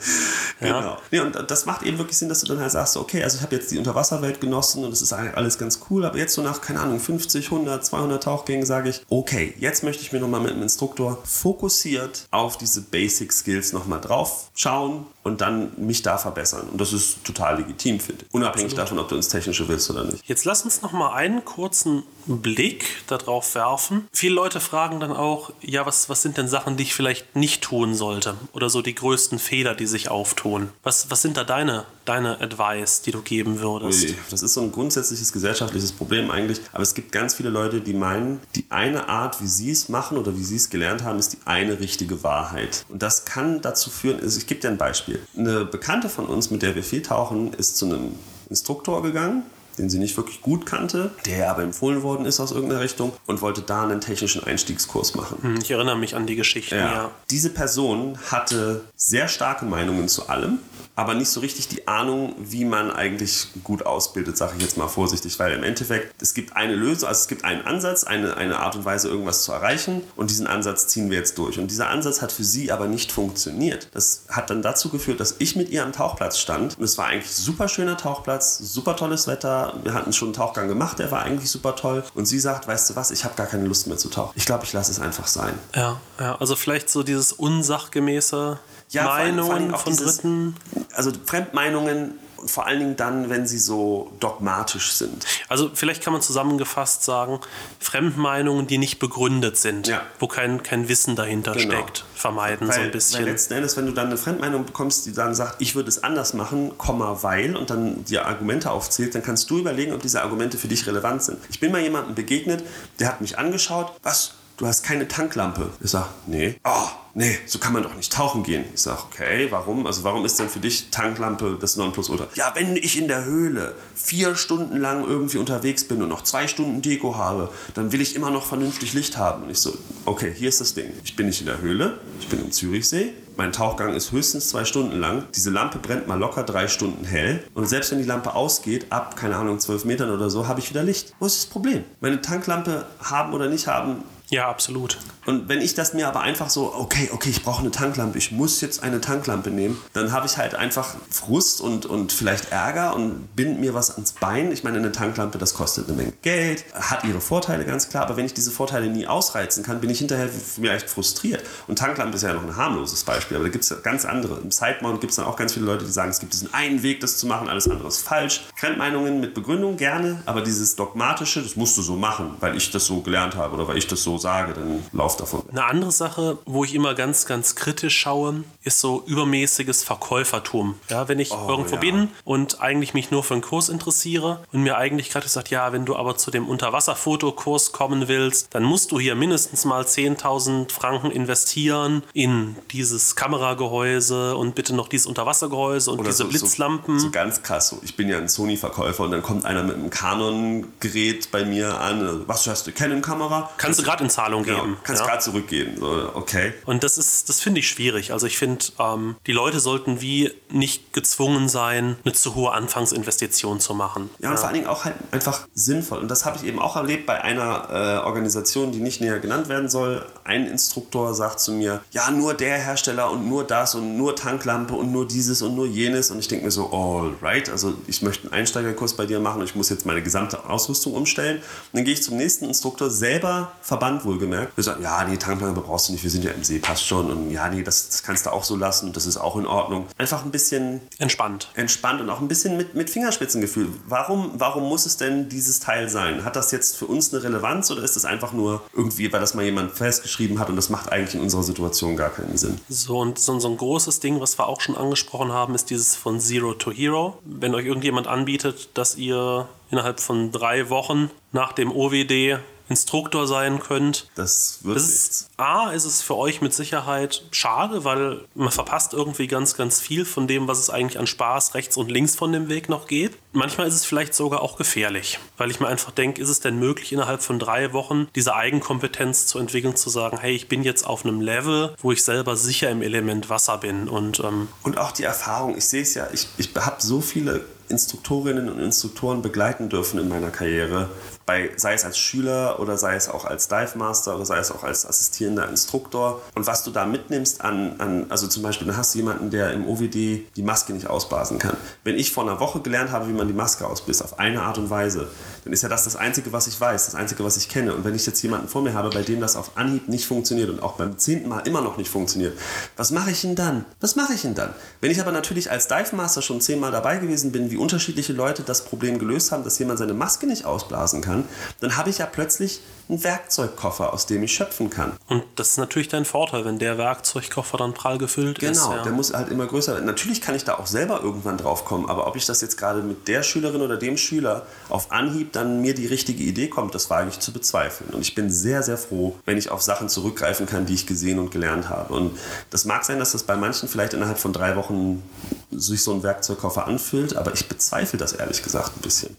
Ja. 0.59 0.79
Genau. 0.79 0.97
Nee, 1.11 1.19
und 1.19 1.49
das 1.51 1.65
macht 1.67 1.83
eben 1.83 1.97
wirklich 1.99 2.17
Sinn, 2.17 2.27
dass 2.27 2.39
du 2.41 2.47
dann 2.47 2.59
halt 2.59 2.71
sagst, 2.71 2.97
okay, 2.97 3.23
also 3.23 3.37
ich 3.37 3.43
habe 3.43 3.55
jetzt 3.55 3.71
die 3.71 3.77
Unterwasserwelt 3.77 4.41
genossen 4.41 4.83
und 4.83 4.89
das 4.91 5.01
ist 5.03 5.13
alles 5.36 5.57
ganz 5.57 5.82
cool, 5.89 6.05
aber 6.05 6.17
jetzt 6.17 6.34
so 6.34 6.41
nach, 6.41 6.61
keine 6.61 6.79
Ahnung, 6.79 6.99
50, 6.99 7.45
100, 7.45 7.86
200 7.86 8.23
Tauchgängen 8.23 8.65
sage 8.65 8.89
ich, 8.89 9.01
okay, 9.09 9.53
jetzt 9.59 9.84
möchte 9.84 10.03
ich 10.03 10.11
mir 10.11 10.19
nochmal 10.19 10.41
mit 10.41 10.51
dem 10.51 10.61
Instruktor 10.61 11.19
fokussiert 11.23 12.27
auf 12.32 12.57
diese 12.57 12.82
Basic 12.82 13.32
Skills 13.32 13.73
nochmal 13.73 14.01
drauf 14.01 14.49
schauen 14.55 15.05
und 15.23 15.41
dann 15.41 15.71
mich 15.77 16.01
da 16.01 16.17
verbessern. 16.17 16.67
Und 16.71 16.82
das 16.82 16.93
ist 16.93 17.23
total 17.23 17.57
legitim, 17.57 17.99
finde 17.99 18.25
ich. 18.25 18.34
Unabhängig 18.34 18.73
davon, 18.73 18.99
ob 18.99 19.07
du 19.09 19.15
ins 19.15 19.29
Technische 19.29 19.67
willst 19.67 19.89
oder 19.89 20.03
nicht. 20.03 20.23
Jetzt 20.27 20.45
lass 20.45 20.63
uns 20.63 20.82
noch 20.82 20.91
mal 20.91 21.13
einen 21.13 21.45
kurzen 21.45 22.03
Blick 22.25 22.86
darauf 23.07 23.55
werfen. 23.55 24.07
Viele 24.11 24.36
Leute 24.36 24.59
fragen 24.59 24.99
dann 24.99 25.11
auch, 25.11 25.51
ja, 25.61 25.86
was, 25.86 26.09
was 26.09 26.21
sind 26.21 26.38
denn 26.38 26.47
Sachen, 26.47 26.77
die 26.77 26.84
ich 26.84 26.93
vielleicht 26.93 27.36
nicht 27.36 27.61
tun 27.63 27.93
sollte? 27.93 28.36
Oder 28.53 28.69
so 28.69 28.82
die 28.82 28.95
größten 28.95 29.39
Fehler, 29.39 29.75
die 29.75 29.88
sich 29.88 30.09
auftun. 30.09 30.69
Was, 30.84 31.11
was 31.11 31.21
sind 31.21 31.38
da 31.38 31.43
deine, 31.43 31.86
deine 32.12 32.41
Advice, 32.41 33.01
die 33.01 33.12
du 33.12 33.22
geben 33.22 33.59
würdest? 33.59 34.03
Ui, 34.03 34.16
Das 34.30 34.43
ist 34.43 34.53
so 34.53 34.62
ein 34.62 34.72
grundsätzliches 34.72 35.32
gesellschaftliches 35.32 35.91
Problem 35.93 36.30
eigentlich. 36.30 36.59
Aber 36.74 36.84
es 36.84 36.93
gibt 36.93 37.12
ganz 37.12 37.36
viele 37.36 37.49
Leute, 37.49 37.82
die 37.82 37.93
meinen, 37.93 38.39
die 38.55 38.66
eine 38.70 39.07
Art, 39.07 39.41
wie 39.41 39.47
sie 39.47 39.72
es 39.72 39.88
machen 39.88 40.18
oder 40.18 40.38
wie 40.38 40.43
sie 40.43 40.57
es 40.57 40.70
gelernt 40.70 41.03
haben, 41.03 41.20
ist 41.20 41.34
die 41.34 41.38
eine 41.45 41.80
richtige 41.80 42.24
Wahrheit. 42.24 42.86
Und 42.89 43.01
das 43.01 43.26
kann 43.26 43.62
dazu 43.62 43.89
führen, 43.89 44.20
also 44.20 44.38
ich 44.38 44.47
gebe 44.47 44.59
dir 44.59 44.70
ein 44.70 44.78
Beispiel. 44.78 45.20
Eine 45.38 45.66
Bekannte 45.66 46.09
von 46.09 46.26
uns, 46.26 46.51
mit 46.51 46.62
der 46.62 46.76
wir 46.76 46.84
viel 46.84 47.01
tauchen, 47.01 47.53
ist 47.53 47.78
zu 47.78 47.86
einem 47.86 48.16
Instruktor 48.49 49.01
gegangen 49.01 49.43
den 49.78 49.89
sie 49.89 49.99
nicht 49.99 50.15
wirklich 50.17 50.41
gut 50.41 50.65
kannte, 50.65 51.11
der 51.26 51.49
aber 51.51 51.63
empfohlen 51.63 52.03
worden 52.03 52.26
ist 52.26 52.39
aus 52.39 52.51
irgendeiner 52.51 52.82
Richtung 52.82 53.13
und 53.26 53.41
wollte 53.41 53.61
da 53.61 53.84
einen 53.84 54.01
technischen 54.01 54.43
Einstiegskurs 54.43 55.15
machen. 55.15 55.38
Hm, 55.41 55.59
Ich 55.61 55.72
erinnere 55.72 55.97
mich 55.97 56.15
an 56.15 56.26
die 56.28 56.36
Geschichten, 56.36 56.76
ja. 56.76 57.11
Diese 57.30 57.49
Person 57.49 58.17
hatte 58.30 58.84
sehr 58.95 59.28
starke 59.28 59.65
Meinungen 59.65 60.07
zu 60.07 60.30
allem, 60.30 60.59
aber 60.95 61.13
nicht 61.13 61.30
so 61.30 61.39
richtig 61.39 61.67
die 61.67 61.88
Ahnung, 61.88 62.36
wie 62.39 62.65
man 62.65 62.91
eigentlich 62.91 63.47
gut 63.63 63.86
ausbildet, 63.86 64.38
sage 64.38 64.53
ich 64.57 64.63
jetzt 64.63 64.78
mal 64.78 64.88
vorsichtig, 64.88 65.39
weil 65.39 65.53
im 65.53 65.63
Endeffekt, 65.63 66.22
es 66.22 66.34
gibt 66.34 66.55
eine 66.55 66.76
Lösung, 66.76 67.07
also 67.09 67.19
es 67.22 67.28
gibt 67.28 67.43
einen 67.45 67.61
Ansatz, 67.65 68.03
eine, 68.03 68.36
eine 68.38 68.59
Art 68.59 68.76
und 68.76 68.86
Weise, 68.86 69.07
irgendwas 69.07 69.43
zu 69.43 69.51
erreichen 69.51 70.01
und 70.15 70.30
diesen 70.30 70.47
Ansatz 70.47 70.88
ziehen 70.88 71.09
wir 71.09 71.17
jetzt 71.17 71.38
durch. 71.38 71.57
Und 71.59 71.72
dieser 71.72 71.89
Ansatz 71.89 72.22
hat 72.22 72.32
für 72.32 72.43
sie 72.43 72.72
aber 72.72 72.88
nicht 72.88 73.11
funktioniert. 73.11 73.88
Das 73.93 74.26
hat 74.30 74.49
dann 74.49 74.61
dazu 74.61 74.89
geführt, 74.89 75.19
dass 75.19 75.36
ich 75.39 75.55
mit 75.55 75.69
ihr 75.69 75.84
am 75.84 75.93
Tauchplatz 75.93 76.38
stand 76.39 76.78
und 76.78 76.84
es 76.84 76.97
war 76.97 77.07
eigentlich 77.07 77.32
super 77.32 77.67
schöner 77.67 77.97
Tauchplatz, 77.97 78.57
super 78.59 78.95
tolles 78.95 79.28
Wetter, 79.28 79.70
wir 79.84 79.93
hatten 79.93 80.13
schon 80.13 80.30
einen 80.30 80.34
Tauchgang 80.36 80.67
gemacht, 80.67 80.99
der 80.99 81.11
war 81.11 81.24
eigentlich 81.24 81.49
super 81.49 81.76
toll 81.76 82.03
und 82.15 82.26
sie 82.26 82.39
sagt, 82.39 82.67
weißt 82.67 82.89
du 82.89 82.95
was, 82.95 83.11
ich 83.11 83.24
habe 83.24 83.36
gar 83.36 83.47
keine 83.47 83.65
Lust 83.65 83.88
mehr 83.88 83.97
zu 83.97 84.09
tauchen. 84.09 84.32
Ich 84.36 84.45
glaube, 84.45 84.63
ich 84.65 84.74
lasse 84.74 84.91
es 84.91 84.99
einfach 84.99 85.28
sein. 85.28 85.53
Ja, 85.76 85.99
ja, 86.19 86.36
also 86.39 86.55
vielleicht 86.55 86.89
so 86.89 87.03
dieses 87.03 87.34
unsachgemäße 87.34 88.59
Ja, 88.89 89.03
vor 89.03 89.11
allem- 89.13 89.36
vor 89.39 89.53
allem 89.53 89.63
Meinungen 89.72 89.76
von 89.80 89.91
dieses- 89.93 90.15
Dritten. 90.17 90.55
also 90.93 91.11
Fremdmeinungen 91.26 92.15
und 92.41 92.49
vor 92.51 92.65
allen 92.67 92.79
Dingen 92.79 92.95
dann, 92.95 93.29
wenn 93.29 93.47
sie 93.47 93.59
so 93.59 94.11
dogmatisch 94.19 94.93
sind. 94.93 95.25
Also 95.47 95.69
vielleicht 95.73 96.03
kann 96.03 96.13
man 96.13 96.21
zusammengefasst 96.21 97.03
sagen, 97.03 97.39
Fremdmeinungen, 97.79 98.67
die 98.67 98.77
nicht 98.77 98.99
begründet 98.99 99.57
sind, 99.57 99.87
Ja. 99.87 100.01
wo 100.19 100.27
kein, 100.27 100.63
kein 100.63 100.87
Wissen 100.89 101.15
dahinter 101.15 101.53
Genau. 101.53 101.73
steckt, 101.75 102.05
vermeiden 102.15 102.67
so 102.67 102.73
Weil, 102.73 102.79
ein 102.79 102.83
weil 102.85 102.91
bisschen. 102.91 103.25
letzten 103.25 103.53
Endes, 103.53 103.77
wenn 103.77 103.85
du 103.85 103.91
dann 103.91 104.07
eine 104.07 104.17
Fremdmeinung 104.17 104.65
bekommst, 104.65 105.05
die 105.05 105.13
dann 105.13 105.35
sagt, 105.35 105.55
ich 105.61 105.75
würde 105.75 105.89
es 105.89 106.03
anders 106.03 106.33
machen, 106.33 106.77
Komma, 106.77 107.19
weil 107.21 107.55
und 107.55 107.69
dann 107.69 108.03
dir 108.05 108.25
Argumente 108.25 108.71
aufzählt, 108.71 109.13
dann 109.15 109.23
kannst 109.23 109.49
du 109.49 109.57
überlegen, 109.59 109.93
ob 109.93 110.01
diese 110.01 110.21
Argumente 110.21 110.57
für 110.57 110.67
dich 110.67 110.87
relevant 110.87 111.23
sind. 111.23 111.37
Ich 111.49 111.59
bin 111.59 111.71
mal 111.71 111.81
jemandem 111.81 112.15
begegnet, 112.15 112.63
der 112.99 113.07
hat 113.09 113.21
mich 113.21 113.37
angeschaut, 113.37 113.91
was? 114.03 114.33
Du 114.57 114.67
hast 114.67 114.83
keine 114.83 115.07
Tanklampe. 115.07 115.71
Ich 115.81 115.91
sag, 115.91 116.07
nee. 116.27 116.55
Oh, 116.63 116.87
nee, 117.15 117.37
so 117.47 117.57
kann 117.57 117.73
man 117.73 117.81
doch 117.81 117.95
nicht 117.95 118.13
tauchen 118.13 118.43
gehen. 118.43 118.63
Ich 118.73 118.81
sag, 118.81 119.05
okay, 119.05 119.47
warum? 119.49 119.87
Also 119.87 120.03
warum 120.03 120.23
ist 120.23 120.37
denn 120.39 120.49
für 120.49 120.59
dich 120.59 120.91
Tanklampe 120.91 121.57
das 121.59 121.77
Nonplusultra? 121.77 122.27
Ja, 122.35 122.51
wenn 122.53 122.75
ich 122.75 122.97
in 122.97 123.07
der 123.07 123.25
Höhle 123.25 123.75
vier 123.95 124.35
Stunden 124.35 124.77
lang 124.77 125.03
irgendwie 125.03 125.39
unterwegs 125.39 125.83
bin 125.83 126.01
und 126.03 126.09
noch 126.09 126.23
zwei 126.23 126.47
Stunden 126.47 126.81
Deko 126.81 127.15
habe, 127.15 127.49
dann 127.73 127.91
will 127.91 128.01
ich 128.01 128.15
immer 128.15 128.29
noch 128.29 128.45
vernünftig 128.45 128.93
Licht 128.93 129.17
haben. 129.17 129.43
Und 129.43 129.49
ich 129.49 129.59
so, 129.59 129.73
okay, 130.05 130.31
hier 130.35 130.49
ist 130.49 130.61
das 130.61 130.73
Ding. 130.73 130.91
Ich 131.03 131.15
bin 131.15 131.25
nicht 131.25 131.39
in 131.39 131.47
der 131.47 131.59
Höhle, 131.61 131.97
ich 132.19 132.27
bin 132.27 132.39
im 132.39 132.51
Zürichsee. 132.51 133.13
Mein 133.37 133.53
Tauchgang 133.53 133.95
ist 133.95 134.11
höchstens 134.11 134.49
zwei 134.49 134.65
Stunden 134.65 134.99
lang. 134.99 135.23
Diese 135.33 135.49
Lampe 135.49 135.79
brennt 135.79 136.07
mal 136.07 136.19
locker 136.19 136.43
drei 136.43 136.67
Stunden 136.67 137.05
hell. 137.05 137.41
Und 137.55 137.67
selbst 137.67 137.89
wenn 137.91 137.97
die 137.97 138.05
Lampe 138.05 138.35
ausgeht, 138.35 138.87
ab, 138.91 139.15
keine 139.15 139.37
Ahnung, 139.37 139.59
zwölf 139.59 139.85
Metern 139.85 140.11
oder 140.11 140.29
so, 140.29 140.47
habe 140.47 140.59
ich 140.59 140.69
wieder 140.69 140.83
Licht. 140.83 141.13
Wo 141.17 141.25
ist 141.25 141.37
das 141.37 141.45
Problem? 141.47 141.83
Meine 142.01 142.21
Tanklampe 142.21 142.85
haben 143.01 143.33
oder 143.33 143.47
nicht 143.47 143.67
haben, 143.67 144.03
Ja, 144.32 144.47
absolut. 144.47 144.97
und 145.25 145.49
wenn 145.49 145.59
ich 145.59 145.73
das 145.73 145.93
mir 145.93 146.07
aber 146.07 146.21
einfach 146.21 146.49
so, 146.49 146.73
okay, 146.73 147.09
okay, 147.11 147.29
ich 147.29 147.43
brauche 147.43 147.59
eine 147.59 147.69
Tanklampe, 147.69 148.17
ich 148.17 148.32
muss 148.32 148.61
jetzt 148.61 148.82
eine 148.82 149.01
Tanklampe 149.01 149.49
nehmen, 149.49 149.77
dann 149.91 150.13
habe 150.13 150.25
ich 150.25 150.38
halt 150.38 150.55
einfach 150.55 150.95
Frust 151.09 151.59
und, 151.59 151.86
und 151.86 152.13
vielleicht 152.13 152.49
Ärger 152.49 152.95
und 152.95 153.36
bind 153.36 153.59
mir 153.59 153.73
was 153.73 153.91
ans 153.91 154.13
Bein. 154.13 154.53
Ich 154.53 154.63
meine, 154.63 154.77
eine 154.77 154.93
Tanklampe, 154.93 155.38
das 155.38 155.53
kostet 155.53 155.89
eine 155.89 155.97
Menge 155.97 156.13
Geld, 156.21 156.63
hat 156.73 157.03
ihre 157.03 157.19
Vorteile 157.19 157.65
ganz 157.65 157.89
klar, 157.89 158.03
aber 158.05 158.15
wenn 158.15 158.25
ich 158.25 158.34
diese 158.34 158.51
Vorteile 158.51 158.88
nie 158.88 159.05
ausreizen 159.05 159.65
kann, 159.65 159.82
bin 159.82 159.89
ich 159.89 159.99
hinterher 159.99 160.29
vielleicht 160.29 160.89
frustriert. 160.89 161.43
Und 161.67 161.77
Tanklampe 161.77 162.15
ist 162.15 162.21
ja 162.21 162.34
noch 162.34 162.43
ein 162.43 162.55
harmloses 162.55 163.03
Beispiel, 163.03 163.36
aber 163.36 163.47
da 163.47 163.51
gibt 163.51 163.65
es 163.65 163.84
ganz 163.84 164.05
andere. 164.05 164.39
Im 164.39 164.51
Sidemount 164.51 165.01
gibt 165.01 165.11
es 165.11 165.17
dann 165.17 165.25
auch 165.25 165.36
ganz 165.36 165.51
viele 165.51 165.65
Leute, 165.65 165.84
die 165.84 165.91
sagen, 165.91 166.09
es 166.09 166.21
gibt 166.21 166.32
diesen 166.32 166.53
einen 166.53 166.84
Weg, 166.84 167.01
das 167.01 167.17
zu 167.17 167.27
machen, 167.27 167.49
alles 167.49 167.67
andere 167.67 167.89
ist 167.89 167.99
falsch. 167.99 168.45
Fremdmeinungen 168.55 169.19
mit 169.19 169.34
Begründung 169.34 169.75
gerne, 169.75 170.23
aber 170.25 170.39
dieses 170.39 170.77
dogmatische, 170.77 171.43
das 171.43 171.57
musst 171.57 171.77
du 171.77 171.82
so 171.82 171.97
machen, 171.97 172.38
weil 172.39 172.55
ich 172.55 172.71
das 172.71 172.86
so 172.86 173.01
gelernt 173.01 173.36
habe 173.36 173.55
oder 173.55 173.67
weil 173.67 173.75
ich 173.77 173.88
das 173.88 174.01
so 174.01 174.20
sage, 174.22 174.53
dann 174.53 174.84
lauf 174.93 175.17
davon. 175.17 175.43
Eine 175.49 175.65
andere 175.65 175.91
Sache, 175.91 176.38
wo 176.45 176.63
ich 176.63 176.74
immer 176.74 176.95
ganz, 176.95 177.26
ganz 177.26 177.55
kritisch 177.55 177.97
schaue, 177.97 178.43
ist 178.63 178.80
so 178.80 179.03
übermäßiges 179.05 179.84
Verkäufertum. 179.84 180.76
Ja, 180.89 181.07
wenn 181.07 181.19
ich 181.19 181.32
irgendwo 181.32 181.76
ja. 181.76 181.82
bin 181.82 182.09
und 182.24 182.61
eigentlich 182.61 182.93
mich 182.93 183.11
nur 183.11 183.24
für 183.24 183.34
einen 183.34 183.43
Kurs 183.43 183.69
interessiere 183.69 184.43
und 184.51 184.63
mir 184.63 184.78
eigentlich 184.78 185.09
gerade 185.09 185.28
sagt, 185.28 185.49
ja, 185.49 185.74
wenn 185.74 185.86
du 185.86 185.95
aber 185.95 186.17
zu 186.17 186.32
dem 186.32 186.47
Unterwasserfotokurs 186.47 187.72
kommen 187.72 188.07
willst, 188.07 188.53
dann 188.53 188.63
musst 188.63 188.91
du 188.91 188.99
hier 188.99 189.15
mindestens 189.15 189.65
mal 189.65 189.84
10.000 189.84 190.72
Franken 190.72 191.11
investieren 191.11 192.03
in 192.13 192.55
dieses 192.72 193.15
Kameragehäuse 193.15 194.36
und 194.36 194.55
bitte 194.55 194.76
noch 194.76 194.88
dieses 194.88 195.07
Unterwassergehäuse 195.07 195.91
und 195.91 196.05
diese 196.05 196.17
so, 196.17 196.28
Blitzlampen. 196.28 196.99
So, 196.99 197.07
so 197.07 197.11
ganz 197.11 197.41
krass. 197.41 197.69
So. 197.69 197.80
Ich 197.84 197.95
bin 197.95 198.09
ja 198.09 198.17
ein 198.17 198.30
Sony-Verkäufer 198.30 199.03
und 199.03 199.11
dann 199.11 199.24
kommt 199.24 199.45
einer 199.45 199.63
mit 199.63 199.76
einem 199.76 199.89
Canon-Gerät 199.89 201.32
bei 201.32 201.45
mir 201.45 201.80
an. 201.80 202.24
Was 202.28 202.45
hast 202.47 202.67
du? 202.67 202.72
Canon-Kamera? 202.72 203.49
Kannst 203.57 203.80
du 203.80 203.84
gerade 203.84 204.03
in 204.03 204.09
Zahlung 204.12 204.43
Genau, 204.43 204.62
geben. 204.62 204.78
kannst 204.84 205.01
ja? 205.01 205.07
gerade 205.07 205.22
zurückgehen. 205.24 205.78
So, 205.80 206.12
okay. 206.14 206.53
Und 206.66 206.84
das 206.84 206.97
ist, 206.97 207.30
das 207.30 207.39
finde 207.39 207.59
ich 207.59 207.68
schwierig. 207.70 208.12
Also 208.14 208.28
ich 208.28 208.38
finde, 208.38 208.66
ähm, 208.80 209.16
die 209.26 209.32
Leute 209.32 209.59
sollten 209.59 210.01
wie 210.01 210.32
nicht 210.49 210.93
gezwungen 210.93 211.49
sein, 211.49 211.97
eine 212.03 212.14
zu 212.14 212.36
hohe 212.36 212.51
Anfangsinvestition 212.51 213.59
zu 213.59 213.74
machen. 213.74 214.09
Ja, 214.20 214.32
und 214.32 214.38
vor 214.38 214.47
allen 214.47 214.55
Dingen 214.55 214.68
auch 214.68 214.86
halt 214.86 214.95
einfach 215.12 215.47
sinnvoll. 215.53 215.99
Und 215.99 216.09
das 216.09 216.26
habe 216.26 216.38
ich 216.38 216.43
eben 216.43 216.59
auch 216.59 216.76
erlebt 216.76 217.05
bei 217.05 217.22
einer 217.22 217.68
äh, 217.70 218.05
Organisation, 218.05 218.72
die 218.72 218.80
nicht 218.80 219.01
näher 219.01 219.20
genannt 219.20 219.49
werden 219.49 219.70
soll. 219.70 220.05
Ein 220.24 220.45
Instruktor 220.45 221.14
sagt 221.14 221.39
zu 221.39 221.51
mir, 221.53 221.82
ja, 221.91 222.12
nur 222.12 222.34
der 222.34 222.57
Hersteller 222.57 223.09
und 223.12 223.28
nur 223.28 223.43
das 223.43 223.76
und 223.76 223.97
nur 223.97 224.16
Tanklampe 224.16 224.74
und 224.74 224.91
nur 224.91 225.07
dieses 225.07 225.41
und 225.41 225.55
nur 225.55 225.66
jenes. 225.66 226.12
Und 226.12 226.20
ich 226.20 226.28
denke 226.28 226.45
mir 226.45 226.51
so, 226.51 226.72
all 226.72 227.14
right, 227.22 227.49
also 227.49 227.74
ich 227.88 228.01
möchte 228.01 228.26
einen 228.26 228.34
Einsteigerkurs 228.34 228.95
bei 228.95 229.05
dir 229.05 229.20
machen 229.20 229.39
und 229.41 229.45
ich 229.47 229.55
muss 229.55 229.70
jetzt 229.70 229.86
meine 229.86 230.01
gesamte 230.01 230.45
Ausrüstung 230.49 230.93
umstellen. 230.93 231.38
Und 231.38 231.43
dann 231.74 231.86
gehe 231.86 231.93
ich 231.93 232.03
zum 232.03 232.18
nächsten 232.18 232.45
Instruktor, 232.45 232.89
selber 232.89 233.51
Verband 233.62 234.00
Strand 234.01 234.05
wohlgemerkt. 234.05 234.57
Wir 234.57 234.63
sagen, 234.63 234.83
ja, 234.83 235.03
nee, 235.03 235.17
Tankplanke 235.17 235.61
brauchst 235.61 235.87
du 235.87 235.93
nicht, 235.93 236.03
wir 236.03 236.09
sind 236.09 236.23
ja 236.23 236.31
im 236.31 236.43
See, 236.43 236.59
passt 236.59 236.85
schon. 236.85 237.09
Und 237.09 237.31
ja, 237.31 237.47
nee, 237.49 237.63
das, 237.63 237.89
das 237.89 238.03
kannst 238.03 238.25
du 238.25 238.31
auch 238.31 238.43
so 238.43 238.55
lassen, 238.55 238.93
das 238.93 239.05
ist 239.05 239.17
auch 239.17 239.37
in 239.37 239.45
Ordnung. 239.45 239.87
Einfach 239.97 240.23
ein 240.25 240.31
bisschen 240.31 240.81
Entspannt. 240.99 241.49
entspannt 241.55 242.01
und 242.01 242.09
auch 242.09 242.21
ein 242.21 242.27
bisschen 242.27 242.57
mit, 242.57 242.75
mit 242.75 242.89
Fingerspitzengefühl. 242.89 243.69
Warum, 243.87 244.31
warum 244.35 244.67
muss 244.67 244.85
es 244.85 244.97
denn 244.97 245.29
dieses 245.29 245.59
Teil 245.59 245.89
sein? 245.89 246.23
Hat 246.23 246.35
das 246.35 246.51
jetzt 246.51 246.77
für 246.77 246.85
uns 246.85 247.13
eine 247.13 247.23
Relevanz 247.23 247.71
oder 247.71 247.83
ist 247.83 247.95
das 247.95 248.05
einfach 248.05 248.33
nur 248.33 248.61
irgendwie, 248.73 249.11
weil 249.11 249.19
das 249.19 249.33
mal 249.33 249.43
jemand 249.43 249.71
festgeschrieben 249.71 250.39
hat 250.39 250.49
und 250.49 250.55
das 250.55 250.69
macht 250.69 250.91
eigentlich 250.91 251.15
in 251.15 251.21
unserer 251.21 251.43
Situation 251.43 251.95
gar 251.95 252.09
keinen 252.09 252.37
Sinn? 252.37 252.59
So, 252.69 252.99
und 252.99 253.19
so, 253.19 253.39
so 253.39 253.49
ein 253.49 253.57
großes 253.57 253.99
Ding, 253.99 254.19
was 254.19 254.37
wir 254.37 254.47
auch 254.47 254.61
schon 254.61 254.75
angesprochen 254.75 255.31
haben, 255.31 255.55
ist 255.55 255.69
dieses 255.69 255.95
von 255.95 256.19
Zero 256.19 256.53
to 256.53 256.71
Hero. 256.71 257.17
Wenn 257.23 257.55
euch 257.55 257.65
irgendjemand 257.65 258.07
anbietet, 258.07 258.69
dass 258.73 258.95
ihr 258.95 259.47
innerhalb 259.69 259.99
von 259.99 260.31
drei 260.31 260.69
Wochen 260.69 261.09
nach 261.31 261.53
dem 261.53 261.71
OWD 261.71 262.39
Instruktor 262.72 263.28
sein 263.28 263.59
könnt, 263.59 264.07
Das 264.15 264.59
wird 264.63 264.78
Das 264.78 264.88
ist, 264.88 265.30
A, 265.38 265.72
ist 265.72 265.86
es 265.86 266.01
für 266.01 266.15
euch 266.15 266.41
mit 266.41 266.53
Sicherheit 266.53 267.24
schade, 267.32 267.84
weil 267.84 268.22
man 268.34 268.51
verpasst 268.51 268.93
irgendwie 268.93 269.28
ganz, 269.28 269.55
ganz 269.55 269.80
viel 269.80 270.05
von 270.05 270.28
dem, 270.28 270.47
was 270.47 270.59
es 270.59 270.69
eigentlich 270.69 270.97
an 270.97 271.07
Spaß 271.07 271.53
rechts 271.53 271.78
und 271.78 271.91
links 271.91 272.15
von 272.15 272.32
dem 272.32 272.49
Weg 272.49 272.69
noch 272.69 272.88
geht. 272.88 273.17
Manchmal 273.34 273.67
ist 273.67 273.76
es 273.76 273.86
vielleicht 273.86 274.13
sogar 274.13 274.41
auch 274.41 274.57
gefährlich, 274.57 275.19
weil 275.38 275.51
ich 275.51 275.59
mir 275.59 275.67
einfach 275.67 275.91
denke, 275.91 276.22
ist 276.22 276.30
es 276.30 276.39
denn 276.39 276.59
möglich, 276.59 276.91
innerhalb 276.93 277.22
von 277.22 277.39
drei 277.39 277.74
Wochen 277.74 278.07
diese 278.15 278.36
Eigenkompetenz 278.36 279.28
zu 279.28 279.38
entwickeln, 279.39 279.76
zu 279.76 279.89
sagen, 279.89 280.17
hey, 280.19 280.34
ich 280.34 280.47
bin 280.47 280.63
jetzt 280.63 280.86
auf 280.86 281.05
einem 281.05 281.22
Level, 281.22 281.76
wo 281.82 281.91
ich 281.91 282.03
selber 282.03 282.36
sicher 282.36 282.69
im 282.69 282.82
Element 282.82 283.30
Wasser 283.30 283.57
bin 283.57 283.88
und 283.88 284.19
ähm, 284.22 284.47
Und 284.63 284.78
auch 284.78 284.91
die 284.91 285.03
Erfahrung, 285.03 285.57
ich 285.57 285.67
sehe 285.67 285.82
es 285.82 285.93
ja, 285.93 286.07
ich, 286.13 286.28
ich 286.38 286.49
habe 286.55 286.82
so 286.82 287.01
viele 287.01 287.45
Instruktorinnen 287.69 288.49
und 288.49 288.59
Instruktoren 288.59 289.22
begleiten 289.22 289.69
dürfen 289.69 289.99
in 289.99 290.09
meiner 290.09 290.30
Karriere, 290.30 290.89
bei, 291.32 291.49
sei 291.55 291.73
es 291.73 291.86
als 291.86 291.97
Schüler 291.97 292.59
oder 292.59 292.77
sei 292.77 292.95
es 292.95 293.07
auch 293.07 293.23
als 293.23 293.47
Dive 293.47 293.77
Master 293.77 294.15
oder 294.15 294.25
sei 294.25 294.39
es 294.39 294.51
auch 294.51 294.63
als 294.63 294.86
assistierender 294.86 295.47
Instruktor. 295.47 296.21
Und 296.36 296.45
was 296.45 296.63
du 296.63 296.71
da 296.71 296.86
mitnimmst 296.86 297.41
an, 297.41 297.75
an 297.79 298.05
also 298.09 298.27
zum 298.27 298.43
Beispiel, 298.43 298.67
dann 298.67 298.75
hast 298.75 298.93
du 298.93 298.99
jemanden, 298.99 299.29
der 299.29 299.53
im 299.53 299.65
OWD 299.65 299.93
die 300.36 300.43
Maske 300.43 300.73
nicht 300.73 300.88
ausblasen 300.88 301.39
kann. 301.39 301.55
Wenn 301.86 301.97
ich 301.97 302.11
vor 302.11 302.23
einer 302.23 302.39
Woche 302.41 302.59
gelernt 302.59 302.91
habe, 302.91 303.07
wie 303.07 303.13
man 303.13 303.27
die 303.27 303.34
Maske 303.34 303.65
ausbläst, 303.65 304.03
auf 304.03 304.19
eine 304.19 304.41
Art 304.41 304.57
und 304.57 304.69
Weise, 304.69 305.07
dann 305.43 305.53
ist 305.53 305.63
ja 305.63 305.69
das 305.69 305.83
das 305.85 305.95
Einzige, 305.95 306.31
was 306.31 306.47
ich 306.47 306.59
weiß, 306.59 306.85
das 306.85 306.95
Einzige, 306.95 307.23
was 307.23 307.37
ich 307.37 307.49
kenne. 307.49 307.73
Und 307.73 307.83
wenn 307.83 307.95
ich 307.95 308.05
jetzt 308.05 308.21
jemanden 308.21 308.47
vor 308.47 308.61
mir 308.61 308.73
habe, 308.73 308.89
bei 308.89 309.01
dem 309.01 309.19
das 309.19 309.35
auf 309.35 309.57
Anhieb 309.57 309.87
nicht 309.87 310.05
funktioniert 310.05 310.49
und 310.49 310.61
auch 310.61 310.73
beim 310.73 310.97
zehnten 310.97 311.29
Mal 311.29 311.39
immer 311.41 311.61
noch 311.61 311.77
nicht 311.77 311.89
funktioniert, 311.89 312.37
was 312.75 312.91
mache 312.91 313.11
ich 313.11 313.21
denn 313.21 313.35
dann? 313.35 313.65
Was 313.79 313.95
mache 313.95 314.13
ich 314.13 314.21
denn 314.21 314.35
dann? 314.35 314.53
Wenn 314.79 314.91
ich 314.91 315.01
aber 315.01 315.11
natürlich 315.11 315.51
als 315.51 315.67
Dive 315.67 315.95
Master 315.95 316.21
schon 316.21 316.41
zehnmal 316.41 316.71
dabei 316.71 316.97
gewesen 316.97 317.31
bin, 317.31 317.51
wie 317.51 317.57
unterschiedliche 317.57 318.13
Leute 318.13 318.43
das 318.43 318.65
Problem 318.65 318.99
gelöst 318.99 319.31
haben, 319.31 319.43
dass 319.43 319.57
jemand 319.59 319.79
seine 319.79 319.93
Maske 319.93 320.27
nicht 320.27 320.45
ausblasen 320.45 321.01
kann, 321.01 321.25
dann 321.59 321.77
habe 321.77 321.89
ich 321.89 321.97
ja 321.99 322.05
plötzlich 322.05 322.61
einen 322.89 323.03
Werkzeugkoffer, 323.03 323.93
aus 323.93 324.05
dem 324.05 324.21
ich 324.23 324.33
schöpfen 324.33 324.69
kann. 324.69 324.93
und 325.07 325.23
das 325.35 325.51
ist 325.51 325.57
natürlich 325.57 325.87
dein 325.87 326.05
Vorteil, 326.05 326.45
wenn 326.45 326.59
der 326.59 326.77
Werkzeugkoffer 326.77 327.57
dann 327.57 327.73
prall 327.73 327.97
gefüllt 327.97 328.39
ist. 328.39 328.61
Genau, 328.61 328.75
ja. 328.75 328.83
der 328.83 328.91
muss 328.91 329.13
halt 329.13 329.29
immer 329.29 329.47
größer 329.47 329.73
werden. 329.73 329.85
Natürlich 329.85 330.21
kann 330.21 330.35
ich 330.35 330.43
da 330.43 330.55
auch 330.55 330.67
selber 330.67 331.01
irgendwann 331.01 331.37
drauf 331.37 331.65
kommen, 331.65 331.89
aber 331.89 332.07
ob 332.07 332.15
ich 332.15 332.25
das 332.25 332.41
jetzt 332.41 332.57
gerade 332.57 332.81
mit 332.81 333.07
der 333.07 333.23
Schülerin 333.23 333.61
oder 333.61 333.77
dem 333.77 333.97
Schüler 333.97 334.45
auf 334.69 334.91
Anhieb 334.91 335.30
dann 335.32 335.61
mir 335.61 335.73
die 335.73 335.88
richtige 335.88 336.23
Idee 336.23 336.47
kommt, 336.47 336.75
das 336.75 336.89
wage 336.89 337.09
ich 337.09 337.19
zu 337.19 337.32
bezweifeln. 337.32 337.91
Und 337.91 338.01
ich 338.01 338.15
bin 338.15 338.29
sehr, 338.29 338.63
sehr 338.63 338.77
froh, 338.77 339.15
wenn 339.25 339.38
ich 339.38 339.51
auf 339.51 339.61
Sachen 339.61 339.89
zurückgreifen 339.89 340.45
kann, 340.45 340.65
die 340.65 340.73
ich 340.73 340.86
gesehen 340.86 341.19
und 341.19 341.32
gelernt 341.32 341.69
habe. 341.69 341.93
Und 341.93 342.17
das 342.49 342.65
mag 342.65 342.86
sein, 342.86 342.99
dass 342.99 343.11
das 343.11 343.23
bei 343.23 343.36
manchen 343.36 343.69
vielleicht 343.69 343.93
innerhalb 343.93 344.19
von 344.19 344.34
drei 344.34 344.55
Wochen 344.55 345.03
sich 345.51 345.84
so 345.84 345.93
ein 345.93 346.03
Werkzeugkoffer 346.03 346.67
anfühlt, 346.67 347.15
aber 347.15 347.34
ich 347.34 347.47
bezweifle 347.47 347.99
das 347.99 348.13
ehrlich 348.13 348.41
gesagt 348.43 348.77
ein 348.77 348.82
bisschen. 348.82 349.17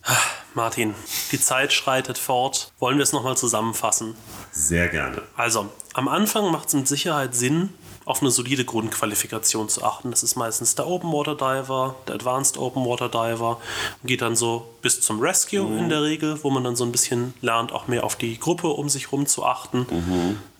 Martin, 0.54 0.94
die 1.30 1.40
Zeit 1.40 1.72
schreitet 1.72 2.18
fort. 2.18 2.72
Wollen 2.78 2.98
wir 2.98 3.02
es 3.02 3.12
nochmal 3.12 3.36
zusammenfassen? 3.36 4.14
Sehr 4.50 4.88
gerne. 4.88 5.22
Also, 5.36 5.70
am 5.94 6.08
Anfang 6.08 6.50
macht 6.50 6.68
es 6.68 6.74
mit 6.74 6.88
Sicherheit 6.88 7.34
Sinn, 7.34 7.70
auf 8.04 8.20
eine 8.20 8.30
solide 8.30 8.64
Grundqualifikation 8.64 9.68
zu 9.68 9.84
achten. 9.84 10.10
Das 10.10 10.22
ist 10.22 10.36
meistens 10.36 10.74
der 10.74 10.86
Open 10.86 11.12
Water 11.12 11.34
Diver, 11.34 11.96
der 12.06 12.16
Advanced 12.16 12.58
Open 12.58 12.84
Water 12.84 13.08
Diver. 13.08 13.60
Geht 14.04 14.22
dann 14.22 14.36
so 14.36 14.66
bis 14.82 15.00
zum 15.00 15.20
Rescue 15.20 15.78
in 15.78 15.88
der 15.88 16.02
Regel, 16.02 16.42
wo 16.42 16.50
man 16.50 16.64
dann 16.64 16.76
so 16.76 16.84
ein 16.84 16.92
bisschen 16.92 17.34
lernt, 17.40 17.72
auch 17.72 17.88
mehr 17.88 18.04
auf 18.04 18.16
die 18.16 18.38
Gruppe 18.38 18.68
um 18.68 18.88
sich 18.88 19.12
rum 19.12 19.26
zu 19.26 19.44
achten, 19.44 19.86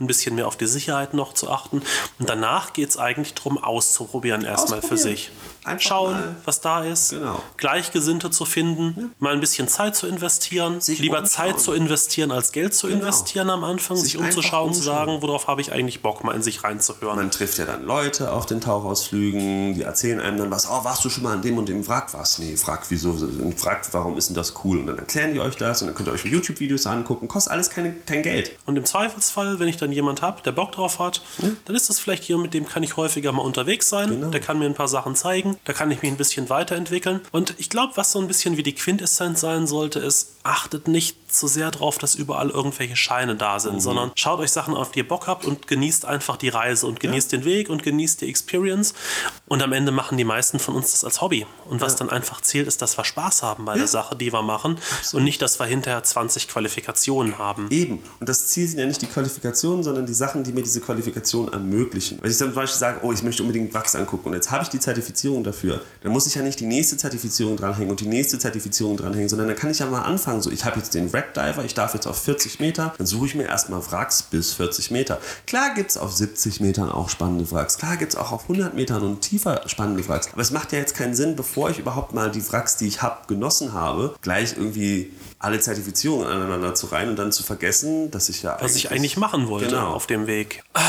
ein 0.00 0.06
bisschen 0.06 0.34
mehr 0.34 0.46
auf 0.46 0.56
die 0.56 0.66
Sicherheit 0.66 1.14
noch 1.14 1.34
zu 1.34 1.50
achten. 1.50 1.82
Und 2.18 2.28
danach 2.28 2.72
geht 2.72 2.90
es 2.90 2.96
eigentlich 2.96 3.34
darum, 3.34 3.58
auszuprobieren 3.58 4.44
erstmal 4.44 4.82
für 4.82 4.96
sich. 4.96 5.30
Einfach 5.64 5.80
Schauen, 5.88 6.12
mal. 6.12 6.36
was 6.44 6.60
da 6.60 6.82
ist. 6.84 7.10
Genau. 7.10 7.42
Gleichgesinnte 7.56 8.30
zu 8.30 8.44
finden, 8.44 9.12
mal 9.18 9.32
ein 9.32 9.40
bisschen 9.40 9.68
Zeit 9.68 9.94
zu 9.96 10.06
investieren, 10.06 10.80
Sich 10.80 10.98
lieber 10.98 11.18
umschauen. 11.20 11.50
Zeit 11.50 11.60
zu 11.60 11.72
investieren 11.72 12.32
als 12.32 12.52
Geld 12.52 12.74
zu 12.74 12.88
Genau. 12.88 13.00
investieren 13.00 13.48
am 13.50 13.62
Anfang, 13.64 13.96
sich, 13.96 14.12
Sich 14.12 14.20
umzuschauen, 14.20 14.68
einfach 14.68 14.78
zu 14.80 14.84
sagen, 14.84 15.18
worauf 15.22 15.46
habe 15.46 15.60
ich 15.60 15.72
eigentlich 15.72 16.02
Bock, 16.02 16.24
mal 16.24 16.34
in 16.34 16.42
sich 16.42 16.64
reinzuhören. 16.64 17.16
Man 17.16 17.30
trifft 17.30 17.58
ja 17.58 17.64
dann 17.64 17.84
Leute 17.84 18.32
auf 18.32 18.46
den 18.46 18.60
Tauchausflügen, 18.60 19.74
die 19.74 19.82
erzählen 19.82 20.20
einem 20.20 20.38
dann 20.38 20.50
was, 20.50 20.68
oh, 20.68 20.84
warst 20.84 21.04
du 21.04 21.10
schon 21.10 21.22
mal 21.24 21.32
an 21.34 21.42
dem 21.42 21.58
und 21.58 21.68
dem 21.68 21.86
Wrack? 21.86 22.12
Was? 22.14 22.38
Nee, 22.38 22.56
fragt 22.56 22.90
wieso, 22.90 23.10
und 23.10 23.58
fragt, 23.58 23.92
warum 23.92 24.16
ist 24.18 24.28
denn 24.28 24.34
das 24.36 24.54
cool? 24.64 24.78
Und 24.78 24.86
dann 24.88 24.98
erklären 24.98 25.32
die 25.34 25.40
euch 25.40 25.56
das 25.56 25.82
und 25.82 25.88
dann 25.88 25.94
könnt 25.94 26.08
ihr 26.08 26.12
euch 26.12 26.24
YouTube-Videos 26.24 26.86
angucken, 26.86 27.28
kostet 27.28 27.52
alles 27.52 27.70
keine, 27.70 27.92
kein 27.92 28.22
Geld. 28.22 28.52
Und 28.66 28.76
im 28.76 28.84
Zweifelsfall, 28.84 29.58
wenn 29.58 29.68
ich 29.68 29.76
dann 29.76 29.92
jemand 29.92 30.22
habe, 30.22 30.42
der 30.42 30.52
Bock 30.52 30.72
drauf 30.72 30.98
hat, 30.98 31.22
dann 31.64 31.76
ist 31.76 31.88
das 31.88 31.98
vielleicht 32.00 32.24
jemand, 32.24 32.44
mit 32.44 32.54
dem 32.54 32.66
kann 32.68 32.82
ich 32.82 32.96
häufiger 32.96 33.32
mal 33.32 33.42
unterwegs 33.42 33.88
sein. 33.88 34.08
Genau. 34.10 34.28
Der 34.30 34.40
kann 34.40 34.58
mir 34.58 34.66
ein 34.66 34.74
paar 34.74 34.88
Sachen 34.88 35.14
zeigen, 35.14 35.51
da 35.64 35.72
kann 35.72 35.90
ich 35.90 36.02
mich 36.02 36.10
ein 36.10 36.16
bisschen 36.16 36.48
weiterentwickeln. 36.50 37.20
Und 37.30 37.54
ich 37.58 37.70
glaube, 37.70 37.92
was 37.96 38.12
so 38.12 38.20
ein 38.20 38.28
bisschen 38.28 38.56
wie 38.56 38.62
die 38.62 38.74
Quintessenz 38.74 39.40
sein 39.40 39.66
sollte, 39.66 39.98
ist, 39.98 40.36
achtet 40.42 40.88
nicht 40.88 41.16
so 41.34 41.46
sehr 41.46 41.70
drauf, 41.70 41.98
dass 41.98 42.14
überall 42.14 42.50
irgendwelche 42.50 42.96
Scheine 42.96 43.36
da 43.36 43.58
sind, 43.60 43.80
sondern 43.80 44.12
schaut 44.16 44.40
euch 44.40 44.50
Sachen 44.50 44.74
auf, 44.74 44.92
die 44.92 45.00
ihr 45.00 45.08
Bock 45.08 45.26
habt 45.26 45.44
und 45.44 45.66
genießt 45.66 46.04
einfach 46.04 46.36
die 46.36 46.48
Reise 46.48 46.86
und 46.86 47.00
genießt 47.00 47.32
den 47.32 47.44
Weg 47.44 47.70
und 47.70 47.82
genießt 47.82 48.20
die 48.20 48.28
Experience. 48.28 48.94
Und 49.46 49.62
am 49.62 49.72
Ende 49.72 49.92
machen 49.92 50.18
die 50.18 50.24
meisten 50.24 50.58
von 50.58 50.74
uns 50.74 50.92
das 50.92 51.04
als 51.04 51.20
Hobby. 51.20 51.46
Und 51.66 51.80
was 51.80 51.96
dann 51.96 52.10
einfach 52.10 52.40
zählt, 52.40 52.66
ist, 52.66 52.82
dass 52.82 52.98
wir 52.98 53.04
Spaß 53.04 53.42
haben 53.42 53.64
bei 53.64 53.76
der 53.76 53.86
Sache, 53.86 54.16
die 54.16 54.32
wir 54.32 54.42
machen 54.42 54.78
und 55.12 55.24
nicht, 55.24 55.40
dass 55.42 55.58
wir 55.58 55.66
hinterher 55.66 56.02
20 56.02 56.48
Qualifikationen 56.48 57.38
haben. 57.38 57.68
Eben. 57.70 58.02
Und 58.20 58.28
das 58.28 58.48
Ziel 58.48 58.68
sind 58.68 58.78
ja 58.78 58.86
nicht 58.86 59.00
die 59.00 59.06
Qualifikationen, 59.06 59.82
sondern 59.82 60.06
die 60.06 60.14
Sachen, 60.14 60.44
die 60.44 60.52
mir 60.52 60.62
diese 60.62 60.80
Qualifikation 60.80 61.52
ermöglichen. 61.52 62.18
Wenn 62.20 62.30
ich 62.30 62.38
dann 62.38 62.48
zum 62.48 62.56
Beispiel 62.56 62.78
sage, 62.78 63.00
oh, 63.02 63.12
ich 63.12 63.22
möchte 63.22 63.42
unbedingt 63.42 63.72
Wachs 63.74 63.94
angucken 63.94 64.28
und 64.28 64.34
jetzt 64.34 64.50
habe 64.50 64.64
ich 64.64 64.68
die 64.68 64.80
Zertifizierung 64.80 65.41
dafür, 65.44 65.80
dann 66.02 66.12
muss 66.12 66.26
ich 66.26 66.34
ja 66.34 66.42
nicht 66.42 66.60
die 66.60 66.66
nächste 66.66 66.96
Zertifizierung 66.96 67.56
dranhängen 67.56 67.90
und 67.90 68.00
die 68.00 68.06
nächste 68.06 68.38
Zertifizierung 68.38 68.96
dranhängen, 68.96 69.28
sondern 69.28 69.48
dann 69.48 69.56
kann 69.56 69.70
ich 69.70 69.78
ja 69.78 69.86
mal 69.86 70.02
anfangen. 70.02 70.42
So, 70.42 70.50
ich 70.50 70.64
habe 70.64 70.78
jetzt 70.78 70.94
den 70.94 71.12
Wreck 71.12 71.34
Diver, 71.34 71.64
ich 71.64 71.74
darf 71.74 71.94
jetzt 71.94 72.06
auf 72.06 72.20
40 72.22 72.60
Meter, 72.60 72.94
dann 72.98 73.06
suche 73.06 73.26
ich 73.26 73.34
mir 73.34 73.44
erstmal 73.44 73.80
Wracks 73.90 74.22
bis 74.22 74.52
40 74.54 74.90
Meter. 74.90 75.18
Klar 75.46 75.74
gibt 75.74 75.90
es 75.90 75.96
auf 75.96 76.12
70 76.12 76.60
Metern 76.60 76.90
auch 76.90 77.08
spannende 77.08 77.50
Wracks. 77.50 77.78
Klar 77.78 77.96
gibt 77.96 78.12
es 78.14 78.18
auch 78.18 78.32
auf 78.32 78.42
100 78.42 78.74
Metern 78.74 79.02
und 79.02 79.20
tiefer 79.20 79.62
spannende 79.66 80.06
Wracks. 80.08 80.28
Aber 80.32 80.42
es 80.42 80.50
macht 80.50 80.72
ja 80.72 80.78
jetzt 80.78 80.94
keinen 80.94 81.14
Sinn, 81.14 81.36
bevor 81.36 81.70
ich 81.70 81.78
überhaupt 81.78 82.12
mal 82.14 82.30
die 82.30 82.46
Wracks, 82.52 82.76
die 82.76 82.86
ich 82.86 83.02
habe, 83.02 83.26
genossen 83.26 83.72
habe, 83.72 84.14
gleich 84.22 84.56
irgendwie 84.56 85.12
alle 85.38 85.58
Zertifizierungen 85.58 86.26
aneinander 86.26 86.74
zu 86.74 86.86
rein 86.86 87.08
und 87.08 87.16
dann 87.16 87.32
zu 87.32 87.42
vergessen, 87.42 88.10
dass 88.10 88.28
ich 88.28 88.42
ja 88.42 88.56
was 88.60 88.76
ich 88.76 88.90
eigentlich 88.90 89.16
machen 89.16 89.48
wollte 89.48 89.66
Genau. 89.66 89.92
auf 89.92 90.06
dem 90.06 90.26
Weg. 90.26 90.62
Ah, 90.74 90.80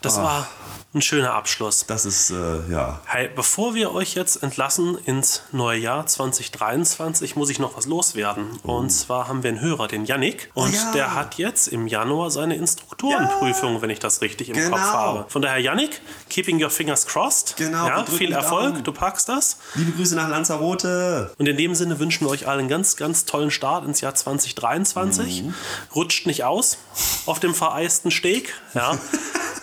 das 0.00 0.16
war 0.16 0.48
ein 0.94 1.02
schöner 1.02 1.34
Abschluss. 1.34 1.84
Das 1.86 2.06
ist, 2.06 2.30
äh, 2.30 2.34
ja. 2.70 3.00
Hey, 3.04 3.28
bevor 3.34 3.74
wir 3.74 3.92
euch 3.92 4.14
jetzt 4.14 4.42
entlassen 4.42 4.96
ins 5.04 5.42
neue 5.52 5.78
Jahr 5.78 6.06
2023, 6.06 7.36
muss 7.36 7.50
ich 7.50 7.58
noch 7.58 7.76
was 7.76 7.84
loswerden. 7.84 8.58
Und 8.62 8.88
zwar 8.90 9.28
haben 9.28 9.42
wir 9.42 9.50
einen 9.50 9.60
Hörer, 9.60 9.86
den 9.86 10.06
Yannick. 10.06 10.50
Und 10.54 10.70
Oh 10.72 10.74
ja. 10.74 10.92
der 10.92 11.14
hat 11.14 11.34
jetzt 11.36 11.68
im 11.68 11.86
Januar 11.88 12.30
seine 12.30 12.56
Instruktorenprüfung, 12.56 13.82
wenn 13.82 13.90
ich 13.90 13.98
das 13.98 14.22
richtig 14.22 14.48
im 14.48 14.54
Genau. 14.54 14.70
Kopf 14.76 14.80
habe. 14.86 15.24
Von 15.28 15.42
daher, 15.42 15.58
Yannick, 15.60 16.00
keeping 16.30 16.62
your 16.62 16.70
fingers 16.70 17.06
crossed. 17.06 17.56
Genau, 17.58 17.86
Ja, 17.86 18.04
viel 18.06 18.32
Erfolg, 18.32 18.72
Daumen. 18.72 18.84
du 18.84 18.92
packst 18.92 19.28
das. 19.28 19.58
Liebe 19.74 19.92
Grüße 19.92 20.16
nach 20.16 20.28
Lanzarote. 20.28 21.32
Und 21.38 21.46
in 21.46 21.56
dem 21.58 21.74
Sinne 21.74 21.98
wünschen 21.98 22.24
wir 22.26 22.30
euch 22.30 22.48
allen 22.48 22.60
einen 22.60 22.68
ganz, 22.68 22.96
ganz 22.96 23.24
tollen 23.26 23.50
Start 23.50 23.84
ins 23.86 24.00
Jahr 24.00 24.14
2023. 24.14 25.42
Mhm. 25.44 25.54
Rutscht 25.94 26.26
nicht 26.26 26.44
aus 26.44 26.78
auf 27.26 27.38
dem 27.40 27.54
vereisten 27.54 28.10
Steg. 28.10 28.54
Ja. 28.74 28.98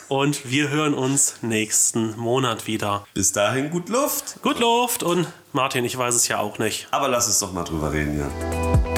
Und 0.08 0.52
wir 0.52 0.70
hören 0.70 0.94
uns 0.94 1.36
nächsten 1.42 2.16
Monat 2.18 2.68
wieder. 2.68 3.08
Bis 3.14 3.32
dahin 3.32 3.72
gut 3.72 3.90
Luft. 3.90 4.42
Gut 4.44 4.60
Luft 4.60 5.02
und 5.02 5.28
Martin, 5.52 5.84
ich 5.84 5.98
weiß 5.98 6.14
es 6.14 6.28
ja 6.28 6.40
auch 6.40 6.60
nicht. 6.60 6.88
Aber 6.92 7.08
lass 7.08 7.28
uns 7.28 7.40
doch 7.40 7.52
mal 7.52 7.64
drüber 7.64 7.92
reden, 7.92 8.20
ja. 8.20 8.95